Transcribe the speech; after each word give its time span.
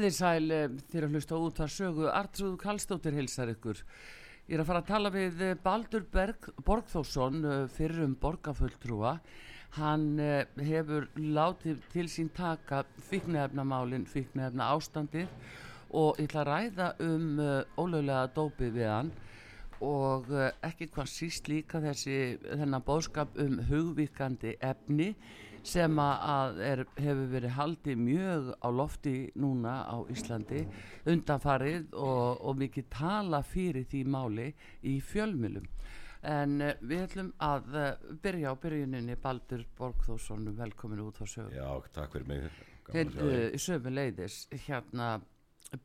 Komið 0.00 0.14
þið 0.14 0.16
sæl 0.16 0.52
eh, 0.56 0.76
fyrir 0.88 1.04
að 1.04 1.16
hlusta 1.18 1.38
út 1.44 1.58
að 1.60 1.72
sögu 1.74 2.06
Artrúð 2.08 2.52
Kallstóttir 2.62 3.12
hilsar 3.18 3.50
ykkur. 3.52 3.82
Ég 4.48 4.54
er 4.56 4.62
að 4.62 4.68
fara 4.70 4.80
að 4.80 4.86
tala 4.88 5.10
við 5.12 5.42
eh, 5.44 5.58
Baldur 5.60 6.06
Berg, 6.14 6.46
Borgþórsson 6.64 7.36
eh, 7.44 7.66
fyrir 7.68 8.06
um 8.06 8.14
borgarfulltrúa. 8.22 9.10
Hann 9.76 10.06
hefur 10.56 11.10
látið 11.20 11.82
til 11.92 12.06
sín 12.08 12.32
taka 12.32 12.80
fíknefnamálinn, 13.10 14.08
fíknefna 14.08 14.70
ástandið 14.72 15.28
og 15.92 16.16
ég 16.16 16.30
ætla 16.30 16.46
að 16.46 16.50
ræða 16.54 16.88
um 17.04 17.44
ólöglega 17.76 18.24
dópið 18.40 18.74
við 18.80 18.90
hann 18.94 19.12
og 19.84 20.32
ekki 20.64 20.88
hvað 20.96 21.12
síst 21.12 21.52
líka 21.52 21.84
þessi 21.84 22.16
þennan 22.48 22.88
bóðskap 22.88 23.36
um 23.44 23.60
hugvíkandi 23.68 24.56
efni 24.64 25.12
sem 25.66 25.98
að 26.00 26.60
er, 26.64 26.82
hefur 26.96 27.26
verið 27.34 27.56
haldið 27.56 28.00
mjög 28.00 28.50
á 28.64 28.68
lofti 28.72 29.14
núna 29.40 29.74
á 29.84 29.96
Íslandi 30.12 30.64
undanfarið 31.10 31.94
og, 31.94 32.40
og 32.40 32.60
mikið 32.60 32.88
tala 32.94 33.42
fyrir 33.46 33.84
því 33.90 34.04
máli 34.08 34.48
í 34.88 34.98
fjölmjölum 35.04 35.66
en 36.30 36.60
uh, 36.60 36.72
við 36.84 37.04
ætlum 37.06 37.32
að 37.40 37.76
uh, 37.76 37.90
byrja 38.22 38.52
á 38.52 38.54
byrjuninni 38.60 39.16
Baldur 39.20 39.66
Borgþórsson 39.78 40.50
velkomin 40.56 41.04
út 41.04 41.20
á 41.20 41.26
sögum 41.28 41.56
Já, 41.56 41.68
takk 41.94 42.16
fyrir 42.16 42.28
mig. 42.28 42.48
Til 42.90 43.60
sögum 43.60 43.94
leiðis 43.96 44.42
hérna 44.66 45.14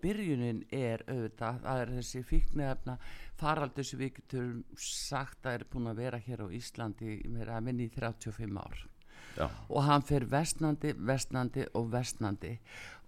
byrjunin 0.02 0.64
er 0.74 1.04
auðvitað 1.06 1.62
það 1.62 1.82
er 1.84 1.94
þessi 2.00 2.24
fíknefna 2.26 2.98
faraldur 3.38 3.86
sem 3.86 4.02
við 4.02 4.16
getum 4.18 4.64
sagt 4.82 5.46
að 5.46 5.60
er 5.60 5.66
búin 5.72 5.92
að 5.92 6.02
vera 6.02 6.22
hér 6.26 6.46
á 6.46 6.48
Íslandi 6.58 7.20
meira 7.30 7.60
að 7.60 7.68
minni 7.68 7.90
í 7.90 7.94
35 7.94 8.62
ár 8.64 8.86
Já. 9.36 9.50
og 9.70 9.84
hann 9.84 10.06
fyrir 10.06 10.30
vestnandi, 10.32 10.94
vestnandi 10.96 11.66
og 11.76 11.90
vestnandi 11.92 12.54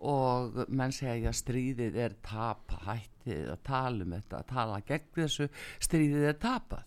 og 0.05 0.59
menn 0.67 0.93
segja 0.93 1.31
stríðið 1.33 1.97
er 2.03 2.15
tap 2.25 2.73
hættið 2.85 3.53
að 3.53 3.61
tala 3.65 4.05
um 4.05 4.13
þetta 4.17 4.41
að 4.41 4.49
tala 4.51 4.79
gegn 4.85 5.13
þessu 5.15 5.47
stríðið 5.87 6.27
er 6.31 6.39
tapað 6.41 6.83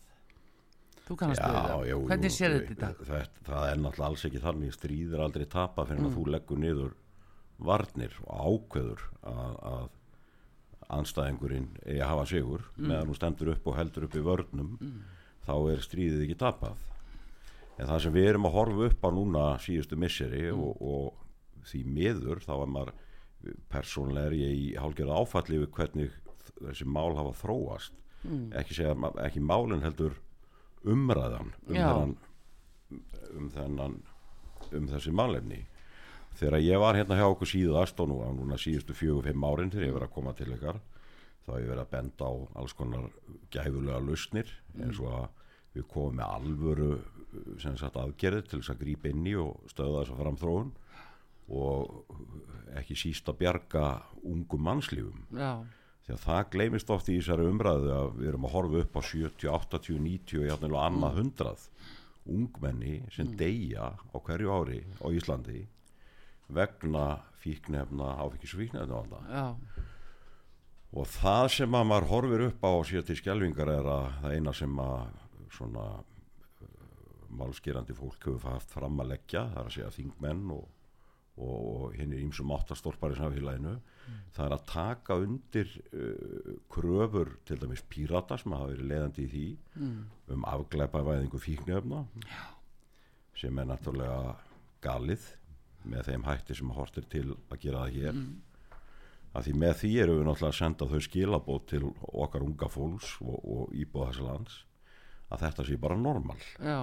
þú 1.08 1.16
kannast 1.22 1.42
það 1.42 1.86
hvernig 2.06 2.34
sér 2.34 2.56
þetta 2.58 2.74
í 2.74 2.80
dag? 2.80 3.00
Það, 3.08 3.30
það 3.48 3.70
er 3.70 3.80
náttúrulega 3.82 4.10
alls 4.10 4.26
ekki 4.28 4.42
þannig 4.44 4.76
stríðið 4.76 5.16
er 5.16 5.24
aldrei 5.24 5.46
tapað 5.50 5.90
fyrir 5.90 6.04
mm. 6.04 6.10
að 6.10 6.18
þú 6.18 6.26
leggur 6.34 6.62
niður 6.62 6.92
varnir 7.70 8.14
og 8.26 8.44
ákveður 8.46 9.02
að, 9.30 9.56
að 9.72 9.88
anstæðingurinn 11.00 11.68
er 11.84 12.04
að 12.04 12.12
hafa 12.12 12.28
sigur 12.30 12.62
mm. 12.76 12.86
meðan 12.86 13.10
þú 13.10 13.18
stendur 13.18 13.52
upp 13.56 13.66
og 13.66 13.76
heldur 13.80 14.06
upp 14.06 14.16
í 14.16 14.24
vörnum 14.26 14.70
mm. 14.78 15.02
þá 15.48 15.54
er 15.74 15.84
stríðið 15.86 16.24
ekki 16.28 16.38
tapað 16.44 16.86
en 17.80 17.88
það 17.88 18.02
sem 18.04 18.14
við 18.14 18.28
erum 18.30 18.48
að 18.48 18.56
horfa 18.58 18.88
upp 18.90 19.06
á 19.06 19.08
núna 19.16 19.44
síðustu 19.64 19.98
misseri 20.00 20.42
mm. 20.50 20.60
og, 20.60 20.82
og 20.84 21.64
því 21.70 21.84
miður 21.96 22.42
þá 22.44 22.52
er 22.58 22.74
maður 22.74 22.92
persónlega 23.72 24.30
er 24.30 24.36
ég 24.36 24.58
í 24.58 24.66
hálfgerða 24.76 25.20
áfalli 25.22 25.62
við 25.62 25.72
hvernig 25.76 26.16
þessi 26.60 26.86
mál 26.88 27.16
hafa 27.16 27.32
þróast 27.40 27.96
mm. 28.26 28.50
ekki, 28.60 28.76
segja, 28.76 28.94
ekki 29.24 29.40
málinn 29.44 29.84
heldur 29.84 30.18
umræðan 30.84 31.54
um 31.68 31.74
þennan, 31.74 32.14
um 33.36 33.50
þennan 33.54 33.98
um 34.76 34.88
þessi 34.90 35.12
málefni 35.16 35.64
þegar 36.38 36.64
ég 36.64 36.80
var 36.80 36.98
hérna 36.98 37.18
hjá 37.18 37.26
okkur 37.28 37.48
síðast 37.48 38.00
og 38.00 38.10
nú 38.10 38.20
á 38.24 38.28
núna 38.32 38.60
síðustu 38.60 38.96
fjögur-fimm 38.96 39.44
árin 39.48 39.72
þegar 39.72 39.88
ég 39.88 39.96
verið 39.96 40.08
að 40.08 40.16
koma 40.16 40.36
til 40.36 40.52
ykkar 40.54 40.80
þá 41.46 41.50
hef 41.54 41.62
ég 41.62 41.70
verið 41.72 41.84
að 41.84 41.92
benda 41.94 42.28
á 42.28 42.32
alls 42.60 42.76
konar 42.76 43.08
gæfulega 43.52 44.02
lausnir 44.04 44.52
eins 44.78 45.00
og 45.00 45.16
að 45.16 45.26
við 45.76 45.88
komum 45.90 46.20
með 46.20 46.36
alvöru 46.36 46.92
sagt, 47.60 47.96
aðgerð 47.96 48.46
til 48.48 48.60
þess 48.60 48.72
að 48.74 48.80
grípa 48.84 49.10
inn 49.10 49.26
í 49.28 49.34
og 49.38 49.60
stöða 49.70 50.02
þess 50.02 50.14
að 50.14 50.22
framþróun 50.24 50.72
og 51.50 52.16
ekki 52.78 52.96
síst 52.98 53.28
að 53.30 53.40
bjarga 53.42 53.84
ungum 54.26 54.62
mannslífum 54.66 55.24
Já. 55.34 55.62
því 56.06 56.14
að 56.14 56.24
það 56.24 56.50
gleymist 56.54 56.92
oft 56.94 57.10
í 57.10 57.16
þessari 57.18 57.48
umræðu 57.50 57.90
að 57.96 58.12
við 58.20 58.30
erum 58.30 58.46
að 58.46 58.54
horfa 58.54 58.84
upp 58.84 58.98
á 58.98 59.02
70, 59.10 59.48
80, 59.56 59.98
90 60.06 60.42
og 60.42 60.48
játnilega 60.50 60.86
annað 60.86 61.10
mm. 61.10 61.18
hundrað 61.20 61.66
ungmenni 62.30 62.96
sem 63.10 63.26
mm. 63.26 63.36
deyja 63.40 63.90
á 63.98 64.16
hverju 64.20 64.54
ári 64.54 64.82
á 65.02 65.06
Íslandi 65.10 65.64
vegna 66.50 67.06
fíknefna 67.42 68.14
áfengisfíknefna 68.20 69.02
og 70.90 71.06
það 71.06 71.48
sem 71.54 71.74
að 71.78 71.90
maður 71.90 72.08
horfir 72.10 72.46
upp 72.48 72.66
á 72.66 72.72
sér 72.86 73.06
til 73.06 73.18
skjálfingar 73.18 73.70
er 73.70 73.90
að 73.90 74.06
það 74.20 74.36
eina 74.36 74.54
sem 74.54 74.80
að 74.82 75.02
svona 75.50 75.86
málskerandi 77.38 77.96
fólk 77.96 78.26
hefur 78.26 78.54
haft 78.54 78.74
fram 78.74 79.00
að 79.02 79.14
leggja 79.14 79.46
það 79.52 79.60
er 79.60 79.68
að 79.68 79.74
segja 79.76 79.94
þingmenn 79.96 80.44
og, 80.54 80.68
og 81.40 81.96
hinn 81.96 82.14
er 82.14 82.22
ímsum 82.24 82.52
áttastorpar 82.54 83.14
í 83.14 83.18
samfélaginu 83.20 83.74
mm. 83.76 84.20
það 84.36 84.46
er 84.46 84.54
að 84.56 84.66
taka 84.70 85.18
undir 85.24 85.74
uh, 85.94 86.52
kröfur 86.72 87.34
til 87.48 87.60
dæmis 87.62 87.84
pírata 87.90 88.38
sem 88.40 88.54
hafa 88.56 88.70
verið 88.72 88.92
leiðandi 88.92 89.26
í 89.26 89.32
því 89.34 89.46
mm. 89.80 89.98
um 90.36 90.46
afgleipavæðingu 90.54 91.42
fíknöfna 91.42 92.04
sem 93.40 93.58
er 93.58 93.70
náttúrulega 93.70 94.36
galið 94.84 95.26
með 95.90 96.10
þeim 96.10 96.24
hætti 96.26 96.56
sem 96.56 96.72
hortir 96.76 97.06
til 97.12 97.26
að 97.32 97.60
gera 97.62 97.84
það 97.84 98.00
hér 98.00 98.16
mm. 98.16 98.32
að 99.38 99.46
því 99.46 99.54
með 99.62 99.78
því 99.82 99.92
eru 100.04 100.18
við 100.18 100.26
náttúrulega 100.28 100.52
að 100.52 100.58
senda 100.58 100.90
þau 100.90 101.06
skilabót 101.06 101.70
til 101.72 101.86
okkar 102.10 102.44
unga 102.44 102.68
fólks 102.72 103.14
og, 103.22 103.38
og 103.38 103.72
íbúða 103.76 104.10
þessu 104.10 104.26
lands 104.26 104.60
að 105.30 105.46
þetta 105.46 105.66
sé 105.68 105.78
bara 105.80 105.96
normal 105.96 106.38
já 106.58 106.80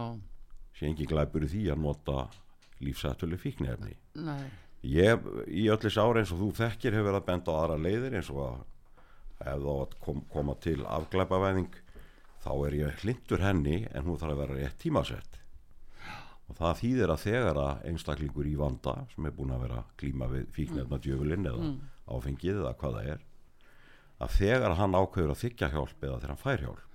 sé 0.77 0.87
engi 0.89 1.09
glæpur 1.09 1.45
í 1.47 1.51
því 1.51 1.65
að 1.73 1.83
nota 1.83 2.27
lífsættuleg 2.83 3.41
fíknefni 3.41 3.95
ég 4.85 5.29
í 5.49 5.67
öllis 5.73 5.97
ára 5.97 6.21
eins 6.21 6.33
og 6.35 6.43
þú 6.43 6.51
þekkir 6.61 6.97
hefur 6.97 7.09
verið 7.09 7.21
að 7.21 7.29
benda 7.31 7.53
á 7.53 7.59
aðra 7.63 7.79
leiðir 7.81 8.17
eins 8.19 8.29
og 8.33 8.43
að 8.45 8.65
ef 9.37 9.65
þá 9.65 9.97
kom, 10.01 10.23
koma 10.31 10.55
til 10.61 10.79
afglæpavæðing 10.85 11.73
þá 12.41 12.51
er 12.67 12.77
ég 12.77 13.03
hlindur 13.03 13.43
henni 13.43 13.77
en 13.91 14.07
hún 14.07 14.17
þarf 14.19 14.33
að 14.33 14.41
vera 14.43 14.57
rétt 14.57 14.79
tímasett. 14.81 15.39
Og 16.47 16.55
það 16.57 16.77
þýðir 16.81 17.11
að 17.11 17.23
þegar 17.25 17.57
að 17.59 17.87
einstaklingur 17.91 18.47
í 18.47 18.55
vanda 18.57 18.93
sem 19.11 19.25
er 19.27 19.35
búin 19.35 19.51
að 19.51 19.63
vera 19.65 19.81
klíma 19.99 20.29
við 20.31 20.45
fíknefna 20.55 20.99
djöfulinn 21.03 21.49
eða 21.49 21.63
mm. 21.65 21.79
áfengið 22.15 22.61
eða 22.61 22.75
hvað 22.79 22.99
það 22.99 23.09
er 23.13 23.25
að 24.17 24.37
þegar 24.37 24.75
hann 24.79 24.97
ákveður 24.97 25.33
að 25.33 25.41
þykja 25.43 25.71
hjálp 25.73 26.05
eða 26.05 26.19
þegar 26.21 26.31
hann 26.33 26.45
fær 26.45 26.63
hjálp 26.63 26.85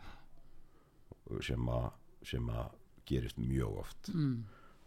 sem 1.47 1.69
að, 1.71 1.85
sem 2.27 2.49
að 2.51 2.73
gerist 3.09 3.41
mjög 3.41 3.81
oft 3.85 4.13
mm. 4.13 4.37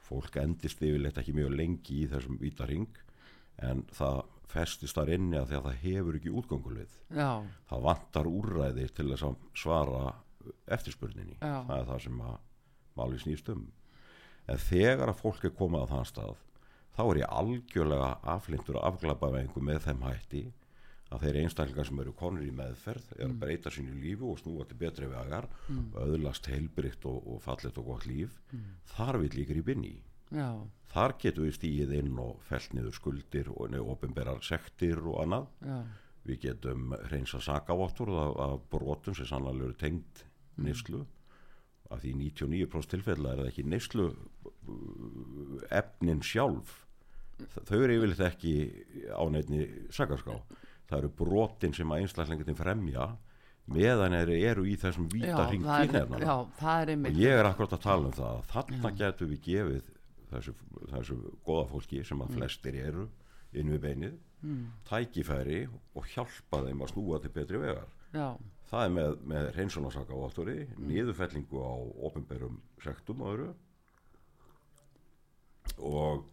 fólk 0.08 0.40
endist 0.42 0.82
yfirleitt 0.84 1.20
ekki 1.22 1.36
mjög 1.36 1.56
lengi 1.56 2.02
í 2.04 2.08
þessum 2.12 2.40
vítaring 2.42 3.02
en 3.66 3.86
það 3.96 4.24
festist 4.52 4.98
þar 4.98 5.14
inni 5.16 5.40
að 5.40 5.50
því 5.50 5.58
að 5.58 5.68
það 5.68 5.80
hefur 5.84 6.18
ekki 6.20 6.34
útgangulið 6.42 6.98
Já. 7.18 7.32
það 7.70 7.86
vantar 7.88 8.30
úrræði 8.30 8.90
til 8.96 9.08
þess 9.12 9.28
að 9.30 9.38
svara 9.58 10.04
eftirspurninni 10.78 11.38
Já. 11.40 11.64
það 11.68 11.78
er 11.80 11.88
það 11.90 12.04
sem 12.06 12.22
að 12.30 12.36
máli 12.96 13.22
snýst 13.22 13.50
um 13.54 13.64
en 14.46 14.62
þegar 14.62 15.12
að 15.12 15.22
fólk 15.24 15.48
er 15.48 15.56
komið 15.58 15.88
á 15.88 15.92
þann 15.94 16.10
stað 16.12 16.44
þá 16.96 17.02
er 17.06 17.22
ég 17.24 17.34
algjörlega 17.40 18.12
aflindur 18.36 18.80
og 18.80 18.88
afglapavengu 18.92 19.64
með 19.64 19.82
þeim 19.88 20.06
hætti 20.06 20.44
að 21.16 21.26
þeir 21.26 21.40
einstaklingar 21.44 21.88
sem 21.90 22.02
eru 22.04 22.14
konur 22.18 22.46
í 22.46 22.54
meðferð 22.56 23.14
er 23.18 23.28
að 23.30 23.38
breyta 23.42 23.72
sínu 23.74 23.96
lífu 24.02 24.32
og 24.34 24.42
snúa 24.42 24.66
til 24.70 24.80
betri 24.80 25.10
vegar 25.12 25.48
mm. 25.68 25.86
öðlast 26.06 26.50
heilbrygt 26.52 27.06
og, 27.10 27.22
og 27.32 27.42
fallet 27.44 27.78
og 27.82 27.90
gott 27.92 28.08
líf. 28.10 28.36
Þar 28.96 29.22
vil 29.24 29.34
inn 29.76 29.88
í. 29.88 29.96
Já, 30.36 30.50
þar 30.92 31.14
getum 31.22 31.46
við 31.46 31.58
stíið 31.60 31.92
inn 32.00 32.16
og 32.20 32.40
felt 32.48 32.74
niður 32.74 32.96
skuldir 32.98 33.52
og 33.54 33.70
nefnir 33.72 33.92
ofinberar 33.94 34.42
sektir 34.44 35.00
og 35.06 35.22
annað. 35.24 35.52
Já, 35.62 35.78
við 36.26 36.40
getum 36.48 36.96
reynsa 37.12 37.42
sakavottur 37.44 38.10
af, 38.18 38.64
brotum 38.72 39.16
sem 39.18 39.28
sannlega 39.30 39.68
eru 39.68 39.78
tengd 39.78 40.24
neyslu. 40.58 41.04
Af 41.94 42.02
því 42.02 42.16
99% 42.34 42.96
tilfella 42.96 43.36
er 43.36 43.44
það 43.44 43.52
ekki 43.52 43.68
neyslu 43.70 44.08
uh, 44.10 45.60
efnin 45.70 46.24
sjálf. 46.26 46.80
Þa- 47.38 47.66
þau 47.70 47.78
eru 47.84 47.98
yfirleitt 48.00 48.24
ekki 48.26 48.54
á 49.14 49.24
nefni 49.30 49.68
sakarská 49.94 50.40
það 50.90 51.00
eru 51.00 51.12
brotin 51.22 51.74
sem 51.76 51.92
að 51.92 52.04
einstaklingatin 52.04 52.60
fremja 52.60 53.10
meðan 53.76 54.14
þeir 54.14 54.34
eru 54.36 54.68
í 54.70 54.76
þessum 54.78 55.08
já, 55.10 55.14
víta 55.16 55.48
hring 55.50 55.66
er, 55.66 55.96
já, 56.22 56.36
er 56.70 56.94
og 57.00 57.20
ég 57.20 57.40
er 57.40 57.50
akkurat 57.50 57.74
að 57.74 57.86
tala 57.88 58.12
um 58.12 58.16
það 58.16 58.44
þarna 58.52 58.92
getum 59.00 59.32
við 59.32 59.42
gefið 59.48 59.92
þessu, 60.30 60.54
þessu 60.92 61.18
góða 61.48 61.66
fólki 61.72 62.04
sem 62.06 62.22
að 62.22 62.36
flestir 62.38 62.78
eru 62.84 63.08
inn 63.56 63.72
við 63.74 63.82
beinið 63.88 64.22
tækifæri 64.86 65.64
og 65.96 66.08
hjálpa 66.12 66.62
þeim 66.66 66.84
að 66.84 66.92
snúa 66.94 67.20
til 67.22 67.32
betri 67.34 67.62
vegar. 67.62 67.90
Já, 68.14 68.28
það 68.70 68.86
er 68.86 68.94
með, 68.96 69.18
með 69.32 69.50
reynsunarsaka 69.58 70.20
áttori 70.28 70.58
niðurfellingu 70.78 71.62
á 71.62 71.74
ofinberum 72.08 72.60
sektum 72.84 73.24
og 73.24 73.34
öðru. 73.34 73.50
Og 75.82 76.26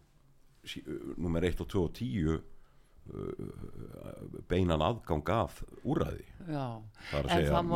númer 1.19 1.49
1 1.49 1.63
og 1.65 1.71
2 1.73 1.83
og 1.83 1.95
10 1.97 2.29
uh, 2.31 2.43
beinan 4.47 4.81
aðgang 4.81 5.27
af 5.33 5.57
úræði 5.83 6.23
já. 6.47 6.67
Það 7.09 7.17
er 7.17 7.25
að 7.25 7.33
En 7.33 7.33
segja 7.33 7.51
það 7.51 7.67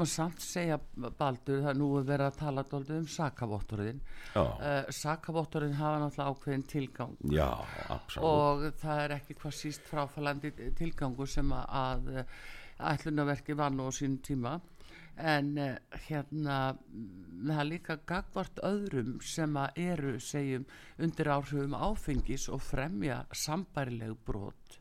má 0.00 0.04
samt, 0.08 0.44
segja 0.44 0.78
Baldur, 1.18 1.60
það 1.66 1.78
nú 1.80 1.88
er 1.98 2.06
verið 2.08 2.26
að 2.30 2.38
tala 2.40 2.64
dálítið 2.70 2.96
um 2.96 3.06
sakavotturinn 3.14 4.00
uh, 4.40 4.88
sakavotturinn 4.88 5.76
hafa 5.78 6.00
náttúrulega 6.02 6.32
ákveðin 6.32 6.66
tilgang. 6.72 7.14
Já, 7.28 7.50
og 8.24 8.66
það 8.80 9.02
er 9.04 9.16
ekki 9.18 9.38
hvað 9.42 9.56
síst 9.60 9.88
fráfælandi 9.90 10.54
tilgangur 10.80 11.30
sem 11.30 11.52
að, 11.52 12.14
var 13.60 13.76
nú 13.76 13.88
á 13.88 13.92
sínum 13.92 14.20
tíma 14.24 14.58
en 15.16 15.50
uh, 15.58 15.98
hérna 16.06 16.58
mm, 16.74 17.42
það 17.48 17.60
er 17.60 17.68
líka 17.68 17.98
gagvart 18.08 18.62
öðrum 18.66 19.18
sem 19.24 19.58
að 19.60 19.82
eru 19.84 20.14
segjum 20.22 20.64
undir 21.02 21.30
áhrifum 21.34 21.76
áfengis 21.76 22.48
og 22.52 22.62
fremja 22.64 23.24
sambærileg 23.32 24.16
brot. 24.26 24.80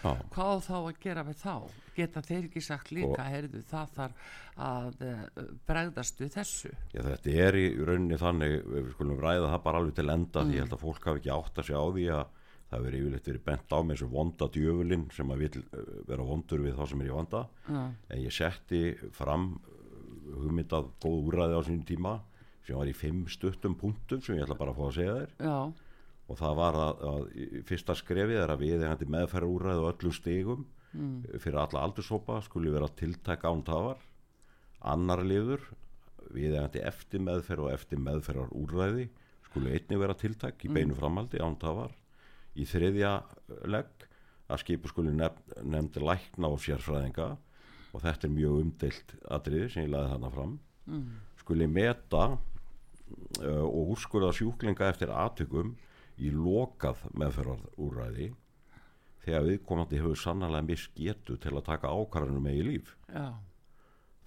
Já, 0.00 0.14
hvað 0.32 0.62
þá 0.64 0.76
að 0.78 0.98
gera 1.02 1.24
við 1.28 1.40
þá? 1.42 1.54
Geta 1.92 2.22
þeir 2.24 2.46
ekki 2.46 2.62
sagt 2.64 2.92
líka 2.96 3.24
heyrðu 3.28 3.60
það 3.68 3.90
þarf 3.98 4.28
að 4.70 5.02
uh, 5.04 5.24
bregðast 5.68 6.20
við 6.22 6.34
þessu? 6.38 6.74
Já, 6.94 7.02
þetta 7.04 7.38
er 7.46 7.58
í 7.60 7.66
rauninni 7.84 8.20
þannig, 8.20 8.60
við 8.64 8.92
skulum 8.94 9.20
ræða 9.20 9.50
það 9.52 9.64
bara 9.66 9.82
alveg 9.82 9.98
til 9.98 10.12
enda 10.12 10.44
því 10.44 10.56
ég 10.56 10.64
held 10.64 10.76
að 10.76 10.84
fólk 10.86 11.10
hafi 11.10 11.20
ekki 11.20 11.34
átt 11.36 11.60
að 11.60 11.68
segja 11.68 11.84
á 11.84 11.88
því 11.96 12.06
að 12.16 12.28
það 12.70 12.86
verið 12.86 13.02
yfirleitt 13.02 13.28
verið 13.30 13.44
bent 13.48 13.74
á 13.74 13.78
með 13.82 13.96
þessu 13.96 14.08
vonda 14.12 14.48
djöfulinn 14.54 15.06
sem 15.14 15.32
að 15.34 15.42
vil 15.44 15.62
eh, 15.62 15.92
vera 16.10 16.26
vondur 16.26 16.64
við 16.64 16.76
þá 16.78 16.84
sem 16.90 17.02
er 17.02 17.08
í 17.08 17.14
vanda. 17.16 17.42
Já. 17.66 17.80
en 18.14 18.22
ég 18.22 18.34
setti 18.34 18.82
fram 19.16 19.46
eh, 19.58 19.69
hugmyndað 20.34 20.90
góð 21.02 21.30
úræði 21.30 21.58
á 21.58 21.62
sínum 21.66 21.86
tíma 21.88 22.16
sem 22.66 22.76
var 22.78 22.90
í 22.90 22.96
fimm 22.96 23.24
stuttum 23.30 23.76
punktum 23.78 24.20
sem 24.22 24.36
ég 24.38 24.44
ætla 24.44 24.58
bara 24.58 24.74
að 24.74 24.80
fá 24.80 24.84
að 24.88 24.96
segja 24.98 25.16
þér. 25.20 25.32
Já, 25.46 25.58
og 26.30 26.38
það 26.38 26.58
var 26.60 26.78
að, 26.78 27.00
að 27.10 27.24
fyrsta 27.66 27.96
skrefið 27.98 28.42
er 28.44 28.52
að 28.52 28.62
við 28.62 28.84
eigandi 28.84 29.08
meðferra 29.10 29.48
úræði 29.50 29.82
og 29.82 29.88
öllum 29.90 30.14
stigum 30.14 30.66
mm. 30.92 31.16
fyrir 31.42 31.58
alla 31.64 31.84
aldurshópa 31.86 32.38
skuli 32.46 32.74
vera 32.74 32.90
tiltæk 33.00 33.46
án 33.50 33.64
tafar. 33.66 34.04
Annar 34.92 35.24
liður 35.26 35.64
við 36.30 36.54
eigandi 36.54 36.84
eftir 36.86 37.24
meðferð 37.26 37.66
og 37.66 37.74
eftir 37.74 38.02
meðferðar 38.04 38.54
úræði 38.54 39.08
skuli 39.48 39.74
einnig 39.74 40.02
vera 40.04 40.14
tiltæk 40.14 40.68
í 40.68 40.70
beinu 40.70 40.94
framhaldi 40.98 41.42
án 41.42 41.58
tafar. 41.60 41.96
Í 42.54 42.66
þriðja 42.68 43.16
legg 43.70 44.06
að 44.50 44.62
skipu 44.62 44.90
skuli 44.90 45.14
nefnd, 45.14 45.58
nefndi 45.66 46.02
lækna 46.02 46.50
og 46.50 46.62
sérfræðinga 46.62 47.32
og 47.92 48.04
þetta 48.04 48.28
er 48.28 48.34
mjög 48.34 48.60
umdeilt 48.64 49.14
atriði 49.36 49.68
sem 49.72 49.86
ég 49.86 49.92
laði 49.94 50.12
þarna 50.14 50.32
fram 50.34 50.56
mm. 50.86 51.06
skuli 51.42 51.68
meta 51.70 52.24
uh, 52.30 53.64
og 53.66 53.94
úrskurða 53.96 54.32
sjúklinga 54.36 54.90
eftir 54.90 55.12
atökum 55.14 55.74
í 56.20 56.30
lokað 56.34 57.02
meðferðarúræði 57.16 58.30
þegar 59.24 59.46
viðkomandi 59.48 60.00
hefur 60.00 60.18
sannlega 60.18 60.64
misgetu 60.64 61.36
til 61.40 61.54
að 61.54 61.66
taka 61.66 61.92
ákvarðanum 61.92 62.44
með 62.44 62.60
í 62.60 62.66
líf. 62.68 62.94
já, 63.08 63.34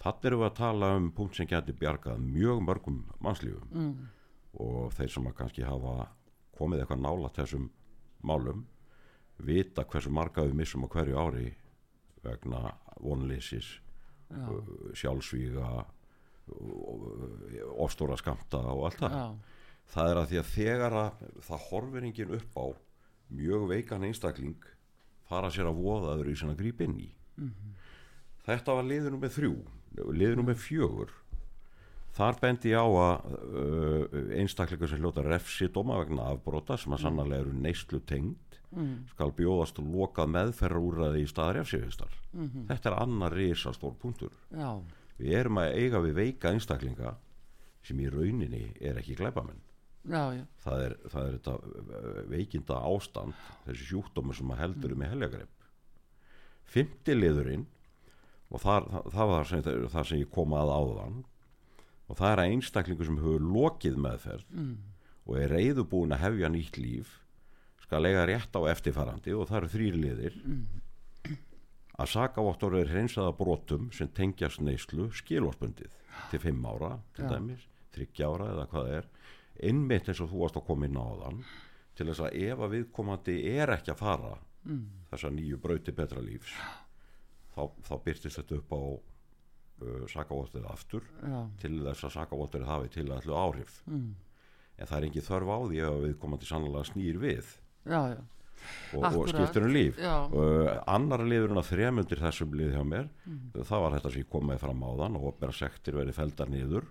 Þannig 0.04 0.28
erum 0.28 0.42
við 0.42 0.50
að 0.50 0.58
tala 0.58 0.90
um 0.98 1.06
punkt 1.16 1.38
sem 1.38 1.48
getur 1.48 1.78
bjargað 1.80 2.20
mjög 2.20 2.62
mörgum 2.68 3.00
mannslífum 3.24 3.70
mm, 3.72 3.94
og 4.66 4.92
þeir 4.98 5.14
sem 5.14 5.30
að 5.30 5.38
kannski 5.38 5.64
hafa 5.64 6.10
komið 6.58 6.84
eitthvað 6.84 7.04
nála 7.06 7.32
þessum 7.38 7.70
málum 8.24 8.66
vita 9.40 9.86
hversu 9.88 10.12
marga 10.14 10.44
við 10.44 10.58
missum 10.60 10.84
á 10.86 10.92
hverju 10.92 11.20
ári 11.20 11.54
vegna 12.24 12.74
vonleysis 13.04 13.70
já, 14.30 14.48
sjálfsvíga 15.02 15.68
ofstóra 17.80 18.18
skamta 18.20 18.60
og 18.74 18.88
allt 18.90 19.04
það. 19.04 19.36
Það 19.94 20.10
er 20.10 20.20
að 20.20 20.30
því 20.32 20.40
að 20.40 20.50
þegar 20.54 20.98
að 21.00 21.22
það 21.48 21.68
horfir 21.70 22.08
enginn 22.08 22.36
upp 22.40 22.58
á 22.60 22.66
mjög 23.34 23.68
veikan 23.70 24.08
einstakling 24.08 24.68
fara 25.30 25.52
sér 25.54 25.70
að 25.70 25.80
voða 25.84 26.18
öðru 26.18 26.34
í 26.34 26.40
sinna 26.40 26.58
gríp 26.58 26.82
inn 26.84 26.98
í. 27.00 27.10
Þetta 28.44 28.76
var 28.76 28.88
liður 28.88 29.16
nummer 29.16 29.32
þrjú 29.32 29.56
liður 29.94 30.40
nummer 30.42 30.58
fjögur. 30.58 31.12
Þar 32.14 32.38
bendi 32.42 32.74
ég 32.74 32.78
á 32.78 32.86
að 32.86 33.38
uh, 33.42 34.18
einstaklingur 34.38 34.90
sem 34.90 35.02
hljóta 35.02 35.24
refsi 35.26 35.70
dóma 35.74 35.98
vegna 36.04 36.30
afbrota 36.30 36.78
sem 36.78 36.94
að 36.94 37.08
sannarlega 37.08 37.48
eru 37.48 37.56
neyslu 37.58 38.02
tengd 38.10 38.53
skal 39.12 39.32
bjóðast 39.38 39.80
og 39.80 39.90
lokað 39.94 40.32
meðferðarúræði 40.34 41.24
í 41.24 41.30
staðar 41.30 41.60
refsivistar. 41.62 42.16
Þetta 42.70 42.90
er 42.90 42.98
annar 42.98 43.36
risastór 43.38 43.94
punktur. 44.02 44.34
Já, 44.50 44.82
við 45.20 45.38
erum 45.40 45.62
að 45.62 45.76
eiga 45.78 46.02
við 46.04 46.18
veika 46.18 46.54
einstaklinga 46.54 47.16
sem 47.84 48.00
í 48.00 48.10
rauninni 48.10 48.66
er 48.82 48.98
ekki 49.02 49.18
já, 50.36 50.44
það 50.64 50.86
er, 50.86 50.96
það 51.12 51.26
er 51.26 51.36
þetta 51.38 51.54
uh, 51.58 52.22
veikinda 52.32 52.80
ástand 52.90 53.36
þessi 53.68 53.90
sjúkdómur 53.92 54.38
sem 54.38 54.52
að 54.52 54.64
heldur 54.64 54.96
um 54.96 55.04
í 55.04 55.12
helgagrepp 55.12 55.70
fymti 56.74 57.16
liðurinn 57.16 57.68
og 58.54 58.64
þar, 58.64 58.88
það, 58.92 59.12
það 59.16 59.32
var 59.34 59.50
sem, 59.50 59.64
það 59.96 60.10
sem 60.10 60.24
ég 60.24 60.32
kom 60.34 60.56
að 60.58 60.74
áðan 60.74 61.22
og 62.08 62.20
það 62.20 62.32
er 62.32 62.44
einstaklingu 62.48 63.08
sem 63.08 63.20
hefur 63.22 63.48
lokið 63.58 64.00
meðferð 64.06 64.48
mm. 64.52 64.74
og 65.28 65.40
er 65.40 65.56
reyðubúin 65.56 66.16
að 66.16 66.26
hefja 66.28 66.52
nýtt 66.52 66.80
líf 66.82 67.18
skal 67.84 68.08
eiga 68.08 68.26
rétt 68.30 68.56
á 68.56 68.62
eftirfarandi 68.72 69.36
og 69.36 69.50
það 69.50 69.60
eru 69.60 69.72
þrýr 69.74 70.00
liðir 70.06 70.40
að 71.94 72.10
sakavottor 72.10 72.78
er 72.80 72.90
hreinsaða 72.90 73.36
brotum 73.38 73.92
sem 73.94 74.10
tengjast 74.18 74.64
neyslu 74.64 75.10
skilvarsbundið 75.14 75.94
til 76.32 76.42
fimm 76.42 76.66
ára 76.66 76.96
til 77.14 77.28
Já. 77.28 77.36
dæmis, 77.36 77.68
þryggja 77.94 78.32
ára 78.32 78.50
eða 78.56 78.66
hvað 78.72 78.88
það 78.88 78.98
er 78.98 79.12
innmitt 79.70 80.10
eins 80.10 80.24
og 80.24 80.32
þú 80.32 80.42
varst 80.42 80.58
að 80.58 80.68
koma 80.70 80.90
inn 80.90 80.98
á 80.98 81.08
þann 81.22 81.44
til 81.94 82.10
þess 82.10 82.26
að 82.26 82.38
ef 82.48 82.64
að 82.66 82.76
viðkomandi 82.78 83.38
er 83.54 83.74
ekki 83.76 83.94
að 83.94 84.02
fara 84.02 84.34
mm. 84.66 84.84
þessa 85.12 85.34
nýju 85.34 85.60
brauti 85.62 85.94
betra 85.94 86.24
lífs 86.26 86.54
þá, 87.54 87.64
þá 87.86 87.94
byrtist 88.08 88.40
þetta 88.42 88.60
upp 88.60 88.74
á 88.74 88.82
uh, 88.82 90.06
sakavottorið 90.10 90.70
aftur 90.72 91.06
já, 91.22 91.40
til 91.62 91.76
þess 91.84 92.08
að 92.10 92.16
sakavottorið 92.18 92.72
hafi 92.72 92.94
til 92.98 93.10
allu 93.14 93.38
áhrif 93.38 93.82
mm. 93.86 94.08
en 94.80 94.90
það 94.90 94.98
er 94.98 95.10
ekki 95.12 95.28
þörf 95.30 95.54
á 95.54 95.58
því 95.68 95.84
að 95.90 96.00
viðkomandi 96.08 96.50
sannlega 96.50 96.90
snýr 96.90 97.22
við 97.22 97.54
já, 97.86 98.00
já, 98.14 98.20
og, 98.96 99.06
og 99.06 99.30
skiptir 99.32 99.66
um 99.66 99.74
líf. 99.74 100.00
Uh, 100.00 100.70
annar 100.88 101.24
liðurinn 101.28 101.60
að 101.60 101.70
þremundir 101.72 102.22
þessum 102.24 102.54
lið 102.58 102.76
hjá 102.78 102.84
mér 102.88 103.10
það 103.60 103.84
var 103.86 103.96
þetta 103.98 104.12
sem 104.14 104.24
ég 104.24 104.30
kom 104.32 104.46
með 104.50 104.62
fram 104.64 104.86
á 104.88 104.92
þann 105.02 105.18
og 105.20 105.30
opera 105.34 105.56
sektir 105.56 105.98
verið 106.00 106.20
feldar 106.20 106.52
niður. 106.52 106.88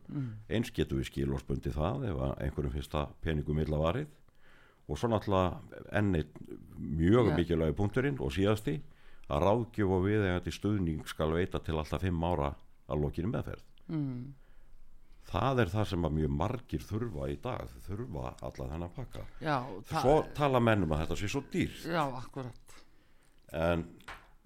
Eins 0.53 0.73
getur 0.75 1.01
við 1.01 1.11
skilórsbundi 1.13 1.73
það 1.75 2.09
ef 2.11 2.25
einhverjum 2.45 2.77
fyrsta 2.77 3.07
peningum 3.25 3.63
illa 3.65 3.81
varið. 3.81 4.11
Og 4.91 4.99
svo 4.99 5.09
náttúrulega 5.09 5.85
enni 5.95 6.25
mjög 6.77 7.31
Já. 7.31 7.37
mikilvægi 7.39 7.77
punkturinn 7.79 8.19
og 8.21 8.33
síðasti 8.35 8.81
að 9.33 9.45
ráðgjöf 9.47 9.93
og 9.97 10.07
viðegandi 10.09 10.53
stuðning 10.53 11.05
skal 11.09 11.33
veita 11.33 11.61
til 11.63 11.79
alltaf 11.79 12.03
fimm 12.03 12.25
ára 12.27 12.51
að 12.91 13.05
lokinu 13.05 13.31
meðferð. 13.33 13.63
Mm, 13.93 14.33
það 15.31 15.63
er 15.63 15.73
það 15.73 15.87
sem 15.93 16.09
að 16.09 16.17
mjög 16.19 16.35
margir 16.41 16.87
þurfa 16.87 17.29
í 17.31 17.37
dag 17.43 17.77
þurfa 17.87 18.33
alla 18.49 18.69
þennan 18.73 18.95
pakka. 18.97 19.27
Já, 19.43 19.57
svo 19.93 20.17
tala 20.37 20.61
mennum 20.61 20.93
að 20.95 21.05
þetta 21.05 21.21
sé 21.21 21.31
svo 21.33 21.45
dýrt. 21.53 21.87
Já, 21.87 22.03
akkurat, 22.19 22.77
en 23.53 23.87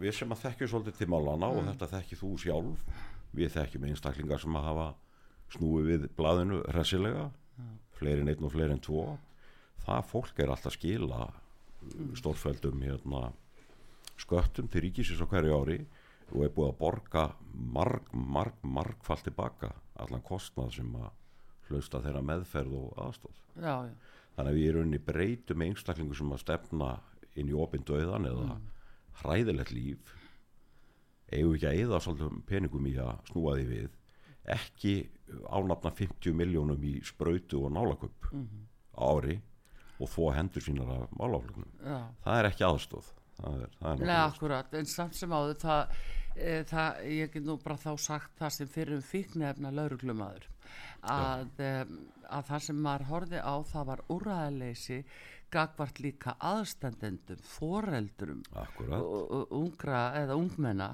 við 0.03 0.19
sem 0.19 0.33
að 0.35 0.45
þekkjum 0.45 0.73
svolítið 0.73 1.01
til 1.01 1.11
málana 1.13 1.51
og 1.51 1.65
þetta 1.71 1.91
þekkjum 1.95 2.23
þú 2.23 2.31
sjálf 2.45 2.87
við 3.37 3.53
þekkjum 3.57 3.89
einstaklingar 3.91 4.43
sem 4.43 4.59
að 4.59 4.69
hafa 4.71 4.87
snúið 5.57 5.91
við 5.93 6.07
blaðinu 6.19 6.61
hressilega 6.75 7.31
fleiri 7.97 8.23
en 8.23 8.31
einn 8.33 8.47
og 8.47 8.53
fleiri 8.53 8.77
en 8.77 8.85
tvo. 8.85 9.07
Það 9.87 10.09
fólk 10.11 10.41
er 10.43 10.53
alltaf 10.53 10.75
skila 10.77 11.29
mm. 11.29 12.13
stórfældum 12.19 12.83
hérna, 12.85 13.31
sköttum 14.21 14.69
til 14.73 14.85
ríkisins 14.87 15.23
á 15.23 15.27
hverju 15.29 15.57
ári 15.57 15.81
og 16.33 16.43
er 16.43 16.53
búið 16.53 16.73
að 16.73 16.79
borga 16.81 17.25
marg, 17.55 18.09
marg, 18.13 18.57
margfall 18.67 19.23
tilbaka 19.23 19.71
allan 20.03 20.25
kostnað 20.27 20.77
sem 20.79 20.95
að 21.01 21.11
hlausta 21.69 22.03
þeirra 22.05 22.23
meðferð 22.23 22.77
og 22.79 23.03
aðstóð 23.07 23.41
já, 23.57 23.75
já. 23.89 23.95
þannig 24.37 24.53
að 24.53 24.59
við 24.61 24.69
erum 24.71 24.95
í 24.95 25.03
breytum 25.11 25.67
einstaklingu 25.67 26.19
sem 26.19 26.33
að 26.33 26.43
stefna 26.45 26.93
inn 27.37 27.51
í 27.51 27.59
opindauðan 27.59 28.31
eða 28.31 28.47
mm. 28.55 28.71
hræðilegt 29.23 29.75
líf 29.75 30.15
eigum 31.33 31.57
ekki 31.57 31.69
að 31.71 31.83
eða 31.83 32.01
svolítið 32.05 32.41
peningum 32.47 32.87
í 32.87 32.95
að 33.03 33.31
snúa 33.31 33.57
því 33.59 33.67
við 33.73 33.95
ekki 34.57 34.95
ánafna 35.51 35.91
50 35.91 36.37
miljónum 36.39 36.85
í 36.87 36.95
spröytu 37.05 37.65
og 37.67 37.73
nálaköp 37.75 38.31
mm 38.31 38.43
-hmm. 38.47 38.67
ári 38.95 39.41
og 39.99 40.11
þó 40.13 40.35
hendur 40.37 40.63
sínar 40.63 40.91
af 40.93 41.15
málaflögnum 41.19 41.71
það 42.25 42.39
er 42.39 42.49
ekki 42.51 42.67
aðstóð 42.67 43.09
það 43.37 43.63
er, 43.63 43.75
það 43.81 43.91
er 43.93 44.07
Nei, 44.07 44.21
akkurat, 44.21 44.75
en 44.75 44.87
samt 44.87 45.15
sem 45.15 45.33
áður 45.33 45.59
það, 45.61 45.97
það, 46.37 47.01
ég 47.11 47.33
get 47.33 47.47
nú 47.47 47.57
bara 47.63 47.79
þá 47.81 47.93
sagt 48.01 48.37
það 48.39 48.53
sem 48.57 48.69
fyrir 48.69 48.99
um 48.99 49.07
fíknefna 49.07 49.73
lauruglumadur 49.73 50.49
að, 51.07 51.47
að 52.29 52.51
það 52.51 52.65
sem 52.67 52.83
maður 52.87 53.09
horfi 53.11 53.41
á 53.41 53.55
það 53.71 53.89
var 53.93 54.05
úræðileysi 54.13 54.99
gagvart 55.55 56.01
líka 56.03 56.35
aðstandendum 56.43 57.41
foreldurum 57.47 58.43
ungra 59.55 60.03
eða 60.23 60.37
ungmenna 60.41 60.91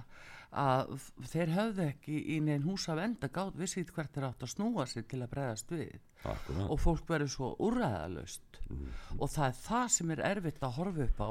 að 0.52 0.94
þeir 1.32 1.52
höfðu 1.56 1.84
ekki 1.86 2.16
í 2.34 2.38
neinn 2.44 2.64
hús 2.66 2.84
af 2.92 3.00
enda 3.00 3.30
gátt 3.32 3.56
vissið 3.56 3.92
hvert 3.96 4.16
er 4.18 4.26
átt 4.28 4.44
að 4.44 4.52
snúa 4.52 4.86
sig 4.90 5.06
til 5.08 5.22
að 5.22 5.30
bregðast 5.32 5.72
við 5.72 5.94
Akkurat. 6.22 6.66
og 6.68 6.80
fólk 6.82 7.08
verður 7.08 7.32
svo 7.32 7.52
úræðalust 7.66 8.60
mm. 8.68 8.88
og 9.18 9.30
það 9.32 9.46
er 9.48 9.60
það 9.62 9.86
sem 9.96 10.14
er 10.14 10.24
erfitt 10.28 10.62
að 10.62 10.76
horfa 10.78 11.06
upp 11.06 11.22
á 11.24 11.30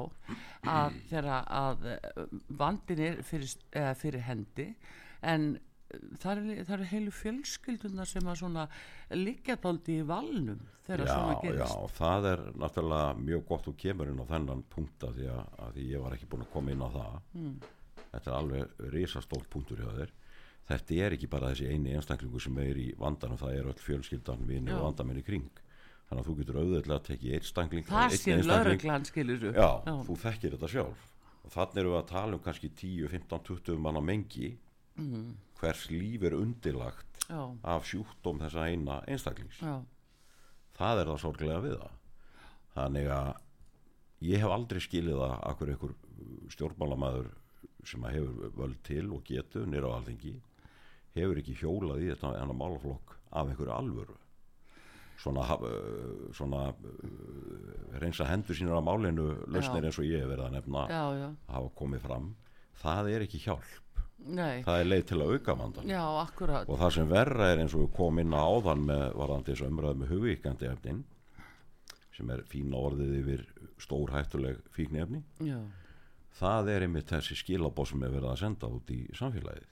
að 0.76 1.00
þegar 1.12 1.30
að 1.62 1.90
eh, 1.94 2.24
vandin 2.64 3.04
er 3.10 3.22
fyrir, 3.28 3.54
fyrir 4.02 4.26
hendi 4.26 4.72
en 5.22 5.52
það 6.22 6.42
eru 6.42 6.56
er 6.76 6.86
heilu 6.92 7.14
fjölskyldunar 7.14 8.10
sem 8.10 8.28
að 8.28 8.40
svona 8.42 8.66
líkjadaldi 9.14 9.98
í 10.00 10.08
valnum 10.08 10.64
þegar 10.86 11.12
svona 11.12 11.36
gerist 11.44 11.76
Já, 11.76 11.92
það 11.98 12.28
er 12.32 12.44
náttúrulega 12.64 13.20
mjög 13.20 13.46
gott 13.52 13.70
og 13.72 13.78
kemur 13.84 14.12
inn 14.12 14.24
á 14.24 14.32
þennan 14.32 14.64
punkta 14.72 15.12
því 15.16 15.30
að, 15.34 15.44
að 15.66 15.78
því 15.78 15.88
ég 15.92 16.06
var 16.06 16.18
ekki 16.18 16.32
búin 16.32 16.46
að 16.46 16.52
koma 16.56 16.76
inn 16.76 16.86
á 16.86 16.90
það 16.96 17.16
mm. 17.38 17.56
Þetta 18.12 18.32
er 18.32 18.38
alveg 18.38 18.88
risastólt 18.96 19.50
punktur 19.52 19.82
hjá 19.82 19.92
þér. 20.00 20.14
Þetta 20.72 20.98
er 21.06 21.16
ekki 21.18 21.30
bara 21.32 21.52
þessi 21.52 21.68
eini 21.72 21.96
einstaklingu 21.98 22.40
sem 22.40 22.58
er 22.64 22.80
í 22.80 22.88
vandan 23.00 23.36
og 23.36 23.42
það 23.42 23.58
er 23.58 23.70
öll 23.72 23.82
fjölskyldan 23.82 24.48
vinni 24.48 24.74
og 24.76 24.86
vandamenni 24.86 25.24
kring. 25.26 25.50
Þannig 26.08 26.22
að 26.22 26.28
þú 26.28 26.36
getur 26.40 26.60
auðvitað 26.60 26.98
að 26.98 27.06
tekja 27.08 27.38
einstakling 27.38 27.88
það 27.88 28.18
sé 28.20 28.36
lauruglan 28.44 29.08
skilur 29.08 29.46
já, 29.48 29.70
já, 29.88 29.94
þú 30.08 30.18
þekkir 30.26 30.56
þetta 30.58 30.70
sjálf. 30.74 31.08
Og 31.42 31.54
þannig 31.56 31.82
eru 31.82 31.94
við 31.94 32.00
að 32.02 32.10
tala 32.12 32.38
um 32.38 32.44
kannski 32.44 32.70
10, 32.82 33.08
15, 33.16 33.46
20 33.48 33.82
manna 33.82 34.04
mengi. 34.04 34.52
Mm. 35.00 35.38
hvers 35.56 35.86
líf 35.88 36.24
er 36.28 36.34
undilagt 36.36 37.22
já. 37.30 37.42
af 37.64 37.86
sjúkdóm 37.88 38.42
þessa 38.42 38.66
eina 38.68 39.00
einstaklings? 39.08 39.62
Það 40.76 41.02
er 41.02 41.12
það 41.12 41.22
sorglega 41.22 41.62
við 41.64 41.76
það. 41.80 41.94
Þannig 42.76 43.12
að 43.16 43.30
ég 44.28 44.44
hef 44.44 44.56
aldrei 44.56 44.82
skilið 44.84 45.24
að 45.26 45.36
akkur 45.52 45.72
einhver 45.74 45.96
stjórnmálamæður 46.54 47.30
sem 47.88 48.04
að 48.06 48.18
hefur 48.18 48.56
völd 48.58 48.82
til 48.88 49.06
og 49.12 49.24
getu 49.28 49.66
nýra 49.66 49.92
á 49.92 49.98
alþengi 50.00 50.36
hefur 51.16 51.42
ekki 51.42 51.58
hjólað 51.60 52.04
í 52.04 52.10
þetta 52.12 52.34
en 52.40 52.54
að 52.54 52.60
málaflokk 52.60 53.16
af 53.32 53.50
einhverju 53.52 53.74
alvöru. 53.76 54.18
Svona, 55.22 55.44
uh, 55.54 56.30
svona 56.34 56.64
uh, 56.72 58.00
reynsa 58.02 58.26
hendur 58.26 58.58
sínur 58.58 58.80
á 58.80 58.84
málinu 58.84 59.28
lausnir 59.54 59.86
eins 59.86 60.00
og 60.02 60.08
ég 60.08 60.24
hef 60.24 60.32
verið 60.32 60.48
að 60.48 60.56
nefna 60.58 60.88
já, 60.90 61.04
já. 61.20 61.28
hafa 61.52 61.72
komið 61.78 62.08
fram. 62.08 62.32
Það 62.82 63.12
er 63.14 63.26
ekki 63.28 63.44
hjálp. 63.44 63.78
Nei. 64.22 64.62
það 64.62 64.80
er 64.80 64.86
leið 64.86 65.04
til 65.10 65.18
að 65.18 65.32
auka 65.34 65.54
vandan 65.58 65.90
já, 65.90 66.02
og 66.62 66.76
það 66.78 66.92
sem 66.94 67.08
verra 67.10 67.48
er 67.50 67.62
eins 67.64 67.74
og 67.74 67.88
við 67.88 67.96
komum 67.98 68.22
inn 68.22 68.36
á 68.38 68.46
áðan 68.46 68.84
með 68.86 69.06
varðandi 69.18 69.50
þessu 69.50 69.66
umræðu 69.66 69.98
með 69.98 70.12
hugvíkandi 70.14 70.68
efnin 70.70 71.00
sem 72.14 72.30
er 72.30 72.44
fína 72.52 72.84
orðið 72.86 73.16
yfir 73.18 73.46
stór 73.82 74.14
hættuleg 74.14 74.60
fíkni 74.76 75.02
efni 75.02 75.24
það 76.40 76.72
er 76.74 76.86
einmitt 76.88 77.12
þessi 77.12 77.38
skilabó 77.40 77.86
sem 77.88 78.04
er 78.06 78.14
verið 78.14 78.32
að 78.32 78.42
senda 78.44 78.70
út 78.72 78.92
í 78.94 79.00
samfélagið. 79.18 79.70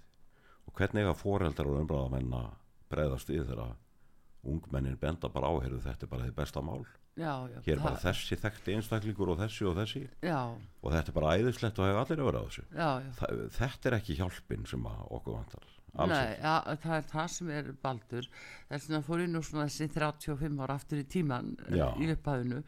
Og 0.70 0.76
hvernig 0.78 1.10
að 1.10 1.22
foreldrar 1.22 1.72
og 1.72 1.84
umbræðamenn 1.84 2.36
að 2.40 2.50
breyðast 2.90 3.32
við 3.32 3.46
þegar 3.50 3.76
ungmennin 4.50 5.00
benda 5.00 5.30
bara 5.34 5.50
áherðu 5.52 5.82
þetta 5.84 6.06
er 6.06 6.12
bara 6.14 6.28
því 6.28 6.36
besta 6.38 6.64
mál? 6.64 6.86
Já, 7.20 7.34
já, 7.52 7.58
hér 7.66 7.74
er 7.76 7.84
bara 7.84 8.00
þessi 8.00 8.38
þekkti 8.40 8.78
einstaklingur 8.78 9.34
og 9.34 9.42
þessi 9.42 9.66
og 9.68 9.76
þessi. 9.82 10.06
Já. 10.24 10.40
og 10.56 10.94
þetta 10.94 11.12
er 11.12 11.18
bara 11.18 11.34
æðislegt 11.36 11.82
og 11.82 11.90
hefur 11.90 12.02
allir 12.06 12.22
að 12.22 12.30
vera 12.30 12.40
á 12.40 12.48
þessu. 12.48 12.64
Þa, 13.20 13.34
þetta 13.58 13.90
er 13.90 13.98
ekki 14.00 14.18
hjálpin 14.22 14.70
sem 14.70 14.88
okkur 14.88 15.36
vantar 15.36 15.79
Nei, 15.94 16.36
það 16.40 16.96
er 16.96 17.06
það 17.10 17.30
sem 17.34 17.52
er 17.54 17.70
baldur. 17.84 18.28
Þess 18.70 18.92
að 18.94 19.06
fór 19.08 19.24
inn 19.26 19.40
úr 19.40 19.46
svona 19.46 19.68
þessi 19.70 19.90
35 19.96 20.60
ára 20.64 20.76
aftur 20.80 21.02
í 21.02 21.08
tíman 21.10 21.56
í 21.70 22.12
upphæðinu 22.14 22.62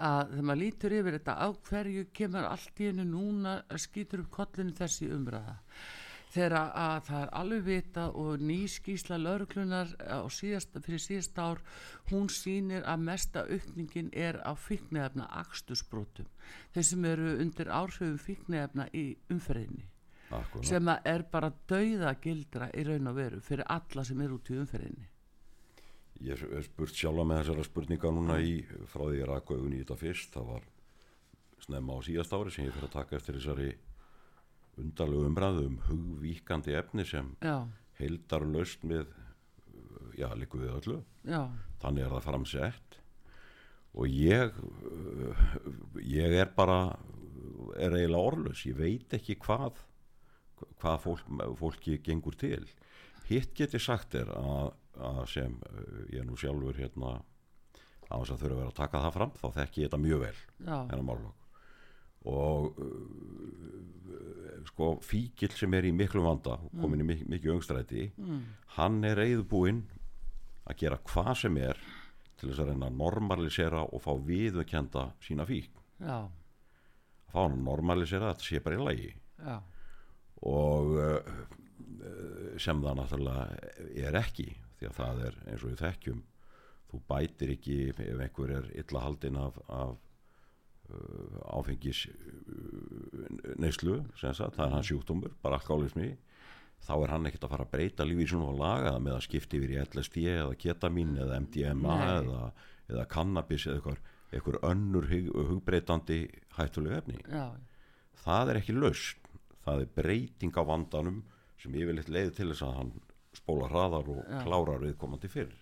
að 0.00 0.30
þegar 0.30 0.46
maður 0.48 0.62
lítur 0.62 0.94
yfir 0.96 1.16
þetta 1.18 1.34
á 1.36 1.48
hverju 1.68 2.04
kemur 2.16 2.46
allt 2.48 2.80
í 2.80 2.86
hennu 2.88 3.08
núna 3.08 3.58
skýtur 3.76 4.24
upp 4.24 4.30
kollinu 4.38 4.76
þessi 4.78 5.10
umræða? 5.12 5.58
Þegar 6.30 6.54
að 6.62 6.98
það 7.08 7.22
er 7.24 7.30
alveg 7.40 7.62
vita 7.66 8.02
og 8.14 8.42
nýskísla 8.46 9.16
lauruklunar 9.18 9.88
síðast, 10.30 10.76
fyrir 10.86 11.02
síðast 11.02 11.40
ár 11.42 11.62
hún 12.12 12.30
sínir 12.30 12.86
að 12.86 13.02
mesta 13.08 13.42
aukningin 13.50 14.12
er 14.14 14.38
á 14.46 14.54
fíknefna 14.54 15.26
axtusbrótum 15.42 16.30
þeir 16.70 16.86
sem 16.86 17.08
eru 17.10 17.32
undir 17.42 17.72
áhrifum 17.74 18.20
fíknefna 18.22 18.86
í 18.94 19.08
umferðinni 19.26 19.88
Akkurat. 20.30 20.66
sem 20.66 20.88
er 20.88 21.24
bara 21.30 21.50
dauða 21.70 22.14
gildra 22.22 22.70
í 22.70 22.84
raun 22.86 23.10
og 23.10 23.16
veru 23.16 23.40
fyrir 23.42 23.66
alla 23.66 24.04
sem 24.06 24.20
er 24.22 24.34
út 24.36 24.50
í 24.50 24.58
umferðinni 24.62 25.08
Ég 26.20 26.36
hef 26.36 26.66
spurt 26.66 26.92
sjálfa 26.92 27.24
með 27.24 27.38
þessara 27.40 27.64
spurninga 27.64 28.10
núna 28.12 28.36
í 28.44 28.58
frá 28.92 29.06
því 29.06 29.22
ég 29.22 29.30
rækka 29.30 29.56
augun 29.56 29.72
í 29.72 29.80
þetta 29.80 29.96
fyrst 29.96 30.34
það 30.34 30.50
var 30.50 30.66
snemma 31.64 31.96
á 31.96 31.98
síðast 32.04 32.34
ári 32.36 32.52
sem 32.52 32.66
ég 32.66 32.74
fyrir 32.76 32.88
að 32.90 32.96
taka 32.98 33.16
eftir 33.16 33.38
þessari 33.38 33.70
undarlegu 34.80 35.26
umræðu 35.28 35.66
um 35.68 35.78
hugvíkandi 35.88 36.76
efni 36.78 37.06
sem 37.08 37.34
já. 37.42 37.66
heildar 37.98 38.46
löst 38.46 38.84
með 38.86 39.10
já, 40.18 40.28
líku 40.36 40.60
við 40.60 40.74
öllu 40.76 40.98
já. 41.24 41.42
þannig 41.82 42.06
er 42.06 42.14
það 42.14 42.26
framsett 42.28 42.98
og 43.96 44.06
ég 44.12 44.60
ég 46.06 46.36
er 46.44 46.52
bara 46.56 46.80
er 47.76 47.96
eiginlega 47.96 48.26
orðlös 48.30 48.64
ég 48.68 48.78
veit 48.78 49.16
ekki 49.16 49.38
hvað 49.42 49.80
hvað 50.80 51.02
fólk, 51.04 51.34
fólki 51.58 51.98
gengur 52.04 52.36
til 52.40 52.64
hitt 53.30 53.52
geti 53.56 53.80
sagt 53.82 54.16
er 54.18 54.30
að, 54.34 54.72
að 54.98 55.20
sem 55.30 55.58
ég 56.12 56.24
nú 56.26 56.38
sjálfur 56.38 56.78
hérna 56.80 57.20
á 58.10 58.16
þess 58.18 58.34
að 58.34 58.40
þurfa 58.42 58.54
að 58.54 58.60
vera 58.60 58.72
að 58.72 58.80
taka 58.80 59.04
það 59.04 59.14
fram 59.18 59.36
þá 59.38 59.46
þekk 59.58 59.78
ég 59.78 59.86
þetta 59.86 60.02
mjög 60.04 60.24
vel 60.24 60.40
hennar 60.66 61.06
málokk 61.06 61.36
og 62.30 62.80
uh, 62.84 62.90
sko 64.68 64.90
fíkil 65.04 65.52
sem 65.56 65.72
er 65.78 65.88
í 65.88 65.94
miklu 65.96 66.24
vanda 66.24 66.58
komin 66.74 67.04
mm. 67.06 67.14
í 67.14 67.28
mikið 67.36 67.54
öngstræti 67.54 68.10
mm. 68.18 68.42
hann 68.76 68.98
er 69.08 69.16
reyðbúinn 69.22 69.84
að 70.68 70.82
gera 70.82 71.00
hvað 71.06 71.32
sem 71.44 71.56
er 71.62 71.80
til 72.40 72.50
þess 72.50 72.62
að 72.64 72.72
reyna 72.72 72.90
að 72.90 72.98
normalisera 73.00 73.86
og 73.86 74.04
fá 74.04 74.12
viðkenda 74.26 75.10
sína 75.24 75.46
fík 75.48 75.72
Já. 76.00 76.26
að 76.26 77.32
fá 77.32 77.40
hann 77.44 77.56
að 77.56 77.66
normalisera 77.70 78.34
þetta 78.34 78.48
sé 78.50 78.62
bara 78.64 78.76
í 78.76 78.84
lagi 78.90 79.10
Já. 79.40 79.56
Og 80.48 80.94
uh, 80.96 81.32
sem 82.60 82.80
það 82.84 83.00
náttúrulega 83.00 84.04
er 84.08 84.20
ekki 84.20 84.50
því 84.78 84.88
að 84.88 84.98
það 85.00 85.24
er 85.28 85.40
eins 85.46 85.64
og 85.64 85.72
við 85.72 85.82
þekkjum 85.84 86.22
þú 86.90 87.00
bætir 87.10 87.52
ekki 87.54 87.80
ef 87.92 88.22
einhver 88.24 88.54
er 88.58 88.70
illa 88.80 89.04
haldinn 89.04 89.40
af, 89.40 89.60
af 89.68 89.98
Uh, 90.90 91.38
áfengis 91.54 92.06
uh, 92.10 93.26
neyslu 93.62 94.00
það 94.18 94.40
er 94.64 94.72
hans 94.72 94.88
sjúkdómur, 94.88 95.30
bara 95.42 95.60
alkálismi 95.60 96.08
þá 96.82 96.92
er 96.96 97.12
hann 97.12 97.28
ekkert 97.28 97.44
að 97.46 97.52
fara 97.52 97.66
að 97.66 97.74
breyta 97.74 98.06
lífið 98.08 98.32
svona 98.32 98.48
og 98.50 98.58
laga 98.58 98.94
það 98.94 99.04
með 99.04 99.14
að 99.14 99.24
skipta 99.26 99.58
yfir 99.58 99.74
í 99.74 99.78
LSD 99.84 100.24
eða 100.32 100.56
ketamin 100.64 101.12
eða 101.20 101.38
MDMA 101.44 101.98
eða, 102.16 102.48
eða 102.88 103.04
cannabis 103.12 103.68
eða 103.68 103.76
eitthvað, 103.78 104.00
eitthvað 104.32 104.58
önnur 104.70 105.08
hug, 105.12 105.30
hugbreytandi 105.52 106.18
hættuleg 106.56 106.96
efni. 106.98 107.20
Já. 107.28 107.44
það 108.24 108.52
er 108.54 108.60
ekki 108.62 108.78
löst 108.80 109.19
það 109.64 109.84
er 109.84 109.94
breyting 109.96 110.56
á 110.56 110.62
vandanum 110.66 111.22
sem 111.60 111.74
yfirleitt 111.76 112.08
leiði 112.12 112.36
til 112.38 112.50
þess 112.52 112.66
að 112.66 112.76
hann 112.78 112.92
spóla 113.36 113.68
hraðar 113.70 114.08
og 114.10 114.22
Já. 114.24 114.38
klárar 114.44 114.80
viðkomandi 114.84 115.30
fyrr. 115.30 115.52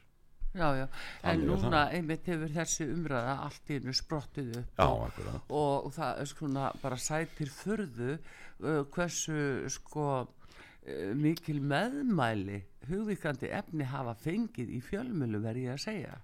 Já, 0.57 0.73
já, 0.75 0.87
en 1.29 1.43
núna 1.45 1.83
einmitt 1.93 2.27
hefur 2.27 2.49
þessi 2.55 2.87
umræða 2.89 3.35
allt 3.45 3.69
í 3.69 3.77
hennu 3.77 3.93
sprottið 3.95 4.55
upp 4.63 4.81
já, 4.81 4.87
og, 4.89 5.85
og 5.85 5.91
það 5.93 6.23
er 6.23 6.31
svona 6.31 6.71
bara 6.81 6.97
sætir 7.05 7.53
förðu 7.53 8.15
uh, 8.17 8.81
hversu 8.95 9.69
sko 9.71 10.07
uh, 10.25 11.13
mikil 11.21 11.61
meðmæli 11.61 12.63
hugvíkandi 12.89 13.53
efni 13.61 13.87
hafa 13.93 14.17
fengið 14.25 14.73
í 14.73 14.81
fjölmjölu 14.89 15.43
verði 15.45 15.69
ég 15.69 15.77
að 15.77 15.85
segja 15.85 16.17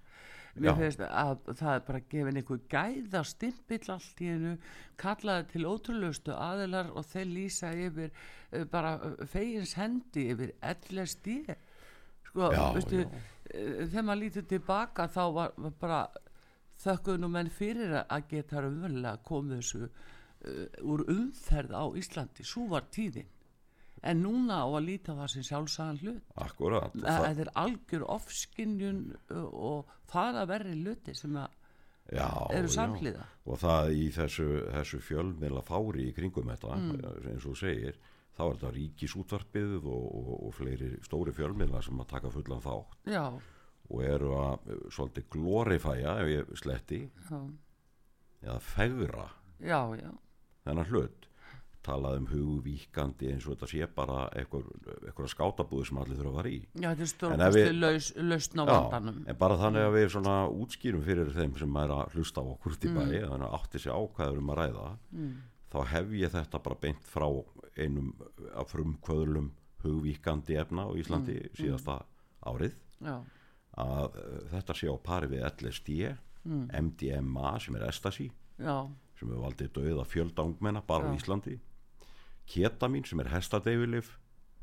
mér 0.63 0.77
finnst 0.79 1.01
að 1.03 1.39
það 1.59 1.71
er 1.75 1.81
bara 1.87 1.99
gefin 2.13 2.37
einhver 2.39 2.59
gæða 2.71 3.21
stimpill 3.27 3.89
allt 3.95 4.21
í 4.23 4.29
hennu 4.31 4.53
kallaði 5.01 5.47
til 5.51 5.65
ótrúlustu 5.67 6.31
aðilar 6.35 6.91
og 6.95 7.05
þeir 7.09 7.27
lýsa 7.33 7.71
yfir 7.75 8.11
uh, 8.13 8.63
bara 8.71 8.93
uh, 9.03 9.15
fegins 9.27 9.73
hendi 9.79 10.29
yfir 10.31 10.53
LSD 10.71 11.35
sko, 12.29 12.51
Já, 12.55 12.63
veistu, 12.77 13.03
já. 13.03 13.09
uh, 13.09 13.85
þegar 13.91 14.07
maður 14.09 14.23
lítið 14.23 14.47
tilbaka 14.55 15.07
þá 15.11 15.21
var, 15.39 15.53
var 15.57 15.75
bara 15.83 16.01
þökkuðu 16.85 17.21
nú 17.23 17.29
menn 17.35 17.51
fyrir 17.55 17.97
að- 18.03 18.27
geta 18.31 18.63
raunverulega 18.65 19.19
komið 19.27 19.59
þessu 19.61 19.83
uh, 19.85 20.65
úr 20.83 21.05
umferð 21.11 21.71
á 21.75 21.83
Íslandi. 21.99 22.43
Svo 22.47 22.67
var 22.71 22.87
tíðin 22.91 23.27
en 24.05 24.21
núna 24.23 24.61
á 24.63 24.67
að 24.69 24.85
líta 24.85 25.15
það 25.17 25.29
sem 25.33 25.45
sjálfsagan 25.49 25.99
hlut. 26.03 26.23
Akkurat 26.45 26.93
það- 26.93 27.39
er 27.45 27.51
algjör 27.63 28.03
ofskinjun 28.15 28.99
uh, 29.31 29.45
og 29.51 29.93
það 30.11 30.41
að 30.43 30.47
verri 30.53 30.75
hluti 30.83 31.15
sem 31.17 31.35
að 31.41 31.49
já, 32.13 32.27
eru 32.53 32.67
já. 32.69 32.75
samhliða. 32.75 33.25
Og 33.45 33.57
það 33.63 33.91
í 33.97 34.03
þessu, 34.13 34.47
þessu 34.75 34.99
fjölmiðla 35.01 35.63
fári 35.65 36.09
í 36.09 36.13
kringum 36.13 36.51
þetta 36.53 36.75
Mm. 36.75 37.01
eins 37.31 37.45
og 37.45 37.51
þú 37.53 37.57
segir 37.63 37.97
þá 38.35 38.41
er 38.45 38.55
þetta 38.59 38.71
ríkisútvarpið 38.75 39.75
og, 39.85 40.05
og, 40.19 40.31
og 40.47 40.53
fleiri 40.53 40.89
stóri 41.05 41.31
fjölmiðla 41.33 41.81
sem 41.83 41.99
að 42.03 42.07
taka 42.13 42.29
fullan 42.33 42.61
þátt. 42.61 42.97
Já, 43.07 43.25
og 43.89 44.01
eru 44.03 44.31
að 44.33 44.71
svolítið 44.91 45.27
glorifæja 45.29 46.15
ef 46.23 46.27
ég 46.33 46.55
sletti 46.57 46.99
já, 47.29 47.39
eða 48.43 48.59
fegra 48.59 49.27
já, 49.61 49.79
já, 49.95 50.09
þennan 50.65 50.89
hlut 50.89 51.27
talað 51.85 52.17
um 52.19 52.25
hugvíkandi 52.31 53.29
eins 53.33 53.45
og 53.47 53.53
þetta 53.55 53.69
sé 53.71 53.87
bara 53.95 54.23
eitthvað, 54.35 54.65
skátabúði 55.31 55.85
sem 55.89 55.99
allir 56.01 56.17
þurfa 56.19 56.31
að 56.31 56.39
fara 56.39 56.49
í. 56.51 56.59
Já 56.81 56.89
þetta 56.95 57.31
er 57.47 57.55
við- 57.55 57.79
laus, 57.79 58.07
lausn 58.17 58.61
á 58.61 58.65
vandanum. 58.65 59.19
en 59.27 59.35
bara 59.37 59.57
þannig 59.61 59.85
að 59.85 59.93
við 59.99 60.07
svona 60.15 60.35
útskýrum 60.49 61.03
fyrir 61.05 61.29
þeim 61.35 61.57
sem 61.59 61.75
er 61.83 61.89
að 61.95 62.15
hlusta 62.15 62.41
á 62.41 62.45
okkur 62.55 62.73
í 62.75 62.89
Mm. 62.89 62.95
bæ 62.97 63.05
þannig 63.29 63.47
að 63.49 63.55
átti 63.59 63.79
sig 63.79 63.91
á 63.93 63.99
hvað 64.01 64.25
við 64.25 64.33
erum 64.33 64.49
að 64.49 64.59
ræða 64.63 64.97
þá 65.71 65.85
hef 65.93 66.07
ég 66.11 66.31
þetta 66.31 66.63
bara 66.63 66.75
beint 66.81 67.03
frá 67.03 67.27
einum 67.77 68.13
af 68.55 68.71
frumkvöðlum 68.71 69.51
hugvíkandi 69.83 70.55
efna 70.57 70.87
á 70.87 70.91
Íslandi 70.97 71.35
Mm. 71.37 71.55
síðasta 71.55 72.03
árið. 72.45 72.73
Já, 73.03 73.21
að 73.77 74.15
uh, 74.15 74.39
þetta 74.51 74.73
sé 74.73 74.87
á 74.87 74.95
pari 75.03 75.27
við 75.27 75.43
LSD 75.43 76.17
Mm. 76.45 76.69
MDMA 76.71 77.59
sem 77.59 77.75
er 77.75 77.87
estasi 77.89 78.29
já, 78.59 78.87
sem 79.19 79.27
hefur 79.29 79.41
valdið 79.49 79.69
döið 79.73 79.99
að 79.99 80.07
fjölda 80.13 80.43
ungmenna 80.45 80.81
bara 80.85 81.09
á 81.09 81.11
Já. 81.11 81.17
Íslandi 81.19 81.59
ketamin 82.49 83.05
sem 83.07 83.19
er 83.23 83.31
hestadeifilif 83.33 84.13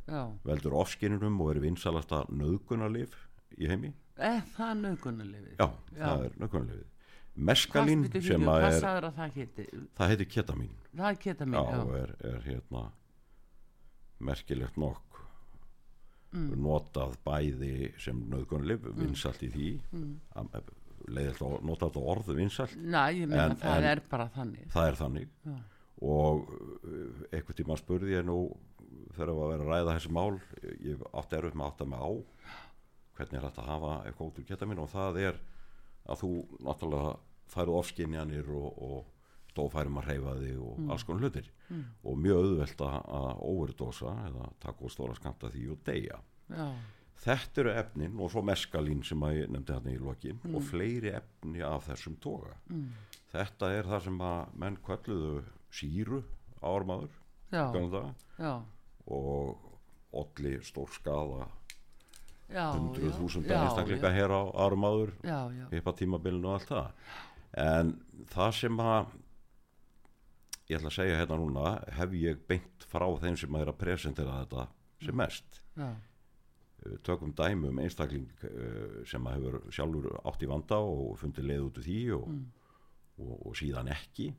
já. 0.06 0.22
veldur 0.46 0.76
ofskinnunum 0.82 1.40
og 1.40 1.52
er 1.54 1.62
vinsalasta 1.64 2.24
nöðgunarlif 2.30 3.14
í 3.58 3.68
heimi. 3.70 3.92
Eða 4.16 4.42
það 4.56 4.70
er 4.70 4.80
nögunarlefið 4.86 5.54
já, 5.58 5.68
það 5.98 6.24
er 6.26 6.40
nöðgunarlifið 6.42 6.88
meskalín 7.32 8.02
sem 8.20 8.48
að 8.52 8.66
er 8.68 9.06
það 9.16 9.38
geti 9.38 9.64
það 9.96 10.10
heitir 10.12 10.28
ketamin 10.34 10.74
það 10.92 11.06
er 11.08 11.20
keta 11.22 11.46
já, 11.48 11.62
já, 11.72 11.84
er, 12.02 12.10
er 12.28 12.42
hérna 12.44 12.82
merkilegt 14.20 14.76
nokk 14.76 15.12
Mm. 16.32 16.52
notað 16.64 17.18
bæði 17.26 17.90
sem 18.00 18.22
nöðgunarlif 18.32 18.86
vinsalt 18.96 19.42
í 19.44 19.50
því. 19.52 19.66
Mm. 19.92 20.14
leiðilt 21.12 21.42
að 21.44 21.56
nota 21.66 21.88
þetta 21.90 22.02
orð 22.12 22.28
vinsalt 22.38 22.76
næ, 22.78 23.02
ég 23.18 23.28
meina 23.28 23.56
það 23.58 23.86
er 23.90 24.00
bara 24.08 24.28
þannig. 24.32 24.68
það 24.72 24.86
er 24.88 24.98
þannig. 25.00 25.32
Já. 25.44 25.56
Og 26.00 26.48
uh, 26.48 27.24
einhvern 27.32 27.58
tíma 27.58 27.76
spurði 27.78 28.16
ég 28.16 28.24
nú 28.26 28.38
þegar 29.12 29.32
við 29.34 29.42
að 29.44 29.50
vera 29.52 29.64
að 29.66 29.70
ræða 29.72 29.96
þessi 29.98 30.12
mál 30.16 30.40
ég 30.88 31.02
átti 31.12 31.36
erfitt 31.38 31.54
með 31.58 31.64
að 31.66 31.72
átta 31.72 31.88
mig 31.92 32.00
á 32.02 32.10
hvernig 33.16 33.38
er 33.38 33.44
þetta 33.48 33.62
að 33.62 33.70
hafa 33.72 33.92
eitthvað 34.08 34.28
út 34.30 34.38
úr 34.40 34.46
geta 34.48 34.66
minn 34.70 34.80
og 34.82 34.88
það 34.92 35.18
er 35.28 35.40
að 36.12 36.22
þú 36.22 36.30
náttúrulega 36.66 37.12
færðu 37.52 37.74
ofskinjanir 37.82 38.48
og, 38.56 38.78
og 38.82 39.50
stófærum 39.52 39.98
að 40.00 40.06
hreyfa 40.08 40.32
þig 40.40 40.56
og 40.64 40.78
alls 40.94 41.02
konar 41.04 41.20
hlutir. 41.26 41.50
Og 42.08 42.16
mjög 42.16 42.38
auðvelt 42.40 42.80
að- 42.86 43.04
að 43.18 43.42
overdósa 43.52 44.14
eða 44.30 44.46
taka 44.64 44.84
og 44.88 44.90
stóra 44.94 45.14
skamta 45.18 45.50
því 45.52 45.66
og 45.74 45.82
deyja. 45.84 46.18
Já, 46.48 46.66
þetta 47.26 47.60
eru 47.60 47.74
efnin 47.82 48.16
og 48.18 48.30
svo 48.32 48.42
meskalín 48.48 49.04
sem 49.04 49.20
að 49.28 49.36
ég 49.42 49.52
nefndi 49.52 49.72
hérna 49.76 49.92
í 49.92 50.00
lokin 50.00 50.40
og 50.56 50.62
fleiri 50.70 51.12
efni 51.20 51.60
af 51.68 51.84
þessum 51.90 52.16
toga. 52.18 52.56
Þetta 53.32 53.70
er 53.76 53.84
það 53.92 54.02
sem 54.08 54.18
að 54.18 54.56
menn 54.64 54.76
kvalluðu 54.88 55.44
síru 55.72 56.22
ármaður 56.62 57.12
og 59.12 59.68
olli 60.12 60.54
stór 60.64 60.92
skada 60.92 61.48
já, 62.52 62.68
hundruð 62.74 63.10
já, 63.10 63.16
þúsunda 63.16 63.54
já, 63.54 63.62
einstaklinga 63.64 64.12
já, 64.12 64.16
hér 64.18 64.34
á 64.36 64.42
ármaður 64.66 65.12
já, 65.24 65.38
já, 65.56 65.66
hippa 65.72 65.94
tímabilinu 65.96 66.50
og 66.50 66.58
allt 66.58 66.72
það. 66.72 67.10
En 67.62 67.92
það 68.32 68.54
sem 68.60 68.80
að 68.84 69.18
ég 70.68 70.78
ætla 70.78 70.92
að 70.92 70.96
segja 70.96 71.18
hérna 71.20 71.40
núna 71.40 71.74
hef 71.98 72.14
ég 72.16 72.46
beint 72.48 72.86
frá 72.88 73.08
þeim 73.24 73.36
sem 73.40 73.56
að 73.56 73.66
er 73.66 73.72
að 73.72 73.80
presentera 73.80 74.38
þetta 74.42 74.66
sem 75.02 75.18
mest. 75.18 75.60
Já, 75.76 75.90
tökum 77.06 77.32
dæmi 77.36 77.70
um 77.70 77.80
einstakling 77.82 78.28
eh, 78.48 79.02
sem 79.08 79.26
að 79.26 79.36
hefur 79.38 79.58
sjálfur 79.74 80.08
átt 80.26 80.42
í 80.42 80.48
vanda 80.50 80.80
og 80.82 81.14
fundið 81.20 81.48
leið 81.50 81.66
út 81.68 81.78
úr 81.78 81.86
því 81.86 81.98
og, 82.16 82.32
og, 83.22 83.34
og 83.48 83.58
síðan 83.58 83.92
ekki 83.92 84.32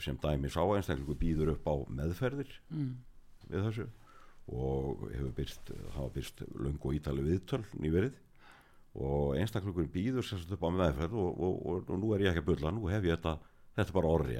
sem 0.00 0.16
dæmi 0.22 0.48
sá 0.52 0.62
einstaklingu 0.64 1.16
býður 1.20 1.54
upp 1.56 1.66
á 1.68 1.74
meðferðir 1.98 2.52
mm, 2.72 2.92
við 3.50 3.66
þessu 3.68 3.88
og 4.46 5.02
hefur 5.10 5.32
byrst, 5.36 5.72
hafa 5.96 6.12
byrst 6.14 6.44
löng 6.54 6.78
og 6.78 6.94
ítali 6.94 7.24
viðtöl 7.26 7.64
nýverið. 7.82 8.14
Og 8.96 9.34
einstaklingur 9.36 9.88
býður 9.92 10.24
sagt 10.24 10.52
upp 10.54 10.62
á 10.62 10.70
meðferð 10.70 11.16
og, 11.18 11.32
og, 11.34 11.56
og, 11.66 11.90
og 11.90 12.00
nú 12.00 12.12
er 12.14 12.24
ég 12.24 12.30
ekki 12.32 12.44
að 12.44 12.50
bulla, 12.52 12.72
nú 12.72 12.86
hef 12.88 13.04
ég 13.04 13.18
þetta 13.18 13.34
þetta 13.76 13.96
bara 13.96 14.12
orðið 14.16 14.38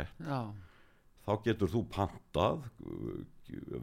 þá 1.26 1.32
getur 1.44 1.72
þú 1.72 1.82
pantað 1.92 2.68
uh, 2.86 3.16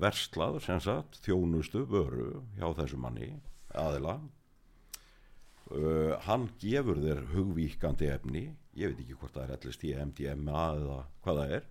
verslað 0.01 0.61
sem 0.65 0.79
sagt 0.83 1.19
þjónustu 1.25 1.83
vöru 1.89 2.41
hjá 2.57 2.69
þessu 2.79 2.99
manni 2.99 3.33
aðila. 3.77 4.17
Uh, 5.73 6.15
hann 6.25 6.49
gefur 6.61 6.99
þér 7.03 7.23
hugvíkandi 7.33 8.09
efni 8.11 8.43
ég 8.79 8.91
veit 8.91 9.01
ekki 9.03 9.17
hvort 9.19 9.35
það 9.35 9.43
er 9.43 9.55
LSD, 9.69 9.89
MDMA 10.09 10.67
eða 10.77 10.99
hvað 11.23 11.41
það 11.41 11.55
er. 11.57 11.65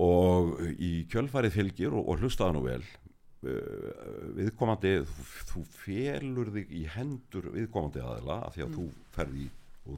Og 0.00 0.60
í 0.78 0.90
kjölfarið 1.10 1.56
fylgir 1.56 1.94
og, 1.94 2.08
og 2.08 2.20
hlustaða 2.22 2.54
nú 2.54 2.62
vel 2.68 2.82
uh, 2.82 4.34
viðkomandi 4.36 4.92
þú, 5.08 5.24
þú 5.50 5.64
felur 5.74 6.52
þig 6.54 6.70
í 6.70 6.84
hendur 6.94 7.50
viðkomandi 7.56 8.04
aðila 8.04 8.36
af 8.46 8.54
því 8.54 8.66
að 8.66 8.76
þú 8.78 8.86
ferð 9.16 9.40
í 9.40 9.48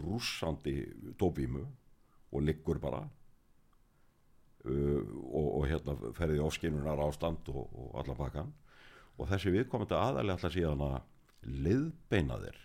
rússandi 0.03 0.77
dóbímu 1.21 1.65
og 2.33 2.45
liggur 2.47 2.81
bara 2.81 3.03
uh, 4.65 5.03
og, 5.29 5.49
og 5.59 5.69
hérna 5.69 5.97
ferði 6.17 6.41
í 6.41 6.45
ofskinunar 6.47 7.05
ástand 7.05 7.49
og, 7.53 7.69
og 7.77 7.97
alla 8.01 8.17
bakkan 8.17 8.53
og 9.19 9.29
þessi 9.29 9.53
viðkomandi 9.53 9.99
aðali 9.99 10.33
alltaf 10.33 10.55
síðan 10.55 10.87
að 10.89 11.01
liðbeina 11.67 12.39
þér 12.41 12.61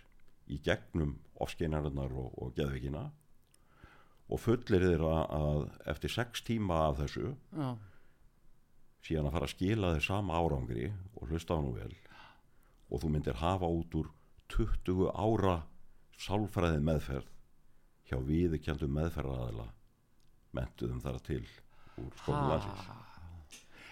í 0.54 0.60
gegnum 0.64 1.16
ofskinarnar 1.44 2.14
og, 2.18 2.34
og 2.42 2.54
geðvikina 2.58 3.06
og 4.28 4.42
fullir 4.44 4.84
þér 4.84 5.04
að, 5.08 5.62
eftir 5.94 6.12
sex 6.12 6.42
tíma 6.48 6.82
af 6.90 6.98
þessu 7.02 7.30
já, 7.56 7.70
síðan 9.08 9.30
að 9.30 9.36
fara 9.38 9.48
að 9.48 9.54
skila 9.56 9.94
þér 9.96 10.06
sama 10.08 10.40
árangri 10.42 10.90
og 11.16 11.30
hlusta 11.32 11.56
á 11.56 11.60
nú 11.64 11.74
vel 11.78 11.94
og 12.88 13.02
þú 13.04 13.12
myndir 13.14 13.40
hafa 13.40 13.68
út 13.72 13.96
úr 14.00 14.10
20 14.52 15.10
ára 15.14 15.58
sálfræði 16.18 16.80
meðferð 16.88 17.28
hjá 18.08 18.18
viðurkjandum 18.24 18.94
meðferðaðila 18.98 19.68
mentuðum 20.56 21.02
þar 21.04 21.18
til 21.28 21.44
úr 22.00 22.14
skólum 22.22 22.48
landsins. 22.54 22.86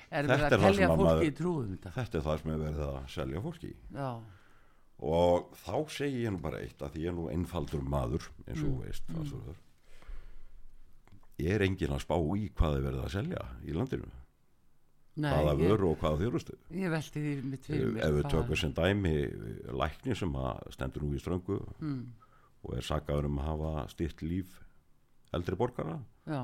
Þetta 0.05 0.35
er 0.37 0.53
að 0.55 0.61
það 0.63 0.75
sem 0.77 0.91
að 0.91 0.99
fólki 1.01 1.07
maður- 1.09 1.35
trúum 1.39 1.71
þetta? 1.73 1.91
Þetta 1.95 2.17
er 2.19 2.23
það 2.27 2.39
sem 2.41 2.51
er 2.55 2.59
verið 2.61 2.83
að 2.85 2.97
selja 3.15 3.41
fólki 3.43 3.71
já, 3.75 4.09
og 5.03 5.55
þá 5.65 5.75
segi 5.91 6.23
ég 6.23 6.33
nú 6.33 6.41
bara 6.43 6.61
eitt 6.63 6.81
að 6.85 6.99
ég 7.01 7.11
er 7.11 7.15
nú 7.17 7.29
einfaldur 7.31 7.83
maður 7.83 8.29
eins 8.45 8.61
og 8.61 8.67
þú 8.67 8.75
veist 8.83 9.09
mm. 9.11 9.57
ég 11.43 11.55
er 11.55 11.65
enginn 11.65 11.95
að 11.95 12.05
spá 12.05 12.15
í 12.15 12.45
hvað 12.55 12.77
er 12.77 12.85
verið 12.89 13.01
að 13.03 13.15
selja 13.17 13.47
í 13.65 13.75
landinu? 13.75 14.11
Nei, 15.15 15.31
hvaða 15.31 15.55
vöru 15.59 15.89
og 15.93 15.99
hvaða 16.01 16.19
þjórustu 16.23 16.57
ég 16.75 16.91
velti 16.91 17.23
því 17.23 17.33
mitt 17.47 17.67
fyrir 17.67 17.99
ef 18.03 18.15
við 18.17 18.29
tökum 18.33 18.59
sem 18.59 18.75
dæmi 18.75 19.15
lækni 19.83 20.15
sem 20.19 20.37
að 20.39 20.63
stendur 20.75 21.05
nú 21.05 21.15
í 21.15 21.23
ströngu 21.23 21.59
mm, 21.79 22.01
og 22.65 22.77
er 22.79 22.87
sagaður 22.87 23.29
um 23.29 23.39
að 23.39 23.51
hafa 23.51 23.73
stýrt 23.91 24.23
líf 24.25 24.61
eldri 25.35 25.57
borgara. 25.59 25.99
Já, 26.25 26.41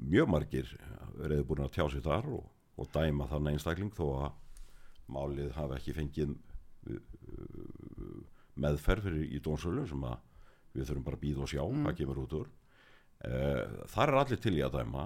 mjög 0.00 0.30
margir 0.30 0.70
reyður 1.18 1.46
búin 1.48 1.64
að 1.66 1.74
tjá 1.76 1.84
sig 1.92 2.04
þar 2.04 2.28
og, 2.38 2.48
og 2.80 2.90
dæma 2.94 3.28
þann 3.30 3.52
einstakling 3.52 3.92
þó 3.94 4.04
að 4.24 4.32
málið 5.14 5.52
hafi 5.58 5.78
ekki 5.78 5.96
fengið 5.98 6.34
meðferð 8.54 9.08
fyrir 9.08 9.24
í 9.34 9.40
dónsölu 9.42 9.86
sem 9.90 10.04
að 10.06 10.20
við 10.74 10.88
þurfum 10.88 11.06
bara 11.06 11.18
að 11.18 11.24
býða 11.24 11.44
og 11.44 11.50
sjá 11.50 11.62
hvað 11.64 11.98
kemur 12.00 12.22
út 12.24 12.38
úr. 12.40 12.52
Uh, 13.24 13.82
þar 13.88 14.10
er 14.10 14.20
allir 14.20 14.40
til 14.42 14.54
í 14.58 14.62
að 14.64 14.78
dæma. 14.80 15.04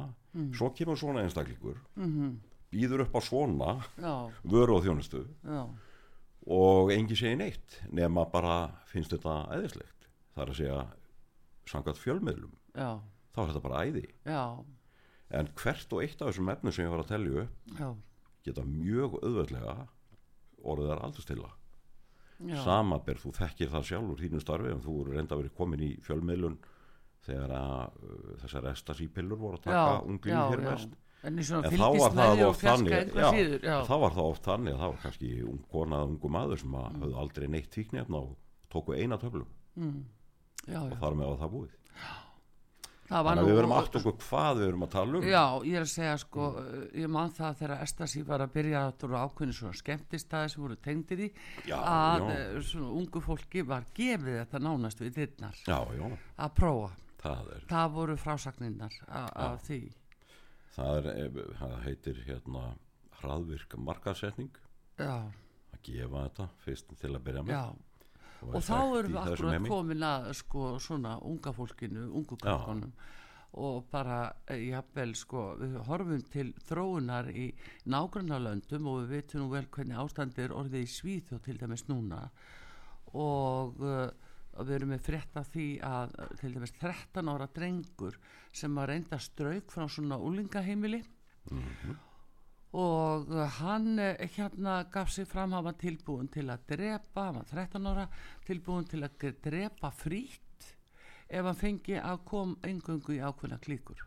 Svo 0.56 0.70
kemur 0.74 0.98
svona 0.98 1.22
einstaklingur 1.24 1.78
mm 1.98 2.36
býður 2.72 3.06
upp 3.06 3.16
á 3.16 3.20
svona 3.24 3.74
já, 3.96 4.14
vöru 4.44 4.76
og 4.76 4.84
þjónustu 4.84 5.22
já, 5.24 5.60
og 6.48 6.92
engi 6.92 7.16
segi 7.16 7.38
neitt 7.40 7.78
nema 7.92 8.26
bara 8.32 8.58
finnst 8.90 9.14
þetta 9.14 9.36
æðislegt 9.56 10.08
það 10.34 10.42
er 10.44 10.52
að 10.52 10.58
segja 10.60 10.80
samkvæmt 11.68 12.02
fjölmiðlum 12.02 12.52
já, 12.74 12.90
þá 13.32 13.40
er 13.42 13.48
þetta 13.50 13.64
bara 13.64 13.84
æði. 13.84 14.04
Já, 14.24 14.44
en 15.38 15.50
hvert 15.60 15.94
og 15.94 16.04
eitt 16.04 16.20
af 16.20 16.30
þessum 16.30 16.52
efnum 16.52 16.74
sem 16.74 16.86
ég 16.86 16.92
var 16.92 17.04
að 17.04 17.40
já, 17.78 17.88
geta 18.44 18.64
mjög 18.68 19.18
auðveldlega 19.22 19.78
orðið 20.58 20.92
þar 20.92 21.04
aldrei 21.08 21.24
stilla 21.24 21.54
já, 22.46 22.58
samaber, 22.64 23.18
þú 23.18 23.32
þekkir 23.38 23.72
það 23.72 23.86
sjálfur 23.90 24.22
þínu 24.22 24.42
starfi 24.42 24.72
en 24.72 24.82
þú 24.84 24.96
eru 25.02 25.16
reynda 25.16 25.38
verið 25.40 25.54
komin 25.58 25.84
í 25.84 25.90
fjölmiðlun 26.06 26.58
þegar 27.26 27.54
að 27.58 27.98
uh, 28.06 28.32
þessar 28.44 28.70
estasípillur 28.72 29.40
voru 29.40 29.60
að 29.60 29.68
taka 29.68 30.00
unglín 30.06 30.40
hér 30.52 30.64
mest. 30.68 30.96
En 31.26 31.34
en 31.34 31.42
þá 31.42 31.88
var 31.98 32.12
það 32.14 32.44
oft 32.46 32.62
þannig 32.62 32.92
já, 32.94 33.30
já, 33.58 33.76
þá 33.88 33.94
var 34.04 34.12
það 34.14 34.28
oft 34.28 34.44
þannig 34.46 34.76
að 34.76 34.78
það 34.78 34.92
var 34.92 35.00
kannski 35.02 35.30
ung 35.42 35.64
kona 35.72 35.98
eða 35.98 36.10
ungu 36.12 36.30
maður 36.30 36.60
sem 36.62 36.76
að 36.78 37.00
höfðu 37.02 37.18
aldrei 37.24 37.48
neitt 37.50 37.72
tíknefna 37.74 38.20
og 38.22 38.36
tóku 38.70 38.94
eina 38.94 39.18
töflu. 39.18 39.42
Já, 40.68 40.78
og 40.78 40.92
já. 40.92 40.98
þar 41.00 41.18
með 41.18 41.32
að 41.32 41.42
það 41.42 41.52
búið. 41.56 41.74
Var 41.98 42.27
þannig 43.08 43.42
að 43.42 43.48
við 43.48 43.56
verum 43.58 43.72
aftur 43.72 44.02
okkur 44.02 44.16
hvað 44.28 44.58
við 44.58 44.66
verum 44.68 44.82
að 44.84 44.90
tala 44.94 45.18
um 45.18 45.26
Já, 45.28 45.42
ég 45.64 45.76
er 45.78 45.84
að 45.86 45.92
segja 45.94 46.16
sko, 46.20 46.48
ég 47.00 47.08
man 47.14 47.30
það 47.38 47.54
þegar 47.62 47.84
Estasi 47.86 48.22
var 48.28 48.44
að 48.44 48.52
byrja 48.58 48.82
að 48.84 48.90
þú 49.00 49.22
ákveðin 49.22 49.56
svona 49.58 49.78
skemmtistæði 49.80 50.50
sem 50.52 50.62
voru 50.66 50.76
tengdir 50.88 51.22
í 51.24 51.28
Já, 51.70 51.76
að 51.78 52.26
já. 52.26 52.28
eh, 52.34 52.60
svona 52.68 52.90
ungu 53.00 53.22
fólki 53.24 53.64
var 53.70 53.86
gefið 53.96 54.38
þetta 54.42 54.62
nánast 54.66 55.00
við 55.00 55.16
já, 55.96 56.10
að 56.44 56.54
prófa. 56.60 56.90
það 57.22 57.48
Það 57.72 57.90
voru 57.96 58.16
frásagninnar 58.16 59.00
af 59.08 59.64
því. 59.66 59.80
það, 60.76 60.96
er, 61.00 61.10
eh, 61.24 61.42
það 61.58 61.76
heitir 61.88 62.22
hérna 62.28 62.66
hraðvirk 63.22 63.74
markasetning 63.82 64.52
Já, 64.98 65.16
að 65.72 65.80
gefa 65.88 66.26
þetta 66.28 66.48
fyrst 66.64 66.92
til 67.00 67.14
að 67.16 67.24
byrja 67.24 67.42
með 67.48 67.56
já. 67.56 67.64
Og, 68.46 68.58
þá 68.62 68.76
erum 68.78 69.14
við 69.14 69.20
akkurat 69.22 69.68
komin 69.68 70.04
að 70.08 70.28
sko 70.38 70.66
svona 70.82 71.16
unga 71.26 71.52
fólkinu, 71.56 72.08
ungu 72.18 72.38
krakkonum 72.40 72.92
og 73.58 73.86
bara 73.90 74.18
eh, 74.46 74.68
jafnvel 74.68 75.14
sko 75.16 75.42
við 75.58 75.76
horfum 75.88 76.22
til 76.32 76.50
þróunar 76.68 77.30
í 77.32 77.48
nágrannarlöndum 77.88 78.88
og 78.90 79.02
við 79.02 79.14
veitum 79.16 79.44
nú 79.44 79.50
vel 79.54 79.66
hvernig 79.72 79.98
ástandi 79.98 80.44
er 80.44 80.54
orðið 80.54 80.84
í 80.84 80.90
Svíþjóð 80.92 81.44
til 81.46 81.56
dæmis 81.58 81.86
núna. 81.88 82.26
Og 83.16 83.80
uh, 83.80 84.10
við 84.60 84.74
erum 84.76 84.92
með 84.92 85.06
frétt 85.06 85.38
af 85.40 85.48
því 85.54 85.68
að 85.86 86.12
uh, 86.18 86.34
til 86.42 86.52
dæmis 86.58 86.74
13 86.76 87.32
ára 87.32 87.48
drengur 87.56 88.18
sem 88.52 88.76
að 88.78 88.90
reynda 88.92 89.20
strauk 89.22 89.72
frá 89.72 89.88
svona 89.88 90.20
úlingaheimili 90.20 91.00
og 92.76 93.30
uh, 93.32 93.46
hann 93.60 93.98
uh, 93.98 94.26
hérna 94.36 94.82
gaf 94.92 95.10
sig 95.10 95.28
fram 95.28 95.54
hann 95.56 95.64
var 95.64 95.78
tilbúin 95.80 96.28
til 96.28 96.50
að 96.52 96.66
drepa 96.74 97.28
hann 97.30 97.40
var 97.40 97.48
13 97.54 97.88
ára 97.88 98.08
tilbúin 98.46 98.88
til 98.88 99.02
að 99.06 99.30
drepa 99.44 99.92
frýtt 99.94 100.74
ef 101.28 101.44
hann 101.44 101.58
fengi 101.58 101.96
að 102.00 102.24
kom 102.28 102.56
engungu 102.64 103.16
í 103.16 103.22
ákveðna 103.24 103.60
klíkur. 103.64 104.04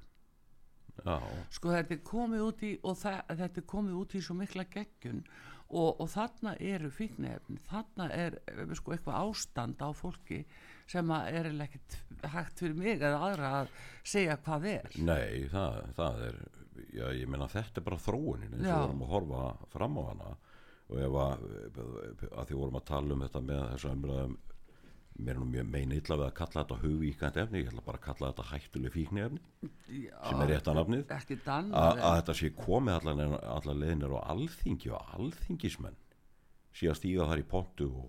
Já, 1.02 1.18
sko 1.54 1.72
þetta 1.72 1.96
er 1.96 2.04
komið 2.06 2.44
út 2.46 2.62
í 2.68 2.72
og 2.86 2.98
þetta 3.00 3.48
er 3.48 3.66
komið 3.70 3.98
út 3.98 4.14
í 4.18 4.22
svo 4.22 4.36
mikla 4.38 4.66
geggjun 4.70 5.22
og, 5.72 6.02
og 6.04 6.10
þarna 6.12 6.54
eru 6.60 6.92
fíknefn 6.94 7.60
þarna 7.70 8.10
er 8.14 8.38
eh, 8.52 8.74
sko 8.78 8.94
eitthvað 8.94 9.22
ástand 9.22 9.82
á 9.82 9.90
fólki 9.96 10.42
sem 10.92 11.14
að 11.16 11.38
er 11.40 11.50
ekkert 11.66 11.98
hægt 12.34 12.62
fyrir 12.62 12.78
mig 12.78 12.98
eða 13.00 13.22
aðra 13.30 13.52
að 13.62 13.72
segja 14.04 14.38
hvað 14.44 14.68
er. 14.74 14.98
Nei, 15.00 15.48
það, 15.54 15.80
það 15.98 16.26
er 16.28 16.42
já, 16.96 17.06
ég 17.18 17.30
meina 17.30 17.50
þetta 17.52 17.82
er 17.82 17.88
bara 17.88 18.00
þróunin 18.02 18.56
eins 18.56 18.64
og 18.64 18.70
Já. 18.70 18.76
við 18.76 18.86
vorum 18.86 19.04
að 19.06 19.14
horfa 19.16 19.74
fram 19.74 20.00
á 20.00 20.04
hana 20.12 20.32
og 20.92 20.96
ef 21.00 21.18
að, 21.24 21.44
að 22.32 22.48
því 22.50 22.58
vorum 22.60 22.80
að 22.80 22.88
tala 22.92 23.16
um 23.16 23.26
þetta 23.26 23.44
með 23.48 23.62
þess 23.72 23.88
að 23.88 23.98
umræðum 23.98 24.40
mér 25.22 25.36
er 25.36 25.42
nú 25.42 25.48
mjög 25.52 25.68
meina 25.70 25.98
illa 25.98 26.18
við 26.18 26.26
að 26.26 26.36
kalla 26.38 26.62
þetta 26.62 26.78
hugvíkandi 26.82 27.42
efni, 27.42 27.62
ég 27.62 27.72
ætla 27.72 27.84
bara 27.86 28.00
að 28.00 28.06
kalla 28.06 28.30
þetta 28.32 28.46
hættuleg 28.52 28.94
fíkni 28.96 29.24
efni 29.26 29.42
sem 29.90 30.44
er 30.46 30.50
rétta 30.52 30.76
nafnið 30.78 31.14
ekki 31.18 31.38
að, 31.46 32.00
þetta 32.00 32.36
sé 32.40 32.52
komið 32.58 32.98
allan, 32.98 33.36
allan 33.42 33.82
leðinir 33.82 34.16
á 34.18 34.20
alþingi 34.34 34.94
og 34.96 35.14
alþingismenn 35.18 36.00
sé 36.72 36.90
að 36.90 36.98
stíga 37.02 37.28
þar 37.30 37.44
í 37.44 37.48
pontu 37.52 37.90
og, 37.92 38.08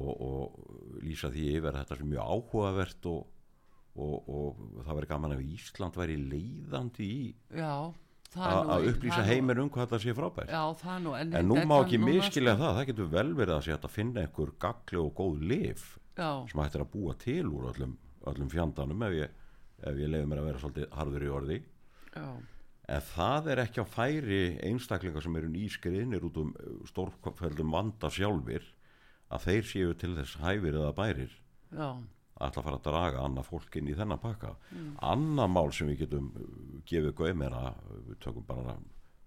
og, 0.00 0.12
og 0.26 1.04
lýsa 1.04 1.30
því 1.32 1.46
yfir 1.58 1.78
þetta 1.78 2.00
sé 2.00 2.08
mjög 2.08 2.34
áhugavert 2.34 3.10
og, 3.12 3.22
og, 3.96 4.14
og 4.28 4.62
það 4.84 4.94
verður 4.94 5.10
gaman 5.10 5.34
ef 5.36 5.42
Ísland 5.56 5.98
væri 6.00 6.16
leiðandi 6.20 7.08
í 7.08 7.24
já, 7.58 7.74
það 8.32 8.52
að 8.52 8.70
það 8.70 8.86
upplýsa 8.92 9.24
heiminn 9.28 9.62
um 9.64 9.72
hvað 9.72 9.84
þetta 9.86 10.00
sé 10.04 10.14
frábært. 10.16 10.54
Já, 10.54 10.62
það 10.84 11.02
nú 11.06 11.16
en, 11.18 11.34
en 11.40 11.50
nú 11.50 11.58
má 11.68 11.76
ekki 11.82 12.00
miskilja 12.02 12.56
það 12.60 12.78
það 12.78 12.88
getur 12.92 13.10
vel 13.16 13.26
verið 13.42 13.58
að 13.58 13.68
að 13.76 13.92
finna 13.96 14.24
einhver 14.24 14.54
gagli 14.64 15.02
og 15.02 15.12
góð 15.18 15.44
lif 15.52 15.84
sko, 15.90 16.00
já, 16.16 16.30
sem 16.48 16.64
hægt 16.64 16.78
er 16.78 16.86
að 16.86 16.94
búa 16.94 17.18
til 17.20 17.44
úr 17.50 17.68
öllum, 17.72 17.98
öllum 18.32 18.52
fjandanum 18.52 19.04
ef 19.08 19.18
ég, 19.18 19.36
ég 20.00 20.14
leiði 20.14 20.30
mér 20.30 20.42
að 20.42 20.48
vera 20.50 20.64
svolítið 20.64 20.96
harður 20.96 21.28
í 21.28 21.36
orði. 21.40 21.60
Já, 22.12 22.26
En 22.90 23.04
það 23.12 23.46
er 23.52 23.60
ekki 23.62 23.82
á 23.84 23.86
færi 23.86 24.40
einstaklingar 24.66 25.22
sem 25.24 25.36
eru 25.38 25.50
nýskriðnir 25.52 26.24
út 26.26 26.38
um 26.42 26.50
stórkvældum 26.88 27.70
vanda 27.72 28.10
sjálfur 28.10 28.64
að 29.32 29.46
þeir 29.46 29.68
séu 29.68 29.94
til 29.96 30.10
þess 30.16 30.40
hæfir 30.42 30.76
eða 30.80 30.90
bærir. 30.96 31.36
Já, 31.72 31.88
að 31.94 32.02
ætla 32.48 32.62
að 32.62 32.66
fara 32.68 32.78
að 32.78 32.86
draga 32.86 33.26
annað 33.26 33.48
fólk 33.48 33.76
inn 33.78 33.90
í 33.90 33.96
þennan 33.98 34.22
pakka. 34.22 34.54
Annað 35.12 35.52
mál 35.54 35.72
sem 35.74 35.90
við 35.90 36.04
getum 36.04 36.30
uh, 36.32 36.48
gefið 36.88 37.14
gaum 37.20 37.44
er 37.46 37.58
að 37.58 37.68
uh, 37.72 38.00
við 38.08 38.18
tökum 38.24 38.48
bara 38.48 38.78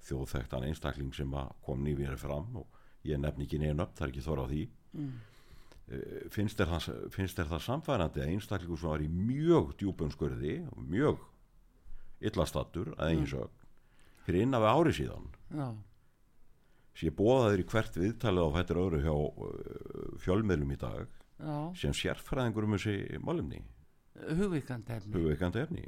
þjóðþektan 0.06 0.68
einstakling 0.68 1.14
sem 1.18 1.38
kom 1.66 1.86
nýfið 1.86 2.18
fram 2.22 2.60
og 2.62 2.82
ég 3.06 3.22
nefn 3.22 3.46
ekki 3.46 3.62
neina 3.62 3.86
upp, 3.86 3.96
það 3.98 4.08
er 4.08 4.14
ekki 4.14 4.26
þóra 4.26 4.46
á 4.46 4.52
því. 4.52 4.66
Mm. 4.96 5.16
Finnst 6.34 6.58
þér 6.58 6.70
það, 6.72 6.86
finnst 7.14 7.38
þér 7.38 7.50
það 7.52 7.64
samfærandi 7.66 8.22
að 8.24 8.32
einstaklingur 8.34 8.80
sem 8.82 8.90
var 8.90 9.04
í 9.06 9.10
mjög 9.10 9.76
djúpum 9.78 10.14
skurði 10.14 10.56
og 10.72 10.88
mjög 10.90 11.20
illastattur 12.26 12.94
að 12.96 13.12
eigin 13.12 13.30
sög 13.30 13.66
fyrir 14.26 14.46
innan 14.46 14.64
við 14.64 14.72
ári 14.72 14.94
síðan 14.98 15.28
já, 15.54 15.68
sem 16.96 17.10
ég 17.10 17.18
bóðaður 17.20 17.62
í 17.62 17.68
hvert 17.72 18.00
viðtalið 18.00 18.48
á 18.48 18.56
fættir 18.56 18.82
öðru 18.82 19.02
hjá 19.04 19.14
uh, 19.14 20.08
fjölmiðlum 20.24 20.74
í 20.74 20.80
dag 20.82 21.22
já. 21.40 21.58
sem 21.76 21.94
sérfræðingur 21.94 22.68
um 22.68 22.78
þessi 22.78 23.20
málumni 23.24 23.64
hugvíkandi 24.16 24.96
efni. 24.96 25.14
Hugveikandi 25.14 25.62
efni. 25.62 25.86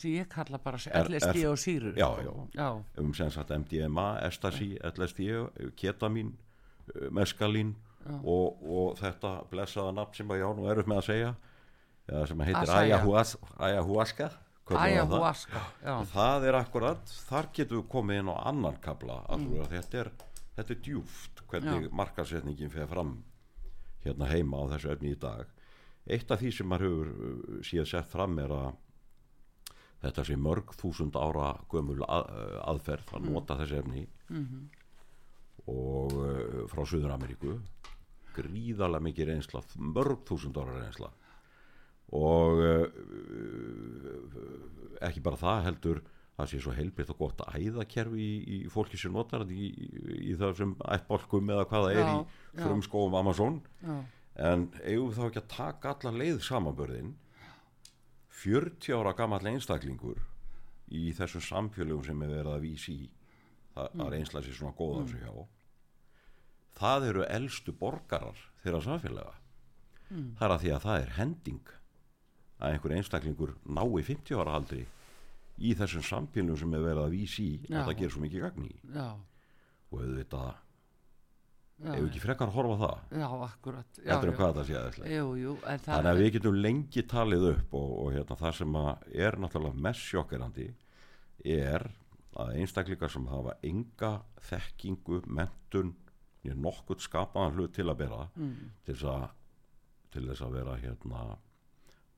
Sem 0.00 0.16
ég 0.16 0.28
kalla 0.32 0.58
bara 0.58 0.78
LSD 0.78 1.44
og 1.50 1.58
sýrur. 1.60 1.96
Já, 1.96 2.08
já. 2.24 2.32
já, 2.54 2.84
um 2.98 3.14
sem 3.14 3.30
sagt 3.30 3.50
MDMA, 3.50 4.18
Estasi, 4.26 4.76
LSD 4.82 5.28
ketamin, 5.76 6.32
uh, 6.94 7.10
meskalín 7.10 7.74
og, 8.22 8.62
og 8.62 8.96
þetta 8.98 9.42
blessaða 9.50 9.92
nafn 9.94 10.16
sem 10.16 10.32
að 10.34 10.40
já 10.42 10.48
nú 10.56 10.70
erum 10.70 10.88
með 10.90 11.02
að 11.02 11.04
segja 11.06 11.34
eða 12.08 12.22
sem 12.26 12.40
heitir 12.48 12.72
ayahuasca 12.74 14.30
við 14.32 14.72
það. 14.72 14.80
ayahuasca 14.82 15.60
já, 15.84 15.94
það 16.10 16.46
er 16.48 16.58
akkurat, 16.58 17.12
þar 17.28 17.48
getum 17.54 17.78
við 17.78 17.86
komið 17.92 18.18
inn 18.18 18.32
á 18.34 18.36
annan 18.50 18.80
kabla 18.82 19.20
mm. 19.36 19.52
þetta 19.70 20.00
er, 20.00 20.10
þetta 20.56 20.74
er 20.74 20.80
djúft 20.88 21.44
hvernig 21.52 21.86
markasetningin 21.94 22.74
fer 22.74 22.90
fram 22.90 23.20
hérna 24.04 24.30
heima 24.30 24.62
á 24.62 24.64
þessu 24.74 24.92
efni 24.94 25.12
í 25.14 25.20
dag. 25.20 25.46
Eitt 26.10 26.30
af 26.34 26.40
því 26.42 26.50
sem 26.56 26.68
maður 26.68 26.88
hefur 26.88 27.08
uh, 27.12 27.60
síðan 27.66 27.90
sett 27.92 28.10
fram 28.10 28.38
er 28.42 28.50
að 28.56 28.70
þetta 30.02 30.24
sé 30.26 30.36
mörg 30.36 30.72
þúsund 30.78 31.14
ára 31.14 31.52
gömul 31.70 32.00
að, 32.08 32.30
uh, 32.34 32.56
aðferð 32.72 33.12
að 33.16 33.28
nota 33.28 33.58
þessi 33.60 33.78
efni. 33.78 34.06
Og 35.70 36.16
uh, 36.18 36.64
frá 36.72 36.82
Suður 36.82 37.14
Ameríku 37.14 37.58
gríðarlega 38.32 39.06
mikið 39.06 39.28
reynsla 39.28 39.60
mörg 39.76 40.24
þúsund 40.28 40.56
ára 40.58 40.78
reynsla. 40.80 41.10
Og 42.12 42.62
uh, 42.66 42.86
ekki 45.06 45.22
bara 45.24 45.40
það 45.40 45.64
heldur 45.68 46.02
það 46.38 46.48
sé 46.52 46.60
svo 46.64 46.72
heilbritt 46.76 47.10
og 47.12 47.18
gott 47.20 47.42
æðakerfi 47.52 48.24
í, 48.24 48.36
í 48.56 48.70
fólki 48.72 48.96
sem 49.00 49.12
notar 49.12 49.44
í, 49.52 49.68
í, 50.30 50.34
það 50.40 50.54
sem 50.62 50.74
ættbólkum 50.96 51.50
eða 51.54 51.66
hvað 51.70 51.86
það 51.88 51.96
er 51.98 52.06
Já, 52.08 52.14
í 52.56 52.62
frumskóum 52.64 53.16
Amazon. 53.18 53.58
Já, 53.82 53.96
en 54.48 54.68
eigum 54.82 55.12
þá 55.12 55.22
ekki 55.28 55.42
að 55.42 55.50
taka 55.56 55.92
alla 55.96 56.14
leið 56.22 56.40
samanbörðin 56.46 57.10
40 58.42 58.94
ára 58.96 59.12
gamall 59.16 59.44
einstaklingur 59.52 60.22
í 60.92 61.10
þessum 61.16 61.44
samfélögum 61.44 62.04
sem 62.06 62.22
er 62.24 62.32
verið 62.38 62.54
að 62.56 62.64
vísi 62.64 62.94
í 62.94 63.10
það, 63.74 63.90
Mm. 63.92 64.00
að 64.04 64.10
reynsla 64.12 64.40
sér 64.44 64.56
svona 64.56 64.74
góða 64.76 65.04
þessu 65.04 65.20
hjá. 65.22 65.46
Það 66.76 67.06
eru 67.08 67.22
elstu 67.28 67.72
borgarar 67.72 68.40
þeirra 68.64 68.80
samfélaga. 68.84 69.34
Mm. 70.12 70.34
það 70.36 70.42
er 70.48 70.52
að 70.56 70.60
því 70.64 70.72
að 70.74 70.82
það 70.84 71.02
er 71.02 71.12
hending 71.16 71.70
að 72.60 72.72
einhver 72.74 72.92
einstaklingur 72.98 73.54
nái 73.64 74.02
50 74.04 74.36
ára 74.42 74.56
aldri 74.58 74.82
í 75.62 75.72
þessum 75.78 76.04
samfélögum 76.08 76.60
sem 76.60 76.76
er 76.76 76.84
verið 76.88 77.04
að 77.04 77.14
vísi 77.16 77.46
í 77.46 77.54
að 77.70 77.86
það 77.86 77.96
gerir 78.00 78.14
svo 78.14 78.24
mikið 78.24 78.44
gagn 78.46 78.66
í. 78.68 78.74
Já, 78.96 79.06
og 79.92 80.02
auðvitað, 80.02 80.52
ef 81.82 82.04
ekki 82.08 82.22
frekar 82.22 82.52
horfa 82.54 82.76
það? 82.82 83.16
Já, 83.22 83.28
akkurat. 83.46 83.98
Já, 84.02 84.10
heldur 84.12 84.32
um 84.32 84.38
hvað 84.40 84.60
það 84.60 84.68
sé 84.68 84.76
það 84.76 85.80
Þannig 85.86 86.12
að 86.12 86.22
við 86.22 86.30
getum 86.36 86.60
lengi 86.66 87.06
talið 87.14 87.48
upp 87.52 87.74
og, 87.80 87.90
og 88.04 88.12
hérna, 88.16 88.38
það 88.42 88.56
sem 88.60 88.78
er 89.26 89.40
náttúrulega 89.42 89.84
mest 89.88 90.06
sjokkerandi 90.10 90.68
er 91.56 91.88
að 92.42 92.54
einstaklingar 92.62 93.12
sem 93.12 93.26
hafa 93.28 93.56
enga 93.66 94.12
þekkingu, 94.48 95.22
mentun 95.28 95.94
nokkurt 96.42 97.02
skapaðan 97.04 97.54
hlut 97.56 97.74
til 97.76 97.86
að 97.90 98.00
bera 98.00 98.26
til 98.34 98.96
þess 98.96 99.04
að 99.12 99.28
til 100.12 100.26
þess 100.28 100.44
að 100.44 100.56
vera 100.58 100.76
hérna 100.80 101.20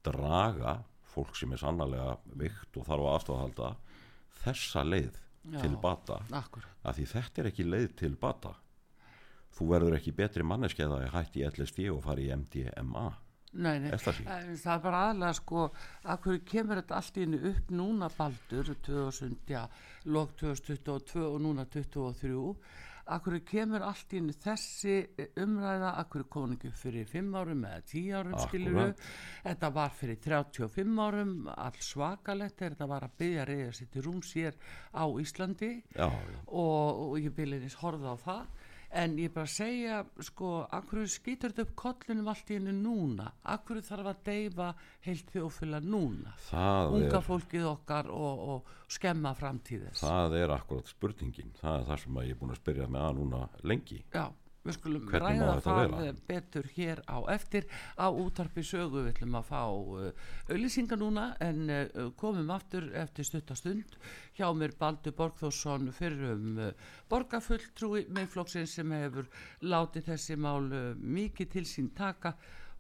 draga 0.05 0.73
fólk 1.15 1.37
sem 1.39 1.53
er 1.55 1.63
sannlega 1.63 2.17
vikt 2.41 2.79
og 2.81 2.89
þarf 2.89 3.07
að 3.07 3.15
aðstofahalda 3.15 3.71
þessa 4.45 4.85
leið 4.87 5.21
Já. 5.45 5.59
til 5.61 5.75
bata. 5.81 6.21
að 6.85 6.99
því 6.99 7.09
þetta 7.15 7.43
er 7.43 7.51
ekki 7.51 7.69
leið 7.69 7.91
til 8.01 8.15
bata. 8.21 8.55
Þú 9.55 9.67
verður 9.71 9.99
ekki 9.99 10.17
betri 10.17 10.43
manneskeið 10.43 10.97
að 10.97 11.11
hætti 11.15 11.43
í 11.43 11.51
LSD 11.51 11.91
og 11.93 12.03
fari 12.03 12.27
í 12.27 12.35
MDMA 12.35 13.11
nei, 13.55 13.79
nei. 13.83 13.91
Það 13.99 14.73
er 14.75 14.83
bara 14.83 15.03
aðlega 15.09 15.35
sko 15.39 15.67
að 16.03 16.25
hverju 16.25 16.43
kemur 16.49 16.81
þetta 16.81 16.99
allt 16.99 17.21
henni 17.21 17.41
upp 17.51 17.71
núna 17.75 18.11
baldur 18.17 18.73
2000, 18.87 19.37
já, 19.51 19.63
lok 20.11 20.35
2022 20.41 21.23
og 21.29 21.39
núna 21.45 21.67
2023 21.71 22.35
hverju 23.05 23.41
kemur 23.45 23.85
allt 23.85 24.15
í 24.17 24.21
þessi 24.45 24.95
umræða 25.43 25.91
að 26.01 26.09
hverju 26.15 26.29
koningu 26.33 26.71
fyrir 26.81 27.09
5 27.11 27.35
árum 27.41 27.65
eða 27.69 27.83
10 27.91 28.13
árum 28.19 28.35
Akkúrat. 28.35 28.49
skilur 28.49 28.95
þetta 29.45 29.71
var 29.79 29.97
fyrir 29.99 30.21
35 30.25 31.03
árum 31.07 31.35
all 31.53 31.81
svakalegt 31.85 32.59
þegar 32.59 32.77
þetta 32.77 32.91
var 32.95 33.09
að 33.09 33.17
byggja 33.21 33.49
reyða 33.51 33.73
sér 33.79 33.91
til 33.93 34.05
rúms 34.07 34.33
hér 34.39 34.57
á 34.97 35.05
Íslandi 35.21 35.73
já, 35.93 36.09
já. 36.09 36.39
og, 36.47 37.03
og 37.05 37.19
ég 37.21 37.35
byrjuðis 37.37 37.77
horfða 37.83 38.17
á 38.17 38.19
það 38.25 38.64
en 38.95 39.17
ég 39.19 39.33
bara 39.35 39.51
segja 39.51 40.01
sko, 40.23 40.53
akkur 40.75 41.05
skýtur 41.11 41.53
þetta 41.53 41.67
upp 41.67 41.75
kollinum 41.83 42.31
allt 42.31 42.53
í 42.53 42.59
hennu 42.59 42.75
núna? 42.77 43.31
Akkur 43.55 43.83
þarf 43.85 44.13
að 44.13 44.23
deyfa 44.29 44.71
heilt 45.07 45.35
þjófila 45.35 45.81
núna? 45.85 46.35
Það, 46.49 46.95
unga 46.99 47.19
er, 47.19 47.27
fólkið 47.29 47.69
okkar 47.73 48.11
og, 48.15 48.47
og 48.55 48.95
skemma 48.95 49.35
framtíðis 49.39 50.05
það 50.05 50.39
er 50.39 50.55
akkurat 50.55 50.91
spurningin. 50.91 51.53
Það 51.61 51.81
er 51.81 51.87
það 51.91 52.03
sem 52.05 52.23
ég 52.23 52.35
er 52.35 52.41
búin 52.41 52.55
að 52.55 52.61
spyrja 52.63 52.89
með 52.91 53.07
að 53.09 53.21
núna 53.21 53.43
lengi. 53.67 54.01
Já, 54.15 54.27
við 54.65 54.77
skulum 54.79 55.07
Hvernig 55.11 55.43
ræða 55.43 55.57
það 55.65 55.81
vera? 55.81 56.13
betur 56.29 56.69
hér 56.77 57.03
á 57.05 57.19
eftir. 57.35 57.67
Á 58.01 58.07
útarpi 58.09 58.65
sögu 58.65 59.05
við 59.05 59.13
ætlum 59.13 59.39
að 59.39 59.49
fá 59.51 59.63
auðlýsingar 60.49 61.01
núna 61.01 61.27
en 61.45 61.63
uh, 61.69 62.11
komum 62.21 62.51
aftur 62.55 62.89
eftir 62.97 63.29
stuttastund 63.29 63.99
hjá 64.39 64.49
mér 64.57 64.75
Baldur 64.81 65.17
Borgþórsson 65.19 65.93
fyrir 65.95 66.35
um 66.35 66.61
borgarfulltrúi 67.13 68.07
meðflokksinn 68.15 68.69
sem 68.71 68.97
hefur 68.97 69.29
látið 69.63 70.11
þessi 70.13 70.39
mál 70.41 70.65
mikið 70.99 71.53
til 71.59 71.67
sín 71.69 71.93
taka 71.97 72.35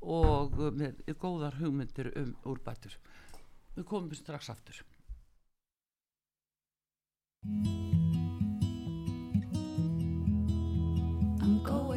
og 0.04 0.58
með 0.76 1.04
góðar 1.20 1.60
hugmyndir 1.60 2.12
um 2.20 2.34
úrbætur. 2.44 2.96
Við 3.76 3.88
komum 3.88 4.12
strax 4.16 4.50
aftur 4.52 4.84
go 11.64 11.93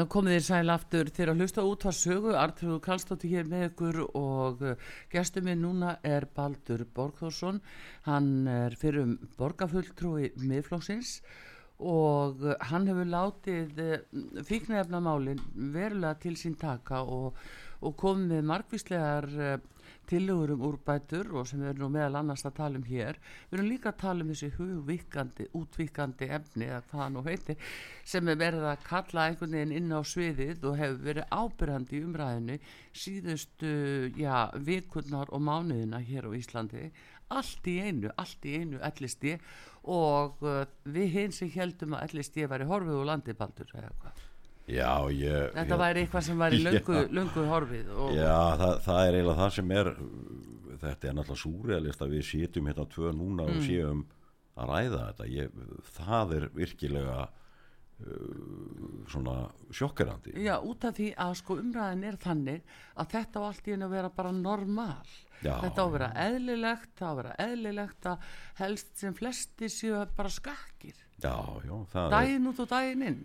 Þá 0.00 0.06
komið 0.08 0.32
þér 0.32 0.44
sæl 0.46 0.72
aftur. 0.72 1.08
Þegar 1.12 1.30
að 1.30 1.40
hlusta 1.42 1.62
út 1.68 1.82
var 1.84 1.96
sögu, 1.98 2.30
Artrúðu 2.40 2.76
Kallstóttir 2.86 3.32
hér 3.34 3.48
með 3.50 3.64
ykkur 3.66 3.98
og 4.16 4.62
uh, 4.64 4.86
gestur 5.12 5.44
minn 5.44 5.60
núna 5.60 5.90
er 6.08 6.24
Baldur 6.38 6.86
Borgþórsson, 6.96 7.58
hann 8.06 8.30
er 8.48 8.78
fyrir 8.80 9.02
um 9.02 9.10
borgarfulltrúi 9.36 10.30
miðflóksins 10.40 11.18
og 11.84 12.40
uh, 12.46 12.54
hann 12.70 12.88
hefur 12.88 13.12
látið 13.12 13.82
uh, 13.84 13.98
fíknefnamálin 14.48 15.44
verulega 15.76 16.16
til 16.24 16.32
sín 16.40 16.56
taka 16.56 17.02
og, 17.04 17.36
og 17.80 17.96
komið 18.00 18.34
með 18.34 18.48
margvíslegar 18.50 19.28
uh, 19.36 19.54
tillögur 20.10 20.54
um 20.54 20.64
úrbætur 20.66 21.28
og 21.38 21.46
sem 21.48 21.60
við 21.62 21.70
erum 21.74 21.92
meðal 21.94 22.18
annars 22.20 22.42
að 22.46 22.56
tala 22.58 22.80
um 22.80 22.86
hér. 22.86 23.18
Við 23.50 23.58
erum 23.58 23.70
líka 23.70 23.92
að 23.92 24.00
tala 24.02 24.24
um 24.24 24.32
þessi 24.32 24.50
hugvíkandi 24.56 25.46
útvíkandi 25.58 26.30
efni 26.36 26.66
eða 26.66 26.80
hvað 26.88 27.02
það 27.02 27.12
nú 27.14 27.24
heitir 27.28 27.70
sem 28.12 28.30
er 28.32 28.40
verið 28.40 28.66
að 28.72 28.86
kalla 28.88 29.26
einhvern 29.28 29.56
veginn 29.56 29.76
inn 29.78 29.94
á 29.94 30.00
sviðið 30.12 30.66
og 30.70 30.78
hefur 30.80 31.04
verið 31.06 31.36
ábyrjandi 31.40 31.98
í 31.98 32.04
umræðinu 32.08 32.58
síðustu 33.04 33.74
já, 34.18 34.36
vikurnar 34.70 35.30
og 35.30 35.44
mánuðina 35.46 36.02
hér 36.02 36.26
á 36.26 36.30
Íslandi. 36.40 36.90
Allt 37.30 37.68
í 37.70 37.76
einu, 37.78 38.10
allt 38.18 38.46
í 38.50 38.56
einu 38.58 38.80
LSD 38.82 39.36
og 39.94 40.42
uh, 40.42 40.64
við 40.84 41.14
hinn 41.14 41.36
sem 41.36 41.52
heldum 41.54 41.94
að 41.94 42.18
LSD 42.18 42.50
væri 42.50 42.66
horfið 42.66 42.98
úr 42.98 43.08
landibaldur 43.12 43.70
eða 43.78 43.94
hvað 44.02 44.26
Já, 44.68 44.92
ég 45.10 45.52
Þetta 45.56 45.74
ég, 45.74 45.80
væri 45.80 46.02
eitthvað 46.04 46.26
sem 46.28 46.38
væri 46.44 46.60
löngu 47.18 47.46
horfið 47.50 47.88
og, 47.96 48.12
Já, 48.14 48.36
það, 48.60 48.74
það 48.86 49.00
er 49.06 49.14
eiginlega 49.18 49.40
það 49.40 49.52
sem 49.56 49.70
er 49.80 49.92
þetta 50.80 51.08
er 51.10 51.16
náttúrulega 51.18 51.42
súrealist 51.44 52.02
að 52.04 52.12
við 52.16 52.26
sitjum 52.30 52.66
hérna 52.70 52.86
tvö 52.94 53.12
núna 53.16 53.46
Mm. 53.48 53.56
og 53.56 53.64
séum 53.66 54.04
að 54.60 54.70
ræða 54.74 55.00
þetta 55.10 55.26
ég, 55.32 55.50
það 55.96 56.32
er 56.36 56.46
virkilega 56.54 57.16
uh, 57.24 59.06
svona 59.10 59.34
sjokkerandi 59.74 60.34
Já, 60.44 60.54
út 60.62 60.84
af 60.88 60.94
því 60.98 61.08
að 61.20 61.34
sko 61.40 61.56
umræðin 61.60 62.06
er 62.10 62.18
þannig 62.20 62.62
að 63.00 63.10
þetta 63.16 63.42
á 63.42 63.46
allt 63.50 63.66
í 63.68 63.74
henni 63.74 63.88
að 63.88 63.94
vera 63.96 64.12
bara 64.20 64.32
normal. 64.36 65.10
Já, 65.40 65.54
þetta 65.64 65.80
á 65.80 65.84
að 65.86 65.92
vera 65.96 66.08
eðlilegt, 66.26 66.90
það 67.00 67.06
á 67.08 67.10
að 67.10 67.20
vera 67.22 67.34
eðlilegt 67.46 68.08
að 68.10 68.24
helst 68.60 68.90
sem 69.00 69.14
flesti 69.16 69.70
séu 69.72 70.00
bara 70.16 70.32
skakkir. 70.32 70.96
Já, 71.20 71.34
já, 71.64 71.74
það 71.92 72.02
er 72.06 72.14
Daginn 72.16 72.48
út 72.50 72.60
og 72.64 72.68
daginn 72.72 73.06
inn. 73.10 73.20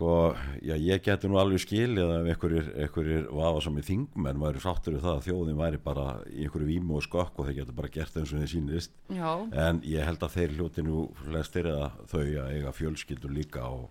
Sko, 0.00 0.34
já, 0.64 0.74
ég 0.80 1.02
geti 1.04 1.28
nú 1.28 1.36
alveg 1.36 1.60
skilið 1.60 2.12
ef 2.14 2.28
einhverjir, 2.32 3.26
vafa 3.36 3.60
sem 3.60 3.76
í 3.76 3.84
þingmenn 3.84 4.40
væri 4.40 4.62
sáttur 4.62 4.94
við 4.96 5.02
það 5.04 5.16
að 5.18 5.26
þjóðin 5.26 5.58
væri 5.60 5.80
bara 5.84 6.04
í 6.30 6.46
einhverju 6.46 6.68
vímu 6.70 6.96
og 6.96 7.04
skokk 7.04 7.40
og 7.40 7.48
þeir 7.48 7.58
geta 7.58 7.74
bara 7.76 7.90
gert 7.92 8.16
eins 8.16 8.32
og 8.32 8.40
þeir 8.40 8.52
sýnist. 8.54 8.94
Já, 9.12 9.32
en 9.66 9.82
ég 9.84 10.08
held 10.08 10.24
að 10.24 10.36
þeir 10.38 10.54
hljóti 10.56 10.84
nú 10.86 11.02
flestir 11.20 11.68
eða 11.68 11.90
þau 12.08 12.22
að 12.22 12.54
eiga 12.54 12.72
fjölskyldur 12.78 13.34
líka 13.36 13.66
og, 13.68 13.90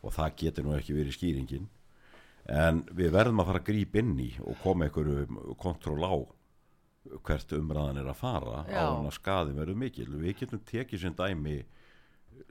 og 0.00 0.16
það 0.16 0.38
getur 0.44 0.66
nú 0.66 0.72
ekki 0.78 0.96
verið 0.96 1.18
skýringin. 1.18 1.68
En 2.48 2.80
við 2.96 3.12
verðum 3.18 3.42
að 3.44 3.50
fara 3.50 3.60
að 3.60 3.68
grípa 3.68 4.00
inn 4.00 4.16
í 4.16 4.30
og 4.40 4.56
koma 4.62 4.88
einhverju 4.88 5.54
kontról 5.60 6.00
á 6.08 6.14
hvert 7.20 7.52
umræðan 7.56 8.00
er 8.00 8.08
að 8.08 8.18
fara 8.20 8.64
Já. 8.68 8.80
á 8.80 8.96
hann 8.96 9.08
að 9.08 9.16
skaði 9.16 9.54
verður 9.56 9.78
mikil 9.80 10.08
við 10.20 10.40
getum 10.40 10.60
tekið 10.68 11.04
sem 11.04 11.14
dæmi 11.16 11.60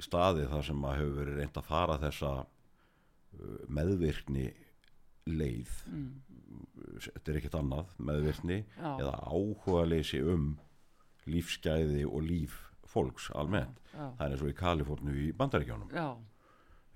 staði 0.01 0.47
þar 0.49 0.63
sem 0.65 0.85
að 0.85 0.97
hefur 0.99 1.19
verið 1.19 1.37
reynd 1.41 1.59
að 1.59 1.69
fara 1.69 1.97
þessa 2.01 2.31
meðvirkni 3.69 4.47
leið. 5.29 5.75
Þetta 7.05 7.31
er 7.31 7.37
ekkert 7.39 7.59
annað 7.59 7.93
meðvirkni 8.01 8.63
Já. 8.63 8.89
eða 8.95 9.13
áhuga 9.29 9.85
leysi 9.87 10.21
um 10.25 10.51
lífsgæði 11.29 12.05
og 12.09 12.23
líf 12.25 12.57
fólks 12.89 13.29
almennt. 13.37 13.77
Já. 13.93 14.07
það 14.17 14.25
er 14.25 14.33
eins 14.33 14.43
og 14.45 14.49
í 14.49 14.57
Kalifornu 14.57 15.13
í 15.13 15.27
bandaríkjónum 15.37 15.91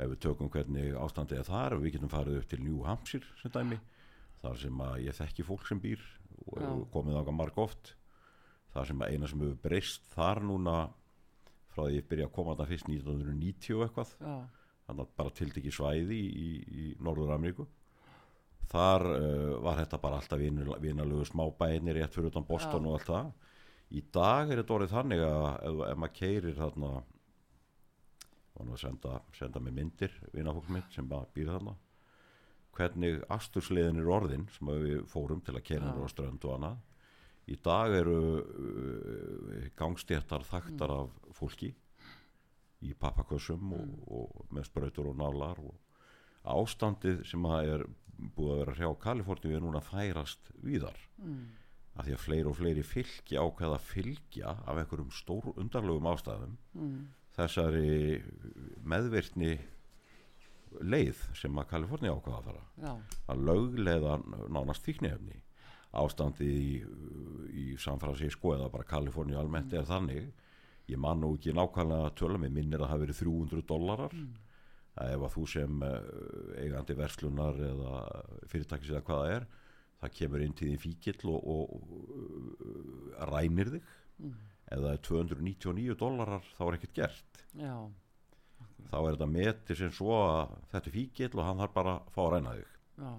ef 0.02 0.10
við 0.10 0.19
tökum 0.26 0.50
hvernig 0.50 0.96
ástandið 0.98 1.43
er 1.43 1.50
þar 1.50 1.76
við 1.84 1.93
getum 1.98 2.10
farið 2.10 2.39
upp 2.39 2.48
til 2.50 2.62
New 2.63 2.80
Hampshire 2.88 3.28
sem 3.41 3.54
dæmi 3.54 3.78
þar 4.41 4.58
sem 4.63 4.82
að 4.88 4.96
ég 5.06 5.17
þekki 5.19 5.46
fólk 5.46 5.67
sem 5.69 5.82
býr 5.84 6.02
og 6.50 6.88
komið 6.91 7.19
ákvað 7.22 7.38
marg 7.38 7.60
oft. 7.62 7.93
Þar 8.74 8.89
sem 8.89 9.04
að 9.06 9.13
eina 9.13 9.30
sem 9.30 9.43
hefur 9.46 9.62
breyst 9.62 10.10
þar 10.15 10.41
núna 10.50 10.78
frá 11.74 11.86
því 11.86 12.00
ég 12.00 12.08
byrja 12.10 12.26
að 12.28 12.34
koma 12.34 12.56
þetta 12.56 12.69
fyrst 12.72 12.89
1990 12.89 13.78
og 13.78 13.84
eitthvað 13.86 14.15
já, 14.17 14.34
bara 14.88 15.32
tildegi 15.36 15.72
svæði 15.72 16.17
í, 16.17 16.26
í, 16.43 16.50
í 16.84 16.86
Norður 17.04 17.34
Ameríku 17.38 17.65
þar 18.74 19.06
uh, 19.08 19.56
var 19.63 19.80
þetta 19.82 20.00
bara 20.02 20.19
alltaf 20.19 20.39
vinal- 20.41 20.80
vinalögu 20.82 21.26
smábænir 21.30 21.98
rétt 22.00 22.15
fyrir 22.15 22.32
utan 22.32 22.46
Boston 22.48 22.84
Já. 22.84 22.89
og 22.89 22.98
allt 22.98 23.10
það. 23.10 23.32
Í 23.93 24.02
dag 24.15 24.50
er 24.52 24.62
þetta 24.62 24.76
orðið 24.78 24.93
þannig 24.96 25.24
að 25.28 25.43
ef, 25.69 25.82
ef 25.91 25.98
maður 26.02 26.15
keirir 26.17 26.56
þarna 26.58 26.91
að 28.63 28.76
senda, 28.82 29.17
senda 29.34 29.60
mig 29.62 29.74
myndir 29.76 30.13
vinafólk 30.34 30.69
mitt 30.74 30.93
sem 30.93 31.08
bara 31.10 31.30
býr 31.34 31.52
þarna 31.54 31.76
hvernig 32.74 33.22
astursliðin 33.34 34.02
er 34.02 34.10
orðin 34.10 34.48
sem 34.56 34.69
við 34.82 35.04
fórum 35.12 35.41
til 35.46 35.54
að 35.58 35.65
keira 35.67 35.93
á 35.93 36.06
strönd 36.10 36.41
og 36.48 36.56
annað. 36.56 36.80
Í 37.54 37.58
dag 37.62 37.93
eru 37.93 38.17
uh, 38.39 39.65
gangstjættar 39.78 40.46
þaktar 40.48 40.93
af 40.96 41.17
fólki 41.38 41.74
í 42.84 42.93
pappakössum 43.00 43.74
og, 43.78 43.98
og 44.08 44.54
með 44.54 44.69
sprautur 44.69 45.12
og 45.12 45.19
nálar 45.19 45.60
og 45.63 45.74
ástandið 46.54 47.24
sem 47.28 47.46
að 47.48 47.74
er 47.74 47.84
búið 48.36 48.54
að 48.54 48.62
vera 48.62 48.78
hrjá 48.78 48.89
Kaliforníu 49.04 49.58
er 49.58 49.63
núna 49.63 49.82
færast 49.84 50.52
víðar. 50.63 50.98
Mm, 51.17 51.43
af 51.93 52.08
því 52.08 52.15
að 52.15 52.24
fleiri 52.24 52.50
og 52.50 52.58
fleiri 52.58 52.86
fylgja 52.88 53.43
ákveða 53.43 53.80
fylgja 53.86 54.56
af 54.65 54.80
einhverjum 54.82 55.13
stór 55.13 55.52
undarlegum 55.54 56.10
ástæðum 56.10 56.58
mm, 56.74 57.00
þessari 57.38 58.24
meðvirtni 58.82 59.54
leið 60.82 61.22
sem 61.38 61.58
að 61.62 61.69
Kaliforníu 61.69 62.15
ákveða 62.17 62.39
að 62.39 62.48
fara. 62.50 62.63
Já, 62.82 62.93
að 63.30 63.43
lögleiða 63.50 64.19
nánast 64.50 64.86
fíknefni 64.86 65.41
ástandið 65.93 66.54
í, 66.58 66.72
í 67.54 67.65
San 67.82 68.02
Francisco 68.02 68.56
eða 68.56 68.72
bara 68.74 68.88
Kaliforníu 68.89 69.38
almennt 69.38 69.74
er 69.78 69.86
þannig 69.86 70.32
ég 70.91 71.00
man 71.00 71.22
nú 71.24 71.34
ekki 71.38 71.56
nákvæmlega 71.56 72.10
að 72.10 72.15
töla 72.19 72.39
mig 72.41 72.54
minnir 72.54 72.82
að 72.82 72.86
það 72.86 72.93
hafi 72.93 73.06
verið 73.06 73.19
300 73.22 73.65
dólarar 73.69 74.15
að 74.93 75.15
ef 75.15 75.26
að 75.26 75.36
þú 75.36 75.43
sem 75.54 75.84
uh, 75.88 75.98
eigandi 76.62 76.98
verslunar 77.00 77.60
eða 77.69 77.93
fyrirtækis 78.52 78.93
eða 78.93 79.04
hvað 79.08 79.22
það 79.24 79.36
er 79.38 79.48
það 80.04 80.15
kemur 80.19 80.43
inn 80.43 80.56
til 80.60 80.69
því 80.69 80.80
fíkill 80.84 81.34
og, 81.34 81.50
og 81.54 81.74
uh, 82.19 83.28
rænir 83.32 83.74
þig. 83.78 83.91
Það 84.74 84.88
er 84.89 85.04
299 85.06 85.98
dólarar 86.00 86.48
þá 86.58 86.63
er 86.65 86.78
ekkert 86.78 86.96
gert. 86.98 87.43
Já, 87.60 87.76
þá 88.89 88.98
er 89.00 89.12
þetta 89.12 89.30
metið 89.30 89.80
sem 89.80 89.93
svo 89.93 90.15
að 90.17 90.56
þetta 90.74 90.89
er 90.89 90.96
fíkill 90.98 91.34
og 91.38 91.46
hann 91.48 91.62
þarf 91.62 91.76
bara 91.78 91.96
að 92.00 92.12
fá 92.15 92.22
að 92.24 92.32
ræna 92.36 92.56
þig. 92.58 92.74
Já, 93.04 93.12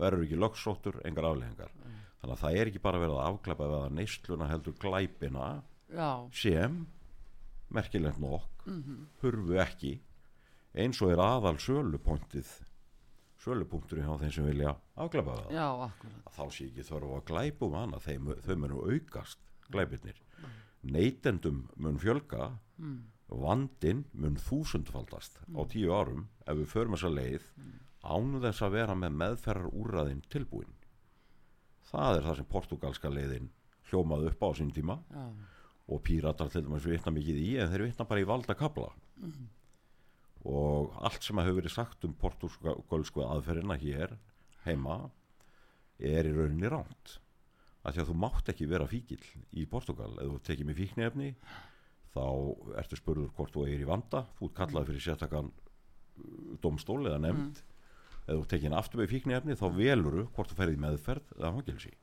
verður 0.00 0.24
ekki 0.26 0.38
lögsóttur, 0.40 1.00
engar 1.06 1.28
afleðingar 1.28 1.74
þannig 2.20 2.34
að 2.34 2.42
það 2.42 2.58
er 2.60 2.70
ekki 2.70 2.82
bara 2.84 3.00
verið 3.00 3.18
að 3.18 3.28
afklæpa 3.30 3.68
við 3.70 3.78
að 3.78 3.94
neysluna 3.96 4.48
heldur 4.50 4.76
glæpina 4.80 5.46
já, 5.88 6.10
sem 6.36 6.80
merkilegt 7.70 8.18
nokk 8.22 8.66
hurfu 9.22 9.58
ekki 9.62 10.00
eins 10.74 11.00
og 11.02 11.12
er 11.14 11.22
aðal 11.24 11.56
sölupunktið 11.58 12.50
sölupunkturinn 13.40 14.04
hjá 14.04 14.18
þeim 14.20 14.32
sem 14.34 14.48
vilja 14.50 14.74
afklæpa 15.00 15.36
við 15.36 15.46
það. 15.46 15.54
Já, 15.56 15.68
að 16.28 16.34
þá 16.36 16.44
sé 16.56 16.66
ekki 16.68 16.84
þörf 16.90 17.06
á 17.08 17.16
að 17.16 17.24
glæpum 17.30 17.76
hana 17.78 18.00
þeim, 18.04 18.26
þau 18.44 18.56
munu 18.60 18.82
aukast 18.90 19.38
glæpirnir. 19.70 20.18
Neytendum 20.82 21.62
mun 21.76 21.98
fjölga 22.00 22.50
vandin 23.30 24.04
mun 24.12 24.36
þúsundfaldast 24.36 25.40
á 25.54 25.60
tíu 25.70 25.92
árum 25.94 26.28
ef 26.46 26.56
við 26.58 26.68
förum 26.72 26.96
þessa 26.96 27.12
leið 27.14 27.46
ánu 28.02 28.40
þess 28.42 28.62
að 28.62 28.76
vera 28.76 28.94
með 28.96 29.16
meðferðar 29.22 29.72
úrraðin 29.72 30.22
tilbúin. 30.32 30.72
Það 31.90 32.16
er 32.16 32.26
það 32.26 32.36
sem 32.36 32.50
portugalska 32.50 33.10
leiðin 33.12 33.50
hljómaði 33.90 34.30
upp 34.30 34.42
á 34.46 34.48
sín 34.58 34.70
tíma. 34.74 35.00
Já, 35.10 35.24
og 35.90 36.02
píratar 36.06 36.52
til 36.52 36.64
dæmis 36.66 36.86
vitna 36.86 37.12
mikið 37.14 37.40
í 37.40 37.48
en 37.60 37.72
þeir 37.72 37.88
vitna 37.88 38.06
bara 38.08 38.22
í 38.22 38.28
valda 38.28 38.56
kabla 38.58 38.90
og 40.50 40.94
allt 41.04 41.24
sem 41.26 41.40
hefur 41.42 41.58
verið 41.58 41.74
sagt 41.74 42.06
um 42.08 42.14
portugalsku 42.16 43.24
aðferðina 43.26 43.76
hér 43.80 44.14
heima 44.64 45.02
er 45.98 46.28
í 46.28 46.36
rauninni 46.36 46.70
ránt 46.72 47.18
af 47.84 47.94
því 47.94 48.02
að 48.02 48.10
þú 48.10 48.16
mátt 48.20 48.52
ekki 48.52 48.68
vera 48.68 48.88
fíkil 48.88 49.20
í 49.56 49.66
Portugal 49.68 50.12
ef 50.20 50.28
þú 50.28 50.38
tekið 50.48 50.68
með 50.68 50.80
fíknefni 50.82 51.30
þá 52.14 52.24
ertu 52.82 52.98
spurður 52.98 53.32
hvort 53.36 53.54
þú 53.54 53.64
er 53.66 53.80
í 53.80 53.88
vanda. 53.88 54.24
Þú 54.38 54.48
ert 54.48 54.56
kallað 54.58 54.90
fyrir 54.90 55.04
sértakann 55.04 55.50
domstól 56.62 57.00
eða 57.06 57.20
nefnd. 57.22 57.62
Ef 58.26 58.34
þú 58.34 58.44
tekið 58.50 58.76
aftur 58.76 59.02
með 59.02 59.12
fíknefni 59.14 59.56
þá 59.58 59.66
veluru 59.78 60.26
hvort 60.34 60.52
þú 60.52 60.58
ferði 60.58 60.76
í 60.76 60.82
meðferð 60.84 61.34
eða 61.38 61.52
fangilsi 61.56 61.96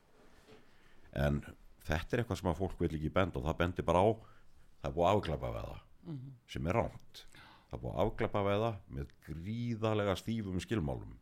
en 1.18 1.38
þetta 1.88 2.16
er 2.16 2.22
eitthvað 2.22 2.40
sem 2.40 2.50
að 2.52 2.60
fólk 2.62 2.82
vil 2.82 2.92
ekki 2.98 3.14
benda 3.14 3.40
og 3.40 3.48
það 3.48 3.60
bendir 3.62 3.88
bara 3.88 4.04
á 4.04 4.08
það 4.78 4.90
er 4.90 4.96
búið 4.96 5.08
að 5.08 5.16
afglæpa 5.16 5.52
við 5.54 5.68
það 5.68 6.18
sem 6.54 6.68
er 6.68 6.78
ránt 6.78 7.24
það 7.68 7.78
er 7.78 7.82
búið 7.84 7.96
við 8.48 8.62
það 8.64 8.76
með 8.98 9.16
gríðalega 9.28 10.14
stífum 10.16 10.60
skilmálum. 10.64 11.16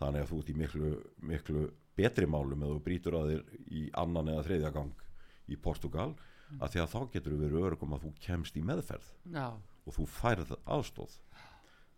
Þannig 0.00 0.22
að 0.24 0.30
þú 0.30 0.40
ert 0.40 0.50
í 0.50 0.56
miklu, 0.56 0.90
miklu 1.28 1.62
betri 1.96 2.28
málum 2.28 2.62
eða 2.64 2.76
þú 2.76 2.82
brýtur 2.84 3.16
að 3.18 3.30
þér 3.30 3.42
í 3.76 3.82
annan 4.00 4.30
eða 4.32 4.44
þriðja 4.46 4.72
gang 4.76 5.02
í 5.50 5.58
Portugal 5.60 6.10
að 6.58 6.72
því 6.72 6.82
að 6.82 6.92
þá 6.94 7.00
getur 7.14 7.34
við 7.34 7.42
verið 7.44 7.66
örgum 7.68 7.94
að 7.94 8.06
þú 8.06 8.12
kemst 8.24 8.56
í 8.58 8.62
meðferð 8.66 9.10
já, 9.34 9.46
og 9.52 9.96
þú 9.96 10.06
færð 10.10 10.54
aðstóð 10.64 11.18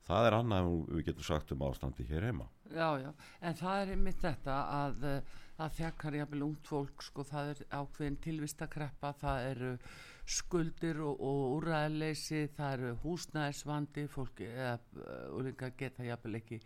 það 0.08 0.28
er 0.28 0.36
annað 0.36 0.66
en 0.66 0.82
við 0.90 1.06
getum 1.08 1.28
sagt 1.28 1.54
um 1.54 1.64
ástandi 1.68 2.06
hér 2.08 2.26
heima 2.28 2.48
Já, 2.72 2.88
já, 3.02 3.10
en 3.44 3.56
það 3.58 3.80
er 3.82 3.90
einmitt 3.92 4.22
þetta 4.22 4.54
að, 4.76 5.02
eh, 5.08 5.40
að 5.60 5.74
þjakkar 5.78 6.16
jafnvel 6.16 6.44
ungt 6.46 6.68
fólk, 6.70 7.02
sko, 7.04 7.24
það 7.28 7.50
er 7.52 7.58
ákveðin 7.80 8.20
tilvistakreppa, 8.24 9.12
það 9.20 9.48
eru 9.50 9.72
skuldir 10.24 11.00
og, 11.02 11.20
og 11.20 11.42
úræðleysi, 11.58 12.46
það 12.56 12.72
eru 12.76 12.94
húsnæðisvandi, 13.02 14.06
fólk 14.08 14.40
eða 14.46 14.78
úlingar 15.36 15.74
geta 15.78 16.06
jafnvel 16.06 16.38
ekki, 16.38 16.60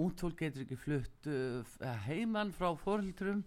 ungt 0.00 0.22
fólk 0.22 0.44
getur 0.44 0.62
ekki 0.62 0.78
flutt 0.78 1.30
uh, 1.32 1.78
heimann 2.06 2.52
frá 2.54 2.68
fórhildrum, 2.78 3.42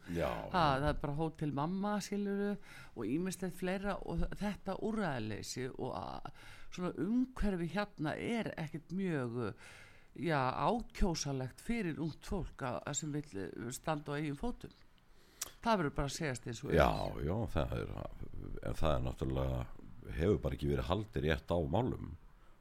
það 0.52 0.90
er 0.90 0.98
bara 1.06 1.16
hótel 1.22 1.54
mamma, 1.56 1.96
skiluru, 2.04 2.58
og 2.98 3.08
ímislegt 3.08 3.56
fleira 3.62 3.96
og 4.04 4.26
þetta 4.42 4.76
úræðleysi 4.84 5.70
og 5.78 5.96
að, 6.02 6.34
svona 6.74 6.92
umhverfi 7.06 7.70
hérna 7.78 8.18
er 8.18 8.52
ekkert 8.58 8.92
mjög 8.98 9.40
já, 10.16 10.40
ákjósalegt 10.54 11.62
fyrir 11.64 12.00
ungt 12.02 12.26
fólk 12.28 12.66
að, 12.66 12.80
að 12.90 12.98
sem 13.00 13.14
vil 13.16 13.26
eh, 13.42 13.70
standa 13.76 14.14
á 14.14 14.18
eigin 14.20 14.40
fótum. 14.40 14.74
Það 15.64 15.80
verður 15.80 15.96
bara 15.98 16.10
að 16.10 16.18
segjast 16.18 16.48
eins 16.48 16.64
og 16.64 16.72
er. 16.72 16.80
Já, 16.80 16.92
já, 17.24 17.36
það 17.54 17.74
er 17.80 17.94
en 18.64 18.78
það 18.80 18.96
er 18.96 19.04
náttúrulega 19.08 19.62
hefur 20.18 20.40
bara 20.44 20.58
ekki 20.58 20.72
verið 20.72 20.90
haldið 20.90 21.28
rétt 21.28 21.54
á 21.54 21.58
málum 21.74 22.16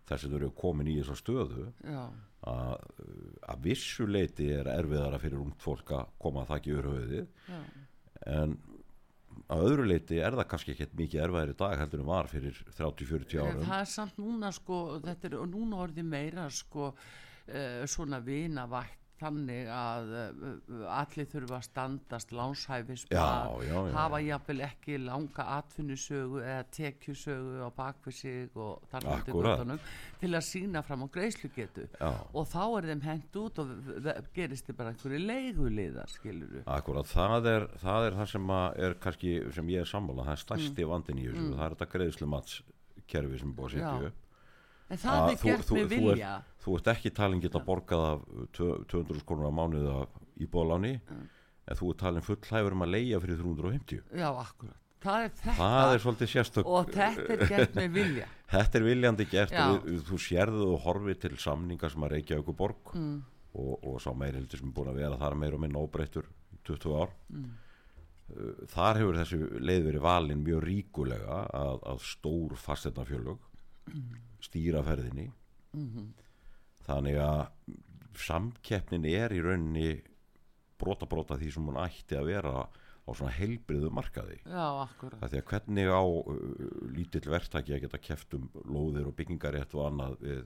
þess 0.08 0.26
að 0.26 0.34
þau 0.34 0.38
eru 0.38 0.50
komin 0.58 0.90
í 0.90 0.98
þessa 0.98 1.16
stöðu 1.18 1.68
já, 1.86 2.02
að, 2.50 2.84
að 3.52 3.64
vissuleiti 3.66 4.48
er 4.54 4.70
erfiðara 4.72 5.20
fyrir 5.22 5.42
ungt 5.42 5.62
fólk 5.62 5.94
að 5.96 6.12
koma 6.22 6.42
að 6.42 6.54
þakki 6.54 6.74
yfir 6.74 6.90
höfuðið. 6.90 7.32
Já, 7.48 7.60
en 8.32 8.56
að 9.52 9.66
öðru 9.66 9.84
leiti 9.88 10.18
er 10.20 10.36
það 10.36 10.48
kannski 10.50 10.74
ekkert 10.74 10.94
mikið 10.98 11.24
erfiðar 11.26 11.52
í 11.52 11.58
dag 11.62 11.74
heldur 11.80 12.02
en 12.02 12.08
var 12.08 12.30
fyrir 12.30 12.58
30-40 12.76 13.38
en 13.38 13.46
árum. 13.46 13.66
það 13.68 13.84
er 13.84 13.90
samt 13.92 14.18
núna 14.20 14.52
sko, 14.54 14.80
er 15.12 15.36
og 15.38 15.46
núna 15.50 15.80
orðið 15.86 16.08
meira 16.08 16.48
sko 16.52 16.90
svona 17.90 18.20
vinavætt 18.24 19.02
þannig 19.22 19.68
að 19.70 20.12
uh, 20.16 20.84
allir 20.92 21.28
þurfa 21.30 21.58
að 21.58 21.66
standast 21.66 22.32
lánshæfis 22.34 23.04
hafa 23.12 24.20
jafnvel 24.24 24.64
ekki 24.66 24.98
langa 25.02 25.46
atvinnusögu 25.58 26.42
eða 26.42 26.64
tekjusögu 26.74 27.62
á 27.62 27.68
bakvið 27.76 28.16
sig 28.18 28.56
og 28.58 28.82
þar 28.90 29.06
fram 29.06 29.74
til 30.22 30.32
að 30.32 30.46
sína 30.46 30.82
fram 30.86 31.06
á 31.06 31.08
greiðslugetu. 31.14 31.86
Já. 31.98 32.10
og 32.10 32.48
þá 32.50 32.62
er 32.64 32.88
þeim 32.92 33.04
hent 33.06 33.38
út 33.42 33.62
og 33.62 33.72
gerist 34.34 34.68
þið 34.68 34.78
bara 34.80 34.94
einhverju 34.94 35.22
leiguliðar 35.22 36.12
skilur 36.12 36.58
Akkurat, 36.66 37.08
það 37.10 37.50
er, 37.52 37.68
það 37.82 38.08
er 38.08 38.18
það 38.20 38.32
sem 38.34 38.54
er 38.56 38.98
kannski, 39.02 39.36
sem 39.54 39.72
ég 39.74 39.84
er 39.84 39.92
sammála, 39.92 40.26
það 40.26 40.36
er 40.36 40.44
stærsti 40.46 40.88
vandin 40.88 41.22
í 41.22 41.28
þessu, 41.30 41.48
það 41.52 41.64
er 41.68 41.76
þetta 41.76 41.90
greiðslumatskerfi 41.96 43.42
sem 43.42 43.56
búið 43.56 43.70
að 43.70 43.78
setja 43.78 43.90
Mm. 43.92 44.10
Upp 44.10 44.31
en 44.92 45.00
það 45.00 45.18
Að 45.22 45.30
er 45.32 45.38
gert 45.46 45.70
með 45.72 45.86
vilja 45.92 46.32
ert, 46.36 46.52
þú 46.64 46.76
ert 46.78 46.90
ekki 46.92 47.12
talin 47.16 47.40
geta 47.42 47.62
borgað 47.64 48.04
af 48.10 48.26
tvö- 48.58 48.76
200 48.92 49.22
skonur 49.24 49.48
á 49.48 49.52
mánuði 49.56 49.94
af 50.02 50.20
íbúðaláni 50.44 50.92
Mm. 51.08 51.26
en 51.72 51.78
þú 51.80 51.90
ert 51.94 52.00
talin 52.04 52.24
full 52.26 52.36
hæfur 52.50 52.76
um 52.76 52.84
að 52.86 52.92
leia 52.96 53.20
fyrir 53.22 53.40
350 53.40 54.02
já, 54.20 54.28
akkurat, 54.42 54.78
það 55.02 55.24
er 55.24 55.32
þetta 55.40 55.56
það 55.62 55.94
er 55.96 56.02
svolítið 56.04 56.30
sérstök 56.34 56.66
og 56.76 56.90
þetta 56.92 57.26
er 57.36 57.44
gert 57.48 57.74
með 57.80 57.90
vilja 57.96 58.26
þetta 58.54 58.78
er 58.80 58.86
viljandi 58.90 59.26
gert 59.32 59.54
Já. 59.56 59.64
og 59.70 59.86
þú 60.10 60.18
sérðu 60.28 60.68
og 60.74 60.80
horfið 60.86 61.20
til 61.24 61.36
samninga 61.38 61.90
sem 61.90 62.02
að 62.06 62.14
reykja 62.18 62.38
ykkur 62.42 62.58
borg 62.60 62.92
mm. 62.94 63.16
og, 63.54 63.72
og 63.82 64.00
sá 64.04 64.10
meirhildi 64.14 64.58
sem 64.60 64.68
er 64.68 64.76
búin 64.76 64.92
að 64.92 65.00
vera 65.02 65.18
þar 65.22 65.38
meir 65.40 65.54
og 65.56 65.62
minna 65.64 65.82
óbreyttur 65.82 66.28
í 66.52 66.60
20 66.68 66.98
ár 67.02 67.14
Mm. 67.32 67.50
Uh, 68.32 68.52
þar 68.70 68.96
hefur 69.00 69.16
þessi 69.18 69.38
leið 69.60 69.82
verið 69.90 70.00
valin 70.04 70.42
mjög 70.46 70.60
ríkulega 70.64 71.40
að, 71.52 71.80
að 71.90 71.98
stór 72.06 72.54
fasteignafjölug 72.56 73.40
stýra 74.42 74.82
ferðinni 74.86 75.30
þannig 76.86 77.18
að 77.22 77.42
samkeppnin 78.18 79.06
er 79.08 79.32
í 79.32 79.40
rauninni 79.40 79.92
brota 80.82 81.06
brota 81.06 81.38
því 81.38 81.52
sem 81.54 81.68
hún 81.68 81.80
ætti 81.80 82.18
að 82.18 82.28
vera 82.32 82.54
á 83.02 83.10
svona 83.10 83.32
heilbriðu 83.34 83.90
markaði 83.94 84.38
já, 84.44 84.66
akkurat 84.84 85.22
því 85.22 85.40
að 85.40 85.48
hvernig 85.50 85.90
á 85.90 86.02
uh, 86.02 86.34
lítill 86.94 87.30
verktaki 87.32 87.74
að 87.74 87.86
geta 87.86 88.02
keft 88.02 88.36
um 88.38 88.50
lóðir 88.70 89.08
og 89.10 89.16
byggingarétt 89.18 89.74
og 89.74 89.88
annað 89.88 90.18
við, 90.22 90.44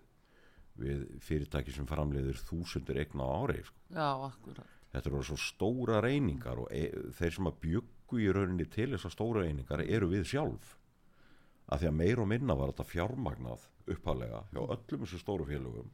við 0.81 1.05
fyrirtæki 1.27 1.75
sem 1.75 1.89
framleiðir 1.89 2.41
þúsundir 2.49 3.03
eigna 3.03 3.29
á 3.29 3.31
ári 3.45 3.61
sko. 3.67 3.77
já, 3.93 4.09
akkurat 4.31 4.73
þetta 4.95 5.13
eru 5.13 5.23
svo 5.29 5.37
stóra 5.41 6.01
reyningar 6.05 6.63
og 6.65 6.73
e 6.73 6.89
þeir 7.19 7.37
sem 7.37 7.51
að 7.51 7.61
byggu 7.67 8.23
í 8.25 8.33
rauninni 8.33 8.69
til 8.73 8.89
þessar 8.95 9.13
stóra 9.13 9.45
reyningar 9.45 9.85
eru 9.85 10.09
við 10.15 10.29
sjálf 10.33 10.77
að 11.67 11.83
því 11.83 11.91
að 11.91 11.97
meir 12.01 12.21
og 12.23 12.29
minna 12.31 12.55
var 12.59 12.73
þetta 12.73 12.89
fjármagnað 12.93 13.69
upphalega 13.95 14.43
hjá 14.53 14.61
öllum 14.67 15.05
þessu 15.07 15.19
stóru 15.23 15.47
félögum 15.49 15.89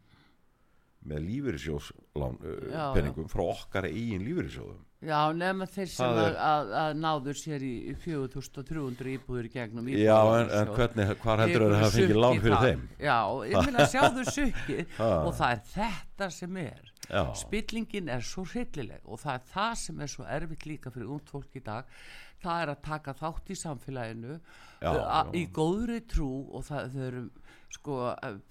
með 1.03 1.25
lífyrirsjóðslán 1.27 2.37
uh, 2.47 3.23
frá 3.33 3.43
okkar 3.51 3.89
eigin 3.89 4.23
lífyrirsjóðum 4.23 4.83
Já, 5.03 5.19
nema 5.35 5.67
þeir 5.67 5.89
sem 5.91 6.07
að, 6.13 6.19
er- 6.29 6.37
að, 6.47 6.69
að 6.79 6.93
náður 7.03 7.39
sér 7.41 7.65
í 7.67 7.73
4300 8.05 9.09
íbúður 9.17 9.49
gegnum 9.51 9.89
Já, 9.91 10.15
en, 10.39 10.53
en 10.61 10.71
hvernig, 10.77 11.11
hvar 11.25 11.43
heldur 11.43 11.65
Tekur 11.65 11.75
að 11.75 11.83
það 11.83 11.97
fengið 11.97 12.21
lán 12.23 12.39
fyrir 12.45 12.55
það. 12.55 12.69
þeim? 12.69 12.85
Já, 13.03 13.17
ég 13.51 13.67
meina 13.67 13.87
sjáðu 13.97 14.27
sukkið 14.31 14.95
Ha. 15.01 15.11
og 15.27 15.35
það 15.41 15.57
er 15.57 15.65
þetta 15.73 16.29
sem 16.39 16.61
er 16.63 16.93
Já. 17.11 17.23
spillingin 17.43 18.13
er 18.15 18.23
svo 18.31 18.45
hryllileg 18.53 19.03
og 19.11 19.19
það 19.25 19.35
er 19.41 19.49
það 19.57 19.73
sem 19.83 20.05
er 20.07 20.13
svo 20.15 20.29
erfitt 20.39 20.69
líka 20.71 20.95
fyrir 20.95 21.11
ungd 21.17 21.35
fólk 21.35 21.59
í 21.59 21.65
dag 21.67 21.99
það 22.43 22.63
er 22.65 22.73
að 22.75 22.83
taka 22.89 23.15
þátt 23.23 23.51
í 23.55 23.59
samfélaginu 23.63 24.37
Já, 24.83 24.91
já. 24.99 25.21
í 25.39 25.45
góðri 25.55 26.01
trú 26.11 26.31
og 26.51 26.65
það, 26.67 26.89
þau 26.95 27.05
eru 27.09 27.25
sko 27.73 27.99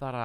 bara 0.00 0.24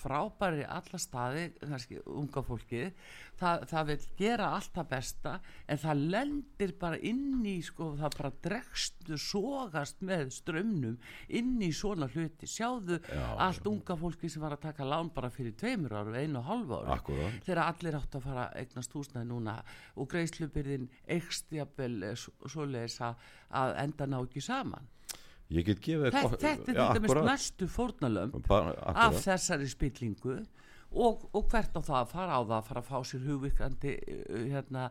frábæri 0.00 0.62
alla 0.64 0.98
staði, 1.02 1.48
kannski 1.60 1.98
unga 2.06 2.40
fólkið 2.46 2.94
það, 3.38 3.62
það 3.70 3.86
vil 3.90 3.96
gera 4.18 4.48
allt 4.56 4.72
það 4.74 4.88
besta 4.90 5.32
en 5.70 5.78
það 5.82 6.02
lendir 6.14 6.72
bara 6.80 6.98
inn 7.10 7.44
í 7.46 7.54
sko, 7.62 7.92
það 8.00 8.16
bara 8.18 8.30
dregstu 8.48 9.18
sogast 9.22 10.00
með 10.04 10.32
strömmnum 10.34 10.96
inn 11.38 11.54
í 11.62 11.70
svona 11.74 12.08
hluti, 12.12 12.48
sjáðu 12.50 12.98
Já, 13.08 13.24
allt 13.46 13.66
unga 13.70 13.96
fólki 14.00 14.30
sem 14.32 14.42
var 14.42 14.56
að 14.58 14.64
taka 14.68 14.84
lán 14.88 15.12
bara 15.14 15.30
fyrir 15.30 15.54
tveimur 15.58 15.94
árum, 16.00 16.18
einu 16.18 16.42
og 16.42 16.48
hálfu 16.50 16.78
árum 16.82 16.94
Akkúrat. 16.98 17.40
þegar 17.46 17.62
allir 17.66 17.98
átt 18.00 18.18
að 18.18 18.26
fara 18.28 18.46
eignast 18.58 18.94
húsnæði 18.98 19.30
núna 19.30 19.56
og 19.96 20.10
greiðslubyrðin 20.12 20.88
eikst 21.16 21.50
jafnvel 21.54 22.02
eh, 22.10 22.14
svo- 22.18 22.34
svoleiðis 22.50 23.00
að, 23.06 23.26
enda 23.84 24.06
ná 24.10 24.18
ekki 24.24 24.42
saman. 24.44 24.86
Ég 25.48 25.64
get 25.64 25.78
gefið 25.80 26.12
þetta, 26.12 26.36
er 26.44 26.58
Já, 26.76 26.88
þetta 26.92 27.00
mest 27.06 27.20
mestu 27.24 27.66
fórnalömb 27.72 28.42
Bara- 28.50 28.74
af 28.92 29.14
þessari 29.24 29.68
spillingu 29.72 30.42
og, 30.88 31.24
og 31.36 31.48
hvert 31.52 31.74
á 31.76 31.80
það 31.84 31.96
að 32.00 32.12
fara? 32.14 32.36
Á 32.38 32.42
það 32.42 32.54
að 32.58 32.68
fara 32.68 32.82
að 32.82 32.88
fá 32.88 32.98
sér 33.10 33.24
hugvikandi 33.28 33.94
uh, 33.98 34.44
hérna, 34.48 34.84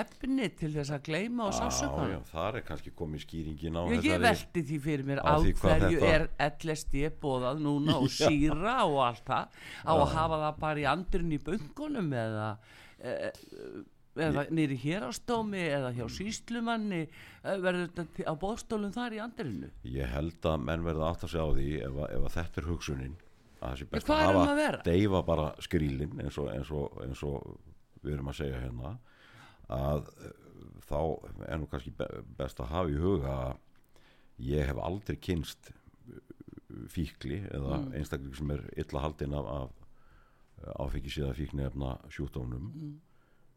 efni 0.00 0.48
til 0.60 0.72
þess 0.76 0.92
að 0.96 1.04
gleyma 1.08 1.46
og 1.48 1.54
Já, 1.54 1.58
já, 1.58 1.68
sásökan 1.78 2.26
þar 2.28 2.58
er 2.60 2.66
kannski 2.68 2.92
komið 2.98 3.24
skýringin 3.24 3.78
á 3.80 3.82
ég, 3.88 4.08
ég 4.10 4.24
velti 4.24 4.64
því 4.70 4.80
fyrir 4.84 5.06
mér 5.08 5.22
á 5.24 5.34
hverju 5.40 6.00
þetta- 6.02 6.10
er 6.14 6.26
LSD 6.52 7.04
bóðað 7.22 7.62
núna 7.64 7.96
og 8.02 8.10
síra 8.20 8.80
og 8.84 8.98
allt 9.06 9.24
það. 9.28 9.62
Á 9.88 9.92
að 9.96 10.10
hafa 10.18 10.42
það 10.46 10.58
bara 10.66 10.84
í 10.84 10.88
andurinn 10.92 11.38
í 11.38 11.40
böngunum 11.48 12.12
eða 12.12 12.50
e, 13.00 13.14
eða 14.18 14.44
nýri 14.50 14.76
hér 14.82 15.06
á 15.06 15.10
stómi 15.14 15.60
eða 15.62 15.92
hjá 15.96 16.04
síslumanni 16.10 17.04
eh, 17.06 17.56
verður 17.62 17.88
þetta 17.94 18.26
á 18.26 18.34
bóðstólum 18.40 18.92
þar 18.94 19.16
í 19.16 19.22
andurinu? 19.22 19.70
Ég 19.86 20.10
held 20.12 20.48
að 20.48 20.64
menn 20.66 20.84
verða 20.86 21.12
að 21.14 21.24
segja 21.28 21.46
á 21.46 21.50
því 21.54 21.68
ef, 21.86 21.98
ef 22.18 22.28
þetta 22.36 22.62
er 22.62 22.68
hugsunin 22.68 23.16
að 23.60 23.68
það 23.72 23.78
sé 23.78 23.88
best 23.92 24.08
að 24.08 24.18
um 24.18 24.40
hafa 24.42 24.52
að 24.78 24.84
deyfa 24.84 25.22
bara 25.26 25.48
skrílin 25.64 26.20
eins 26.22 26.38
eins, 26.54 26.70
eins 27.04 27.22
og 27.22 27.58
við 28.02 28.12
erum 28.14 28.28
að 28.32 28.38
segja 28.42 28.60
hérna 28.62 28.98
að 29.68 30.06
eh, 30.24 30.36
þá 30.88 31.00
er 31.48 31.58
nú 31.58 31.66
kannski 31.70 31.90
be- 31.98 32.22
best 32.38 32.60
að 32.60 32.70
hafa 32.72 32.88
í 32.94 32.98
huga 33.02 33.34
að 33.48 33.56
ég 34.38 34.66
hef 34.70 34.78
aldrei 34.78 35.16
kynst 35.16 35.72
fíkli 36.88 37.40
eða 37.50 37.78
Mm. 37.80 37.92
einstakling 37.96 38.34
sem 38.36 38.50
er 38.50 38.62
illa 38.76 39.00
haldinn 39.00 39.34
af, 39.34 39.46
af 39.46 39.70
áfengisíða 40.86 41.34
fíknefna 41.34 41.98
sjúkdómnum 42.10 42.72
Mm. 42.74 43.00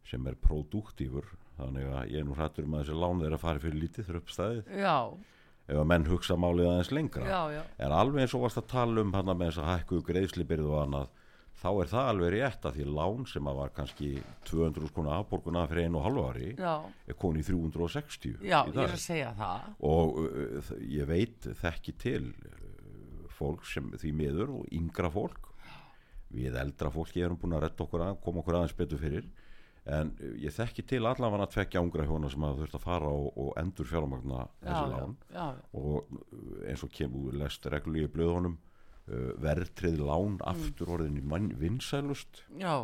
sem 0.05 0.27
er 0.27 0.35
produktífur 0.35 1.25
þannig 1.57 1.85
að 1.93 2.09
ég 2.11 2.19
er 2.19 2.23
nú 2.25 2.35
hrættur 2.35 2.63
um 2.65 2.73
að 2.73 2.83
þessi 2.85 2.99
lán 2.99 3.21
þeirra 3.21 3.39
fari 3.39 3.59
fyrir 3.59 3.81
lítið 3.81 4.05
þurr 4.07 4.21
uppstæðið 4.21 4.65
já, 4.81 5.17
ef 5.71 5.79
að 5.79 5.87
menn 5.87 6.07
hugsa 6.09 6.37
málið 6.39 6.69
aðeins 6.69 6.93
lengra. 6.93 7.25
Já, 7.27 7.41
já. 7.55 7.63
En 7.79 7.95
alveg 7.95 8.25
eins 8.25 8.35
og 8.35 8.45
varst 8.45 8.59
að 8.59 8.69
tala 8.73 9.03
um 9.03 9.13
hann 9.15 9.31
með 9.31 9.49
þess 9.49 9.61
að 9.63 9.69
hækku 9.71 10.01
greiðslibyrðu 10.09 10.71
og 10.71 10.79
annað 10.83 11.11
þá 11.61 11.69
er 11.69 11.91
það 11.91 12.09
alveg 12.11 12.31
rétt 12.35 12.65
að 12.65 12.77
því 12.77 12.87
lán 12.97 13.27
sem 13.29 13.49
að 13.49 13.59
var 13.59 13.73
kannski 13.75 14.09
200 14.49 14.89
skona 14.89 15.17
afborguna 15.19 15.67
fyrir 15.69 15.87
einu 15.87 15.99
og 15.99 16.07
halvu 16.07 16.23
ári 16.31 16.49
er 16.57 17.17
komin 17.21 17.43
í 17.43 17.45
360 17.45 18.41
já, 18.41 18.57
ég 18.65 18.79
er 18.81 18.95
að 18.95 19.03
segja 19.03 19.29
það. 19.37 19.69
Og 19.91 20.19
uh, 20.23 20.73
ég 20.89 21.09
veit 21.09 21.49
þekki 21.61 21.95
til 22.01 22.23
uh, 22.31 23.29
fólk 23.37 23.67
sem 23.69 23.93
því 23.93 24.15
miður 24.17 24.57
og 24.59 24.75
yngra 24.75 25.11
fólk. 25.13 25.51
Við 26.31 26.55
eldra 26.57 26.91
fólki 26.93 27.21
erum 27.21 27.37
búin 27.39 27.57
að 27.57 27.65
retta 27.67 27.85
okkur 27.85 28.05
að 28.07 28.19
koma 28.23 28.41
okkur 28.41 28.61
aðeins 28.61 28.77
betur 28.79 29.01
fyrir 29.01 29.29
en 29.85 30.11
ég 30.37 30.53
þekki 30.53 30.83
til 30.85 30.99
allavega 31.09 31.47
að 31.47 31.53
tvekja 31.55 31.81
ungra 31.81 32.05
hjóna 32.05 32.29
sem 32.29 32.43
hafa 32.45 32.59
þurft 32.61 32.75
að 32.77 32.83
fara 32.85 33.07
og, 33.09 33.31
og 33.41 33.53
endur 33.57 33.87
fjármagna 33.89 34.41
já, 34.45 34.65
þessi 34.67 34.91
lán. 34.91 35.15
og 35.73 36.11
uh, 36.11 36.67
eins 36.69 36.83
og 36.85 36.91
kemur 36.93 37.33
lest 37.41 37.65
reglulegi 37.65 38.11
blöðunum 38.13 38.57
uh, 38.57 39.31
verðtrið 39.41 39.97
lán 40.05 40.37
aftur 40.45 40.93
orðin 40.97 41.17
í 41.17 41.55
vinsælust 41.57 42.43
já, 42.61 42.75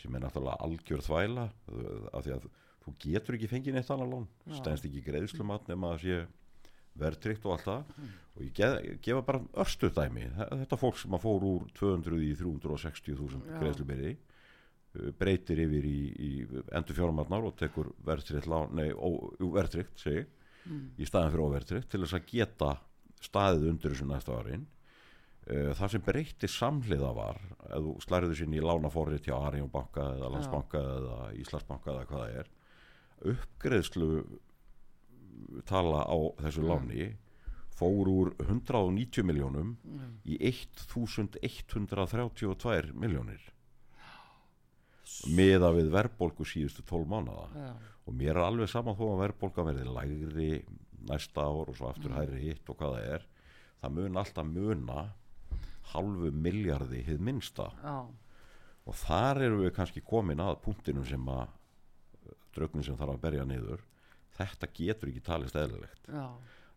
sem 0.00 0.14
er 0.16 0.24
náttúrulega 0.24 0.56
algjör 0.64 1.04
þvæla 1.04 1.44
uh, 1.50 2.08
af 2.16 2.24
því 2.24 2.32
að 2.38 2.48
þú 2.86 2.96
getur 3.02 3.34
ekki 3.36 3.48
fengið 3.50 3.74
neitt 3.74 3.88
annað 3.90 4.12
lán. 4.14 4.26
Já. 4.46 4.56
stendst 4.60 4.84
ekki 4.86 5.00
greiðslumat 5.02 5.68
nema 5.68 5.92
að 5.96 6.04
sé 6.06 6.18
verðtrygt 6.96 7.44
og 7.44 7.52
allt 7.56 7.64
það. 7.66 7.88
Og 8.36 8.42
ég 8.46 8.52
gef, 8.56 8.76
gefa 9.04 9.22
bara 9.26 9.40
örstu 9.60 9.90
dæmi. 9.92 10.28
Þe- 10.36 10.46
þetta 10.62 10.78
fólk 10.80 10.96
sem 11.00 11.16
að 11.18 11.24
fór 11.26 11.44
úr 11.44 11.66
200 11.76 12.20
í 12.24 12.30
360.000 12.38 13.50
Já. 13.50 13.58
Uh, 14.96 15.12
breytir 15.20 15.58
yfir 15.66 15.84
í, 15.86 16.00
í 16.16 16.30
endur 16.72 16.96
fjóramarnar 16.98 17.42
og 17.46 17.52
tekur 17.60 17.86
jú, 19.40 19.46
verðtrygt 19.54 19.98
segi, 20.02 20.24
Mm. 20.66 20.88
í 20.98 21.06
staðin 21.06 21.30
fyrir 21.30 21.46
óverðtrygt 21.46 21.88
til 21.92 22.00
þess 22.02 22.14
að 22.16 22.24
geta 22.26 22.70
staðið 23.22 23.68
undir 23.70 23.92
þessu 23.92 24.06
næsta 24.10 24.32
árin 24.34 24.64
uh, 25.46 25.70
það 25.78 25.90
sem 25.92 26.02
breytti 26.02 26.48
samhliða 26.50 27.10
var 27.14 27.38
ef 27.68 27.78
þú 27.84 27.92
slæriðu 28.02 28.34
sinni 28.40 28.58
í 28.58 28.64
lánaforrið 28.66 29.22
hjá 29.28 29.36
Arjón 29.46 29.70
banka 29.70 30.02
eða 30.16 30.32
Landsbanka 30.34 30.80
eða 30.96 31.18
Íslandsbanka 31.38 31.88
eða 31.94 32.02
hvað 32.10 32.22
það 32.24 32.34
er 32.40 32.48
uppgreðslu 33.36 34.10
tala 35.70 36.00
á 36.02 36.18
þessu 36.42 36.62
láni 36.66 37.14
fór 37.78 38.04
úr 38.10 38.34
190 38.48 39.22
miljónum 39.30 39.70
í 40.26 40.34
1132 40.50 42.90
miljónir 42.98 43.38
meða 45.36 45.72
við 45.76 45.92
verðbólgu 45.94 46.46
síðustu 46.48 46.84
12 46.86 47.08
mánada 47.10 47.46
já, 47.54 47.70
og 48.06 48.16
mér 48.16 48.36
er 48.36 48.44
alveg 48.44 48.70
saman 48.70 48.96
þó 48.98 49.06
að 49.12 49.22
verðbólga 49.24 49.64
verði 49.66 49.86
lægri 49.96 50.50
næsta 51.06 51.46
ár 51.46 51.70
og 51.70 51.78
svo 51.78 51.90
aftur 51.90 52.14
hægri 52.16 52.42
hitt 52.48 52.70
og 52.70 52.78
hvað 52.78 52.96
það 52.96 53.08
er. 53.16 53.26
Það 53.80 53.96
mun 53.98 54.20
alltaf 54.20 54.48
muna 54.50 55.02
halvu 55.92 56.30
miljardi 56.34 57.02
hið 57.06 57.22
minnsta. 57.22 57.70
Já, 57.82 57.98
og 58.86 58.98
þar 59.00 59.42
eru 59.46 59.62
við 59.64 59.72
kannski 59.76 60.02
komin 60.06 60.42
að 60.42 60.60
punktinum 60.62 61.06
sem 61.06 61.30
að 61.30 61.48
draugnum 62.54 62.84
sem 62.86 62.98
þarf 62.98 63.16
að 63.16 63.22
berja 63.24 63.46
niður. 63.46 63.82
Þetta 64.36 64.68
getur 64.76 65.10
ekki 65.10 65.24
talist 65.26 65.58
eðlilegt. 65.58 66.10
Já, 66.10 66.26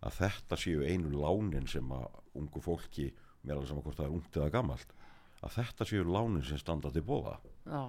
að 0.06 0.20
þetta 0.22 0.60
séu 0.60 0.86
einu 0.86 1.12
lánin 1.14 1.68
sem 1.68 1.90
að 1.92 2.08
ungu 2.40 2.62
fólki 2.64 3.10
mér 3.44 3.58
alveg 3.58 3.70
saman 3.72 3.86
hvort 3.86 4.00
það 4.00 4.08
er 4.08 4.16
ungt 4.16 4.38
eða 4.40 4.54
gamalt 4.54 4.94
að 5.40 5.56
þetta 5.56 5.88
séu 5.88 6.06
lánin 6.08 6.46
sem 6.46 6.60
standa 6.60 6.92
til 6.92 7.04
bóða 7.08 7.38
já. 7.64 7.82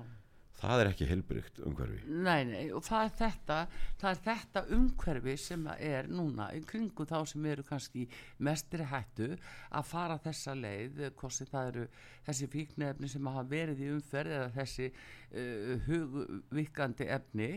Það 0.60 0.82
er 0.82 0.90
ekki 0.90 1.08
heilbrygt 1.08 1.60
umhverfi. 1.64 2.00
Nei, 2.10 2.44
nei, 2.48 2.62
og 2.76 2.84
það 2.86 3.06
er 3.06 3.14
þetta 3.20 3.58
það 4.00 4.10
er 4.10 4.22
þetta 4.26 4.62
umhverfi 4.76 5.36
sem 5.40 5.66
er 5.76 6.10
núna 6.12 6.50
í 6.56 6.62
kringum 6.68 7.08
þá 7.08 7.18
sem 7.32 7.50
eru 7.52 7.66
kannski 7.66 8.06
mestri 8.46 8.86
hættu 8.90 9.32
að 9.34 9.90
fara 9.90 10.20
þessa 10.22 10.56
leið, 10.58 11.04
hvort 11.18 11.36
sem 11.36 11.50
það 11.50 11.72
eru 11.72 11.86
þessi 12.28 12.50
fíknefni 12.54 13.10
sem 13.10 13.30
hafa 13.32 13.46
verið 13.50 13.84
í 13.84 13.92
umferð 13.96 14.38
eða 14.38 14.50
þessi 14.60 14.90
uh, 14.90 15.76
hugvikandi 15.88 17.12
efni 17.18 17.52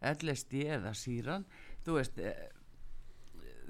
LSD 0.00 0.64
eða 0.78 0.94
síran 0.96 1.44
þú 1.84 1.98
veist 1.98 2.18
uh, 2.20 2.48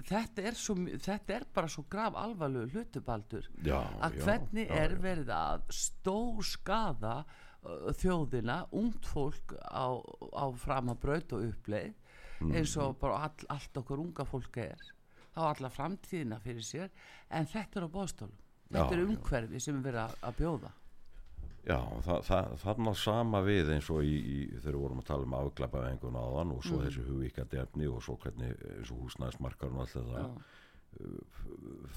þetta 0.07 0.45
er, 0.49 0.57
svo, 0.59 0.77
þetta 1.03 1.37
er 1.37 1.47
bara 1.55 1.71
svo 1.71 1.85
graf 1.91 2.17
alvarlegu 2.19 2.79
hlutubaldur 2.79 3.47
já, 3.65 3.79
að 4.01 4.19
já, 4.19 4.25
hvernig 4.25 4.71
já, 4.71 4.77
er 4.85 4.97
verið 5.03 5.33
að 5.37 5.65
stór 5.75 6.47
skada 6.47 7.15
þjóðina, 7.63 8.67
ungt 8.73 9.07
fólk 9.07 9.53
á, 9.61 10.01
á 10.33 10.45
framabraut 10.57 11.33
og 11.37 11.45
uppleið 11.53 11.93
eins 12.41 12.77
Mhm. 12.77 12.85
og 12.87 12.99
bara 12.99 13.19
all, 13.27 13.47
allt 13.53 13.75
okkur 13.77 13.99
unga 14.01 14.25
fólk 14.25 14.57
er 14.57 14.79
á 15.37 15.41
alla 15.55 15.69
framtíðina 15.69 16.41
fyrir 16.41 16.65
sér 16.65 16.89
en 17.31 17.45
þetta 17.47 17.77
er 17.77 17.85
á 17.85 17.91
bóðstólum 17.93 18.39
þetta 18.73 18.93
er 18.97 19.05
umhverfi 19.05 19.61
sem 19.61 19.77
er 19.77 19.93
verið 19.93 20.05
að, 20.09 20.15
bjóða 20.39 20.71
Já, 21.69 21.77
það, 22.01 22.23
það, 22.25 22.47
þarna 22.63 22.95
sama 22.97 23.41
við 23.45 23.69
eins 23.75 23.91
og 23.93 24.01
í, 24.01 24.15
í 24.17 24.37
þegar 24.63 24.73
við 24.73 24.81
vorum 24.81 25.01
að 25.03 25.09
tala 25.11 25.27
um 25.27 25.35
afglæpaðingun 25.37 26.17
áðan 26.17 26.53
og 26.57 26.63
svo 26.65 26.79
Mm. 26.81 26.87
þessi 26.87 27.05
hugvíkandi 27.05 27.59
efni 27.61 27.87
og 27.87 28.01
svo 28.03 28.17
hvernig 28.17 28.57
eins 28.79 28.91
og 28.91 29.03
húsnæðismarkar 29.05 29.69
og 29.75 29.81
allt 29.81 29.93
þetta. 29.93 30.25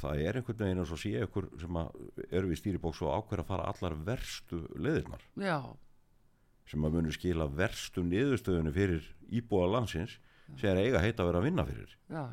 Það 0.02 0.22
er 0.28 0.40
einhvern 0.40 0.60
veginn 0.64 0.82
eins 0.84 0.94
og 0.96 1.00
sé 1.02 1.12
ykkur 1.26 1.48
sem 1.62 1.80
eru 2.30 2.50
við 2.52 2.60
stýribóks 2.62 3.02
og 3.06 3.14
ákveður 3.20 3.44
að 3.44 3.50
fara 3.52 3.68
allar 3.72 3.96
verstu 4.08 4.62
leðirnar 4.76 5.24
já, 5.40 5.58
sem 6.70 6.86
að 6.88 6.96
munu 6.98 7.14
skila 7.16 7.48
verstu 7.52 8.04
niðurstöðunni 8.08 8.74
fyrir 8.76 9.08
íbúa 9.34 9.68
landsins 9.76 10.18
sem 10.60 10.70
er 10.74 10.82
eiga 10.86 11.02
heita 11.04 11.24
að 11.24 11.30
vera 11.32 11.40
að 11.42 11.48
vinna 11.48 11.64
fyrir. 11.66 11.94
Já, 12.14 12.24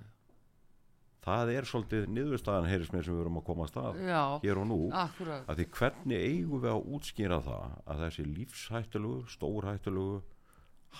það 1.25 1.51
er 1.55 1.67
svolítið 1.69 2.07
með 2.17 3.05
sem 3.07 3.15
við 3.15 3.21
erum 3.23 3.39
að 3.41 3.45
koma 3.47 3.65
að 3.67 3.71
stað 3.73 3.99
já. 4.09 4.21
hér 4.43 4.61
og 4.63 4.67
nú 4.71 4.79
akkurat, 4.97 5.45
að 5.53 5.61
því 5.61 5.67
hvernig 5.79 6.25
eigum 6.27 6.63
við 6.65 6.71
að 6.73 6.89
útskýra 6.97 7.39
það 7.45 7.75
að 7.95 8.03
þessi 8.07 8.25
lífshættulugu, 8.31 9.27
stórhættulugu 9.35 10.21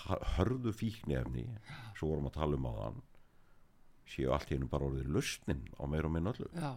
ha- 0.05 0.21
hörðu 0.37 0.73
fíknefni 0.77 1.47
svo 1.97 2.11
vorum 2.13 2.29
að 2.29 2.37
tala 2.37 2.59
um 2.59 2.69
á 2.69 2.73
þann 2.79 3.01
séu 4.11 4.33
allt 4.35 4.51
í 4.51 4.57
hennu 4.57 4.71
bara 4.71 4.89
orðið 4.89 5.13
lustnin 5.15 5.63
á 5.79 5.83
meir 5.89 6.07
og 6.07 6.15
minn 6.15 6.31
öllu. 6.31 6.49
Já. 6.55 6.73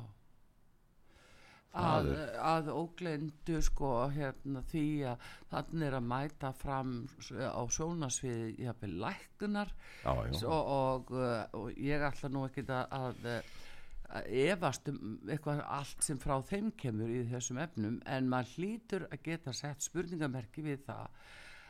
Að, 1.74 2.12
að 2.39 2.68
óglendu 2.70 3.59
sko 3.66 3.89
hérna 4.14 4.61
því 4.70 4.87
að 5.11 5.24
þannig 5.51 5.89
er 5.89 5.97
að 5.99 6.05
mæta 6.07 6.53
fram 6.55 6.93
á 7.35 7.62
sjónasviði 7.66 8.53
jafnvel 8.62 8.93
lækkunar. 9.03 9.72
Og, 10.07 10.45
og, 10.47 11.11
uh, 11.11 11.41
og 11.59 11.82
ég 11.82 12.05
ætla 12.07 12.30
nú 12.30 12.45
ekki 12.47 12.62
að, 12.68 12.95
að, 12.95 13.51
efast 14.30 14.89
um 14.93 15.16
eitthvað 15.26 15.62
allt 15.64 16.05
sem 16.05 16.18
frá 16.20 16.37
þeim 16.47 16.70
kemur 16.78 17.11
í 17.11 17.24
þessum 17.30 17.59
efnum 17.62 17.97
en 18.07 18.28
maður 18.30 18.53
hlýtur 18.59 19.07
að 19.09 19.24
geta 19.26 19.55
sett 19.57 19.82
spurningamerki 19.82 20.62
við 20.64 20.85
það 20.87 21.09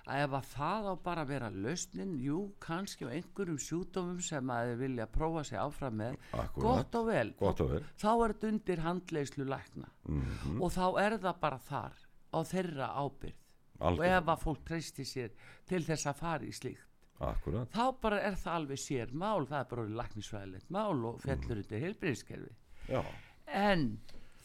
að 0.05 0.23
ef 0.25 0.35
að 0.39 0.49
það 0.53 0.89
á 0.91 0.95
bara 1.05 1.25
að 1.25 1.31
vera 1.33 1.51
lausnin, 1.51 2.17
jú, 2.21 2.41
kannski 2.61 3.09
á 3.09 3.15
einhverjum 3.15 3.61
sjúdómum 3.67 4.21
sem 4.25 4.51
að 4.53 4.71
þeir 4.71 4.81
vilja 4.83 5.07
prófa 5.15 5.45
sig 5.49 5.61
áfram 5.61 5.97
með, 6.01 6.19
gott 6.59 6.99
og 7.01 7.07
vel. 7.09 7.29
Gott 7.39 7.63
og 7.65 7.71
vel. 7.73 7.83
Þá 7.97 8.11
er 8.13 8.35
þetta 8.35 8.51
undir 8.53 8.85
handleyslu 8.85 9.49
lækna. 9.49 9.89
Mm 10.09 10.61
og 10.61 10.73
þá 10.75 10.87
er 11.01 11.19
það 11.19 11.41
bara 11.41 11.59
þar 11.59 12.03
á 12.35 12.39
þeirra 12.45 12.89
ábyrð 12.99 13.41
og 13.79 13.87
algjör, 13.89 14.17
ef 14.17 14.29
að 14.29 14.43
fólk 14.43 14.67
treysti 14.69 15.05
sér 15.09 15.33
til 15.69 15.83
þess 15.87 16.07
að 16.11 16.21
fara 16.21 16.47
í 16.47 16.53
slíkt 16.55 16.91
akkurat. 17.25 17.71
þá 17.75 17.85
bara 18.03 18.21
er 18.23 18.37
það 18.39 18.59
alveg 18.59 18.81
sér 18.83 19.13
mál 19.13 19.47
það 19.47 19.59
er 19.61 19.71
bara 19.71 19.87
læknisvæðilegt 20.01 20.71
mál 20.75 21.05
og 21.11 21.21
fellur 21.23 21.61
undir 21.63 21.83
heilbriðiskerfi 21.85 22.55
já, 22.91 23.03
en 23.47 23.85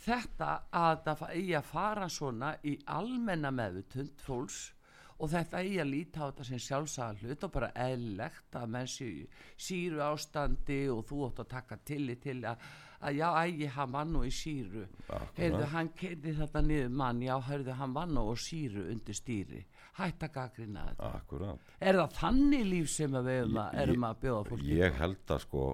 þetta 0.05 0.51
að 0.71 1.23
eigi 1.29 1.55
að 1.59 1.71
fara 1.71 2.09
svona 2.09 2.53
í 2.63 2.75
almenna 2.85 3.51
meðutund 3.51 4.21
fólks 4.25 4.59
og 5.19 5.31
þetta 5.33 5.63
eigi 5.63 5.79
að 5.83 5.89
líta 5.91 6.21
á 6.23 6.27
þetta 6.29 6.45
sem 6.47 6.61
sjálfsaga 6.63 7.23
hlut 7.23 7.41
og 7.43 7.55
bara 7.55 7.71
eðlilegt 7.87 8.55
að 8.55 8.69
menn 8.75 8.91
síru 8.91 10.03
ástandi 10.05 10.83
og 10.93 11.01
þú 11.09 11.25
átt 11.27 11.41
að 11.43 11.49
taka 11.55 11.77
tillit 11.89 12.21
til 12.23 12.37
að, 12.47 12.63
að 13.03 13.19
já, 13.19 13.27
ægi, 13.43 13.67
hann 13.75 13.91
var 13.95 14.07
nú 14.07 14.21
í 14.23 14.31
síru. 14.33 14.85
Heyrðu, 15.35 15.65
hann 15.73 15.91
keirði 15.99 16.35
þetta 16.37 16.61
niður 16.63 16.95
mann 17.01 17.19
já, 17.25 17.33
heyrðu, 17.49 17.75
hann 17.81 17.97
var 17.97 18.07
nú 18.11 18.23
og 18.31 18.39
síru 18.39 18.85
undir 18.93 19.19
stýri. 19.19 19.65
Hætt 19.99 20.23
að 20.23 20.33
gagrina 20.37 20.85
þetta. 20.87 21.11
Akkurat. 21.19 21.75
Er 21.83 21.99
það 21.99 22.15
þannig 22.21 22.65
líf 22.69 22.89
sem 22.93 23.19
við 23.19 23.29
erum 23.33 23.59
að, 23.59 23.77
erum 23.83 24.07
að 24.07 24.23
bjóða 24.23 24.47
fólki? 24.53 24.71
ég 24.79 24.97
held 25.01 25.35
að 25.35 25.43
sko 25.43 25.65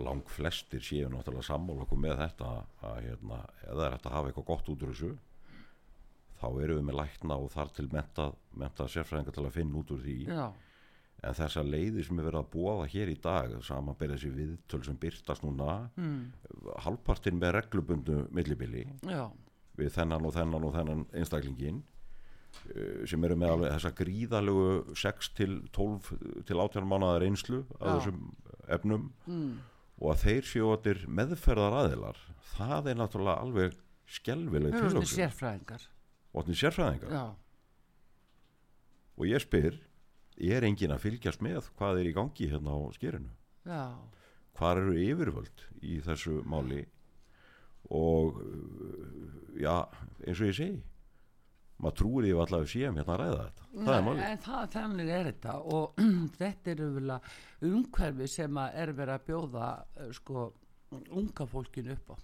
lang 0.00 0.24
flestir 0.32 0.80
séu 0.80 1.12
náttúrulega 1.12 1.44
sammála 1.50 1.84
okkur 1.84 2.00
með 2.00 2.24
þetta 2.24 2.56
að 2.88 2.98
hérna, 3.04 3.44
það 3.60 3.84
er 3.84 3.96
hægt 3.98 4.08
að 4.08 4.16
hafa 4.16 4.30
eitthvað 4.32 4.50
gott 4.54 4.72
út 4.72 4.88
úr 4.88 4.94
þessu 4.94 5.12
þá 6.40 6.46
erum 6.50 6.80
við 6.80 6.86
með 6.90 6.98
lækna 7.00 7.40
og 7.40 7.50
þar 7.54 7.74
til 7.76 7.88
menta, 7.92 8.30
menta 8.58 8.86
sérfræðingar 8.90 9.36
til 9.36 9.46
að 9.46 9.56
finna 9.58 9.80
út 9.80 9.92
úr 9.94 10.02
því. 10.04 10.18
Já, 10.28 10.46
en 11.24 11.36
þessar 11.36 11.66
leiðir 11.68 12.06
sem 12.06 12.20
er 12.20 12.26
verið 12.28 12.40
að 12.42 12.50
búa 12.52 12.86
hér 12.90 13.10
í 13.12 13.16
dag 13.22 13.54
samanberið 13.64 14.18
þessi 14.18 14.32
viðtöl 14.34 14.82
sem 14.86 14.98
byrtast 15.00 15.44
núna 15.44 15.76
mm, 15.96 16.20
halvpartinn 16.84 17.40
með 17.40 17.56
reglubundu 17.58 18.20
millibili 18.34 18.84
já, 19.08 19.26
við 19.78 19.92
þennan 19.96 20.28
og 20.28 20.34
þennan 20.36 20.68
og 20.68 20.74
þennan 20.76 21.04
einstaklingin 21.16 21.82
eh, 22.74 23.04
sem 23.10 23.28
eru 23.28 23.38
með 23.40 23.54
alveg 23.56 23.76
þessa 23.76 23.94
gríðalegu 24.00 24.96
6 25.04 25.32
til 25.38 25.54
12 25.76 26.12
til 26.50 26.60
18 26.66 26.90
mánuðar 26.90 27.26
einslu 27.28 27.62
af 27.78 27.86
Já. 27.86 27.94
þessum 27.94 28.20
efnum 28.78 29.08
mm, 29.28 29.54
og 30.02 30.12
að 30.12 30.26
þeir 30.26 30.50
séu 30.50 30.70
allir 30.74 31.04
meðferðar 31.08 31.80
aðilar 31.84 32.22
það 32.54 32.92
er 32.92 33.00
náttúrulega 33.00 33.48
alveg 33.48 33.80
við 34.24 34.60
erum 34.60 34.74
tilhugsun 34.74 35.08
sérfræðingar 35.08 35.88
allir 36.42 36.58
sérfræðingar. 36.58 37.14
Já, 37.14 37.24
og 39.14 39.28
ég 39.30 39.42
spyr 39.42 39.76
er 40.34 40.66
engin 40.66 40.94
að 40.94 41.04
fylgjast 41.06 41.42
með 41.44 41.68
hvað 41.78 42.00
er 42.00 42.10
í 42.10 42.14
gangi 42.16 42.48
hérna 42.50 42.74
á 42.74 42.80
skerinu? 42.96 43.30
Já, 43.68 43.84
hvað 44.58 44.80
eru 44.82 44.96
yfirvöld 45.04 45.68
í 45.82 46.00
þessu 46.04 46.40
máli? 46.50 46.82
Og 47.94 48.40
uh, 48.40 49.30
já, 49.60 49.84
eins 50.24 50.40
og 50.40 50.50
ég 50.50 50.58
segi 50.58 50.82
maður 51.84 51.96
trúir 51.98 52.24
því 52.24 52.34
allavega 52.38 52.70
séum 52.70 52.98
hérna 52.98 53.14
að 53.14 53.20
ræða 53.20 53.40
þetta. 53.44 53.68
Það 53.74 53.94
er 53.94 54.04
Nei, 54.04 54.06
máli 54.08 54.28
það, 54.44 54.66
þannig 54.74 55.10
er 55.14 55.30
þetta. 55.30 55.56
Og 55.76 56.04
þetta 56.40 56.74
er 56.74 56.84
umhverfi 57.70 58.28
sem 58.30 58.60
er 58.64 58.94
verið 58.94 59.14
að 59.16 59.26
bjóða 59.28 59.70
eh, 59.98 60.12
sko 60.16 60.46
unga 60.94 61.46
fólkinu 61.50 61.94
upp 61.98 62.14
á. 62.14 62.16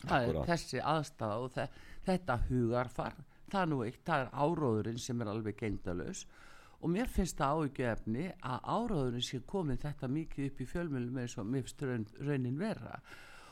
Það 0.00 0.26
er 0.30 0.38
þessi 0.48 0.80
aðstæða 0.80 1.40
og 1.44 1.50
þe 1.58 1.66
þetta 2.06 2.40
hugarfar 2.48 3.18
það 3.50 3.64
er 3.64 3.70
nú 3.70 3.80
eitt, 3.86 4.00
það 4.06 4.24
er 4.24 4.30
áróðurinn 4.44 5.02
sem 5.02 5.22
er 5.22 5.32
alveg 5.32 5.58
gengdalaus 5.58 6.22
og 6.80 6.92
mér 6.94 7.10
finnst 7.12 7.40
það 7.40 7.64
áhyggjuefni 7.64 8.28
að 8.52 8.68
áróðurinn 8.74 9.26
sé 9.26 9.40
komin 9.48 9.80
þetta 9.80 10.08
mikið 10.08 10.46
upp 10.48 10.62
í 10.62 10.68
fjölmjölum 10.70 11.18
eins 11.20 11.36
og 11.40 11.50
mér 11.50 11.66
finnst 11.66 11.84
raun, 11.84 12.06
raunin 12.24 12.56
vera. 12.60 12.94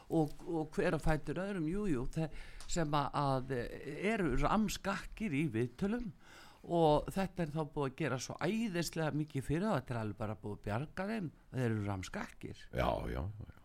Og, 0.08 0.32
og 0.48 0.70
hver 0.72 0.96
að 0.96 1.04
fætur 1.04 1.42
öðrum 1.42 1.66
jújú 1.68 2.06
jú, 2.06 2.28
sem 2.64 2.94
að 2.96 3.52
eru 3.52 4.32
ramskakkir 4.40 5.36
í 5.36 5.44
viðtölum. 5.52 6.08
Og 6.72 7.12
þetta 7.12 7.44
er 7.44 7.52
þá 7.52 7.60
búið 7.74 7.90
að 7.90 7.98
gera 8.00 8.20
svo 8.20 8.38
æðislega 8.40 9.12
mikið 9.20 9.44
fyrir 9.44 9.68
það, 9.68 9.76
þetta 9.76 9.94
er 9.94 10.00
alveg 10.00 10.18
bara 10.24 10.40
búið 10.40 10.56
að 10.56 10.64
bjarga 10.64 11.08
þeim 11.12 11.30
þeir 11.52 11.68
eru 11.68 11.86
ramskakkir. 11.90 12.66
Já, 12.72 12.90
já, 13.12 13.20
já 13.20 13.57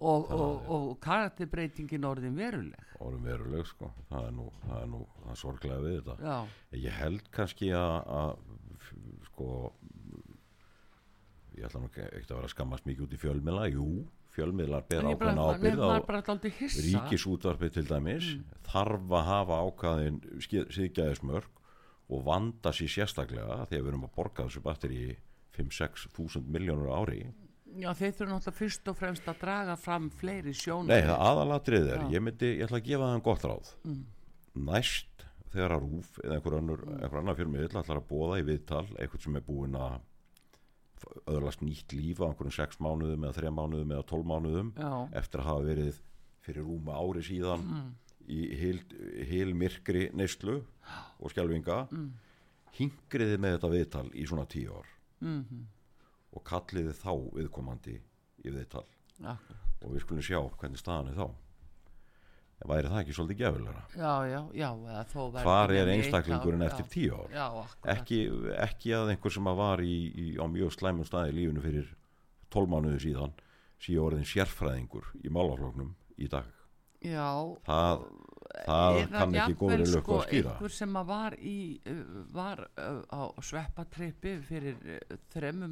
og, 0.00 0.30
og, 0.32 0.70
og 0.72 0.86
karakterbreytingin 1.04 2.06
orðin 2.08 2.38
veruleg. 2.38 2.94
Orðum 3.00 3.26
veruleg 3.28 3.68
sko. 3.68 3.90
Það 4.10 4.28
er 4.28 4.36
nú, 4.36 4.46
það 4.64 4.78
er 4.82 4.88
nú 4.94 5.02
það 5.16 5.34
er 5.34 5.40
sorglega 5.42 5.82
við 5.84 5.98
þetta. 5.98 6.16
Já, 6.24 6.78
ég 6.84 6.96
held 7.00 7.28
kannski 7.36 7.70
að, 7.76 8.40
sko 9.30 9.50
ég 11.58 11.68
ætla 11.68 11.82
nú 11.82 11.90
ekki 11.90 12.06
ekkert 12.06 12.32
að 12.32 12.40
vera 12.40 12.48
að 12.48 12.54
skammast 12.54 12.88
mikið 12.88 13.06
út 13.06 13.14
í 13.14 13.20
fjölmiðla. 13.20 13.68
Jú, 13.74 13.86
fjölmiðlar 14.34 14.84
ber 14.88 15.06
nei, 15.06 15.14
ábyrð 15.14 15.82
á 15.82 15.88
ríkisútvarpið 16.86 17.72
til 17.76 17.86
dæmis 17.88 18.28
þarf 18.68 19.16
að 19.18 19.26
hafa 19.26 19.58
ákveðin 19.66 20.20
síðgæðismörk 20.46 21.58
og 22.10 22.22
vanda 22.26 22.72
sér 22.74 22.92
sérstaklega 22.94 23.64
þegar 23.70 23.84
við 23.84 23.92
erum 23.92 24.06
að 24.06 24.14
borga 24.16 24.46
þessu 24.46 24.62
batteri 24.64 25.02
5-6 25.56 26.08
þúsund 26.14 26.50
miljónur 26.50 26.92
ári 26.94 27.24
já, 27.78 27.90
þeir 27.94 28.12
þurfa 28.18 28.30
náttúrulega 28.32 28.56
fyrst 28.58 28.88
og 28.90 28.96
fremst 28.98 29.28
að 29.30 29.40
draga 29.44 29.76
fram 29.78 30.08
fleiri 30.10 30.54
sjónum 30.56 30.90
Nei, 30.90 31.02
það 31.06 31.24
aðalatrið 31.28 31.88
er, 31.94 32.02
Já. 32.04 32.10
ég 32.16 32.24
myndi, 32.26 32.50
ég 32.56 32.66
ætla 32.66 32.80
að 32.80 32.88
gefa 32.90 33.08
það 33.08 33.16
en 33.18 33.24
gott 33.28 33.46
ráð. 33.50 33.72
Næst 34.70 35.24
þegar 35.50 35.74
að 35.76 35.84
rúf 35.86 36.18
eða 36.24 36.36
einhver 36.38 36.56
önnur, 36.60 36.84
einhver 36.98 37.20
annar 37.20 37.38
fjölmiðl 37.38 37.80
ætlar 37.82 38.00
að 38.00 38.08
bóða 38.10 38.38
í 38.40 38.46
viðtal, 38.46 38.86
eitthvað 38.98 39.24
sem 39.26 39.36
er 39.40 39.46
búin 39.46 39.78
að 39.78 39.98
öðlast 41.30 41.62
nýtt 41.64 41.94
líf 41.96 42.20
á 42.20 42.28
einhverjum 42.28 42.54
6 42.58 42.80
mánuðum 42.84 43.24
eða 43.24 43.38
3 43.40 43.52
mánuðum 43.56 43.94
eða 43.96 44.06
12 44.10 44.26
mánuðum 44.30 44.72
já, 44.76 44.90
eftir 45.22 45.40
að 45.40 45.48
hafa 45.48 45.64
verið 45.70 46.00
fyrir 46.44 46.66
rúma 46.66 46.98
ári 47.00 47.22
síðan 47.24 47.64
í 48.30 48.40
heil, 48.60 48.78
heil 49.30 49.54
myrkri 49.58 50.08
neyslu 50.14 50.60
og 51.20 51.32
skjálfinga. 51.32 51.78
Mm. 51.90 52.10
hingriði 52.76 53.36
með 53.42 53.56
þetta 53.56 53.70
viðtal 53.72 54.06
í 54.14 54.24
svona 54.28 54.44
10 54.48 54.68
ár. 54.70 54.86
Mhm, 55.20 55.64
og 56.30 56.44
kalliði 56.46 56.94
þá 56.96 57.12
viðkomandi 57.36 57.96
í 57.98 58.54
viðtal. 58.54 58.86
Akkur 59.20 59.60
og 59.80 59.94
við 59.94 60.04
skulum 60.04 60.24
sjá 60.24 60.40
hvernig 60.60 60.80
staðan 60.80 61.12
er 61.12 61.18
þá. 61.20 61.28
En 62.60 62.68
væri 62.68 62.90
það 62.92 62.98
ekki 63.00 63.14
svolítið 63.16 63.54
verður 63.56 63.76
hvar 65.46 65.72
er 65.72 65.90
einstaklingurinn 65.94 66.66
eftir 66.66 66.84
já, 66.84 66.90
tíu 66.92 67.14
ár? 67.16 67.30
Já, 67.32 67.46
ekki, 67.94 68.18
ekki 68.60 68.92
að 68.98 69.12
einhver 69.14 69.32
sem 69.32 69.48
að 69.48 69.60
var 69.62 69.82
í, 69.84 69.94
í, 70.12 70.26
á 70.36 70.44
mjög 70.44 70.74
slæmum 70.76 71.08
staði 71.08 71.32
í 71.32 71.36
lífinu 71.38 71.64
fyrir 71.64 71.94
12 72.52 72.72
mánuði 72.74 73.00
síðan 73.06 73.32
síðu 73.80 74.02
orðin 74.04 74.28
sérfræðingur 74.28 75.08
í 75.24 75.32
málafloknum 75.32 75.94
í 76.20 76.28
dag. 76.28 76.50
Já, 77.00 77.32
það, 77.64 78.04
það 78.66 79.00
kann 79.14 79.38
ekki 79.38 79.56
góðri 79.60 79.86
lög 79.86 80.02
sko, 80.02 80.18
að 80.18 80.26
skýra 80.26 80.52
einhver 80.54 80.74
sem 80.74 81.00
að 81.00 81.10
var 81.10 81.36
í 81.38 81.56
uh, 81.90 82.04
var 82.34 82.62
uh, 82.68 83.00
á 83.10 83.22
sveppatrippi 83.46 84.36
fyrir 84.46 84.78
uh, 84.80 85.18
þremmu 85.34 85.70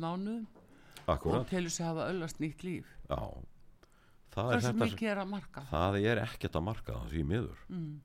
og 1.08 1.14
akkurat, 1.14 1.48
telur 1.48 1.72
sig 1.72 1.86
hafa 1.86 2.10
öllast 2.12 2.42
nýtt 2.42 2.66
líf. 2.66 2.90
Já. 3.08 3.22
Það 4.34 4.52
er 4.52 4.60
þetta 4.66 4.88
að 5.22 5.30
það 5.70 5.96
er 6.04 6.20
ekkert 6.22 6.58
að 6.58 6.66
marka 6.68 6.98
það 6.98 7.14
því 7.14 7.24
miður. 7.32 7.64
Mm. 7.72 7.96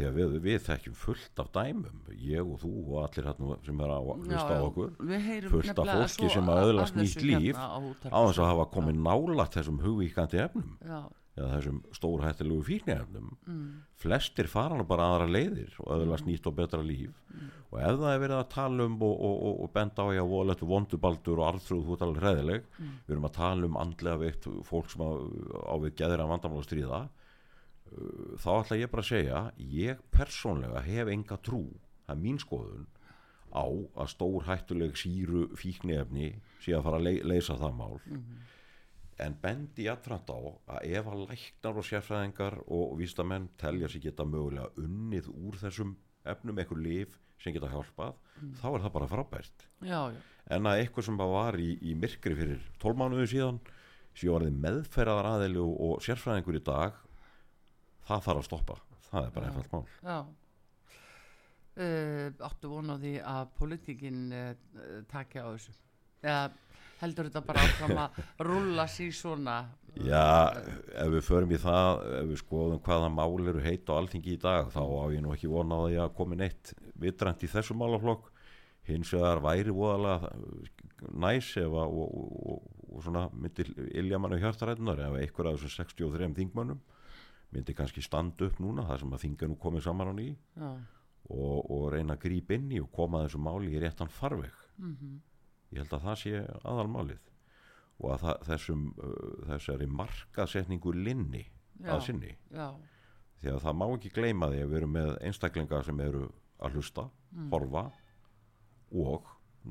því 0.00 0.06
að 0.08 0.16
við, 0.16 0.36
við 0.42 0.56
þekkjum 0.66 0.94
fullt 0.98 1.42
af 1.42 1.50
dæmum 1.54 1.98
ég 2.18 2.40
og 2.46 2.56
þú 2.62 2.70
og 2.86 2.96
allir 3.04 3.28
hérna 3.28 3.58
sem 3.66 3.82
er 3.84 3.92
að 3.94 4.08
hlusta 4.14 4.56
á 4.56 4.62
okkur. 4.64 4.96
fullt 5.52 5.82
af 5.82 5.92
fólki 5.92 6.30
sem 6.32 6.50
að 6.50 6.62
öðlast 6.70 6.98
nýtt 6.98 7.22
líf 7.22 7.52
hérna 7.52 7.68
á 7.70 7.78
útvarpi. 7.78 8.10
á 8.10 8.20
þess 8.24 8.40
að 8.40 8.50
hafa 8.50 8.66
komið 8.72 8.98
nálat 9.06 9.58
þessum 9.58 9.78
hugvíkandi 9.84 10.42
efnum. 10.46 10.72
Já, 10.82 11.00
eða 11.36 11.48
þessum 11.52 11.80
stórhættilegu 11.96 12.64
fíknefnum 12.64 13.28
mm, 13.44 13.66
flestir 14.00 14.48
fara 14.48 14.78
nú 14.78 14.86
bara 14.88 15.10
aðra 15.12 15.26
leiðir 15.28 15.74
og 15.84 15.90
öðlast 15.98 16.26
nýtt 16.28 16.48
og 16.48 16.56
betra 16.56 16.80
líf. 16.84 17.18
Og 17.70 17.80
ef 17.82 17.98
það 18.00 18.12
er 18.12 18.22
verið 18.22 18.38
að 18.38 18.48
tala 18.54 18.86
um 18.88 18.96
og, 19.04 19.14
og, 19.28 19.36
og, 19.50 19.60
og 19.66 19.72
benda 19.74 20.06
á 20.06 20.14
ég 20.16 20.22
að 20.24 20.32
voðlegt 20.32 20.64
vondubaldur 20.72 21.42
og 21.42 21.48
arðrúð 21.50 21.84
þú 21.90 21.98
alveg 22.06 22.24
hreðileg 22.24 22.68
við 22.80 23.14
erum 23.14 23.28
að 23.28 23.36
tala 23.36 23.70
um 23.70 23.78
andlega 23.82 24.22
veikt 24.24 24.50
fólk 24.64 24.92
sem 24.92 25.04
á, 25.04 25.74
við 25.84 26.04
vandamál 26.32 26.62
að 26.62 26.68
stríða. 26.70 27.02
Uh, 27.86 28.34
þá 28.42 28.50
ætla 28.56 28.80
ég 28.80 28.90
bara 28.90 29.04
að 29.04 29.10
segja 29.12 29.42
ég 29.60 30.00
persónlega 30.10 30.80
hef 30.88 31.12
enga 31.12 31.36
trú 31.38 31.66
það 32.06 32.16
er 32.16 32.22
mín 32.22 32.40
skoðun 32.42 32.86
á 33.56 33.66
að 34.02 34.10
stór 34.12 34.46
hættuleg 34.46 34.98
síru 34.98 35.46
fíknefni 35.58 36.32
sé 36.62 36.74
að 36.76 36.86
fara 36.86 37.00
að 37.00 37.06
ley 37.06 37.20
leysa 37.26 37.56
það 37.60 37.78
mál 37.78 37.96
en 39.22 39.36
bendi 39.40 39.86
jafnframt 39.86 40.28
á 40.28 40.38
að 40.76 40.96
ef 40.98 41.06
að 41.08 41.22
læknar 41.30 41.78
og 41.80 41.86
sérfræðingar 41.88 42.58
og 42.66 42.96
vístamenn 43.00 43.48
telja 43.60 43.88
sig 43.88 44.04
geta 44.04 44.26
mögulega 44.28 44.68
unnið 44.82 45.30
úr 45.32 45.56
þessum 45.62 45.94
efnum 46.26 46.58
eitthvað 46.60 46.82
lif 46.84 47.16
sem 47.40 47.54
geta 47.54 47.70
hjálpað 47.72 48.16
þá 48.60 48.66
er 48.72 48.84
það 48.84 48.92
bara 48.98 49.08
frábært. 49.10 49.66
Já, 49.80 50.00
já, 50.12 50.20
en 50.56 50.68
að 50.68 50.82
eitthvað 50.82 51.08
sem 51.08 51.20
bara 51.20 51.36
var 51.36 51.58
í, 51.60 51.70
í 51.80 51.96
myrkri 51.96 52.36
fyrir 52.36 52.64
12 52.82 53.00
mánuðu 53.00 53.28
síðan 53.32 53.60
sem 54.16 54.32
orðið 54.32 54.60
meðferðar 54.64 55.30
aðeili 55.34 55.62
og, 55.62 55.76
og 55.86 56.04
sérfræðingur 56.04 56.60
í 56.60 56.64
dag 56.66 57.00
það 58.06 58.26
þarf 58.28 58.42
að 58.42 58.48
stoppa. 58.50 58.80
Það 59.06 59.22
er 59.22 59.32
bara 59.36 59.48
einfalt 59.50 59.72
mál. 59.72 59.86
Já. 60.02 60.18
Uh, 61.76 62.28
áttu 62.40 62.70
von 62.72 62.88
á 62.88 62.96
því 62.96 63.16
að 63.20 63.50
politíkin 63.58 64.20
uh, 64.32 64.52
taki 65.10 65.42
á 65.44 65.48
þessu? 65.52 65.74
Eða 66.24 66.46
heldur 67.00 67.28
þetta 67.28 67.42
bara 67.46 67.64
áfram 67.66 68.00
að 68.04 68.20
rúlla 68.46 68.86
sér 68.90 69.12
svona? 69.16 69.56
Já, 69.96 70.52
ef 70.92 71.12
við 71.14 71.22
förum 71.24 71.52
í 71.56 71.60
það 71.60 72.02
ef 72.20 72.30
við 72.30 72.40
skoðum 72.42 72.82
hvaða 72.84 73.12
mál 73.12 73.48
eru 73.48 73.62
heit 73.64 73.88
á 73.88 73.96
alþingi 73.96 74.34
í 74.34 74.40
dag 74.40 74.68
þá 74.74 74.82
á 74.84 75.04
ég 75.14 75.22
nú 75.24 75.32
ekki 75.32 75.50
vona 75.52 75.78
á 75.80 75.84
því 75.86 76.00
að 76.04 76.16
komi 76.18 76.40
neitt 76.40 76.74
vitrænt 77.00 77.44
í 77.46 77.52
þessu 77.52 77.76
málaflokk. 77.78 78.32
Hins 78.86 79.10
vegar 79.10 79.40
væri 79.42 79.72
voðalega 79.74 80.30
næs 81.10 81.48
ef 81.58 81.72
að 81.72 81.96
og, 81.96 82.12
og, 82.20 82.34
og, 82.52 82.74
og 82.92 83.02
svona 83.02 83.24
myndi 83.34 83.66
ilja 83.98 84.20
mannu 84.22 84.38
hjartarætunar 84.40 85.00
ef 85.08 85.16
einhver 85.20 85.48
af 85.50 85.56
þessum 85.56 85.74
63 85.82 86.36
þingmönnum 86.36 86.78
myndi 87.54 87.74
kannski 87.76 88.04
standa 88.04 88.46
upp 88.46 88.60
núna 88.62 88.84
þar 88.86 89.02
sem 89.02 89.16
að 89.16 89.24
þinga 89.24 89.48
nú 89.50 89.56
komið 89.62 89.86
saman 89.86 90.12
á 90.12 90.14
ný 90.16 90.28
já, 90.28 90.70
og, 91.30 91.70
og 91.70 91.88
reyna 91.94 92.16
að 92.16 92.22
grípa 92.26 92.56
inn 92.56 92.70
í 92.74 92.82
og 92.82 92.90
koma 92.94 93.24
þessu 93.24 93.40
máli 93.42 93.72
í 93.74 93.80
réttan 93.82 94.12
farveg. 94.12 94.54
Mhm, 94.78 95.16
ég 95.76 95.82
held 95.84 95.94
að 95.98 96.04
það 96.08 96.18
sé 96.24 96.34
aðalmálið 96.72 97.22
og 97.96 98.10
að 98.12 98.24
það, 98.26 98.42
þessum 98.50 98.82
þessari 99.50 99.86
markasetningu 100.00 100.92
linni 100.96 101.44
Já. 101.80 101.92
að 101.96 102.02
sinni 102.08 102.32
já, 102.56 102.68
því 103.40 103.50
að 103.54 103.62
það 103.66 103.78
má 103.82 103.86
ekki 103.94 104.10
gleyma 104.16 104.48
því 104.52 104.60
að 104.64 104.70
við 104.72 104.78
erum 104.80 104.94
með 104.96 105.10
einstaklinga 105.28 105.82
sem 105.86 106.00
eru 106.08 106.26
að 106.64 106.76
hlusta 106.78 107.06
Mm. 107.36 107.50
horfa 107.52 107.80
og 108.96 109.26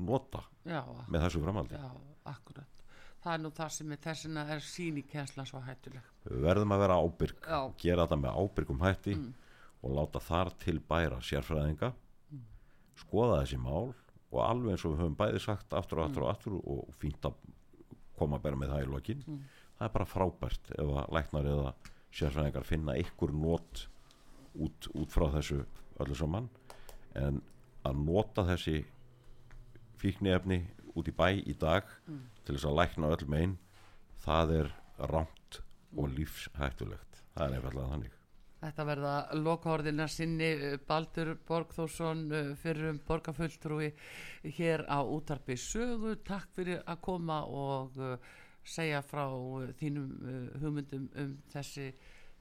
nota 0.06 0.42
já, 0.68 0.82
með 1.10 1.22
þessu 1.24 1.40
framaldi 1.42 1.74
já, 1.74 1.86
akkurat 2.30 2.82
það 3.24 3.32
er 3.32 3.40
nú 3.42 3.50
það 3.56 3.70
sem 3.74 3.92
er 3.96 4.00
þessina 4.04 4.44
er 4.54 4.60
sínikensla 4.62 5.46
svo 5.48 5.62
hættuleg 5.66 6.04
við 6.28 6.44
verðum 6.44 6.74
að 6.76 6.82
vera 6.84 6.98
ábyrg 7.02 7.40
Já. 7.48 7.58
gera 7.82 8.04
þetta 8.06 8.18
með 8.22 8.38
ábyrgum 8.44 8.84
hætti 8.84 9.16
Mm. 9.16 9.32
og 9.82 9.96
láta 9.98 10.20
þar 10.28 10.52
til 10.62 10.76
bæra 10.78 11.18
sérfræðinga 11.26 11.90
skoða 13.02 13.40
þessi 13.42 13.58
mál 13.60 13.90
og 14.32 14.40
alveg 14.42 14.74
eins 14.74 14.84
og 14.84 14.94
við 14.94 15.02
höfum 15.02 15.18
bæði 15.18 15.42
sagt 15.42 15.76
aftur 15.76 16.00
og 16.00 16.08
aftur 16.08 16.24
og 16.26 16.30
aftur 16.32 16.56
og 16.58 16.96
fínt 17.00 17.28
að 17.28 17.36
koma 18.18 18.40
bara 18.42 18.58
með 18.58 18.72
það 18.74 18.86
í 18.86 18.88
lokin. 18.92 19.22
Það 19.76 19.86
er 19.86 19.92
bara 19.92 20.08
frábært 20.08 20.72
ef 20.76 20.92
að 21.02 21.12
læknar 21.16 21.50
eða 21.52 21.74
sérfræðingar 22.16 22.64
finna 22.66 22.96
einhver 22.96 23.34
nót 23.36 23.86
út, 24.56 24.88
út 24.96 25.12
frá 25.12 25.28
þessu 25.36 25.60
öllu 26.00 26.16
saman. 26.16 26.48
En 27.14 27.42
að 27.86 28.02
nota 28.02 28.46
þessi 28.48 28.80
fíkniefni 30.00 30.62
út 30.96 31.08
í 31.08 31.14
bæ 31.16 31.28
í 31.44 31.54
dag 31.60 31.84
til 32.44 32.56
þess 32.56 32.68
að 32.68 32.78
lækna 32.80 33.12
öll 33.14 33.28
megin 33.28 33.56
það 34.24 34.54
er 34.60 34.74
rámt 35.12 35.60
og 35.96 36.10
lífshættulegt. 36.16 37.24
Það 37.36 37.46
er 37.46 37.58
einfallega 37.60 37.92
þannig 37.92 38.15
Þetta 38.66 38.84
verða 38.88 39.12
lokaorðina 39.38 40.08
sinni 40.10 40.48
eh, 40.48 40.72
Baldur 40.88 41.36
Borgþórsson 41.46 42.24
eh, 42.34 42.48
fyrrum 42.58 42.98
borgarfulltrúi 43.06 43.92
hér 44.56 44.82
á 44.90 45.06
útarpi 45.06 45.54
sögu. 45.60 46.16
Takk 46.26 46.50
fyrir 46.56 46.82
að 46.82 46.98
koma 47.06 47.44
og 47.46 47.94
eh, 48.02 48.16
segja 48.66 49.04
frá 49.06 49.22
þínum 49.78 50.56
hugmyndum 50.58 51.06
um 51.14 51.36
þessi 51.52 51.92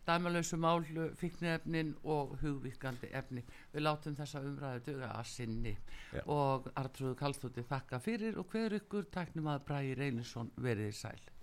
dæmalausu 0.05 0.57
mál, 0.57 0.81
fíkniefnin 1.21 1.93
og 2.09 2.33
hugvíkandi 2.41 3.11
efni. 3.13 3.45
Við 3.73 3.85
látum 3.85 4.17
þessa 4.17 4.41
umræðu 4.45 4.83
duga 4.89 5.11
að 5.19 5.29
sinni 5.29 5.75
Já. 5.75 6.23
og 6.25 6.71
Artrúðu 6.73 7.13
Kallstóttir 7.21 7.69
þakka 7.69 8.01
fyrir 8.01 8.41
og 8.41 8.49
hver 8.49 8.79
ykkur 8.81 9.09
tæknum 9.13 9.53
að 9.53 9.65
Bræði 9.69 9.97
Reynisson 10.01 10.53
verið 10.57 10.89
í 10.89 10.99
sæl. 11.03 11.34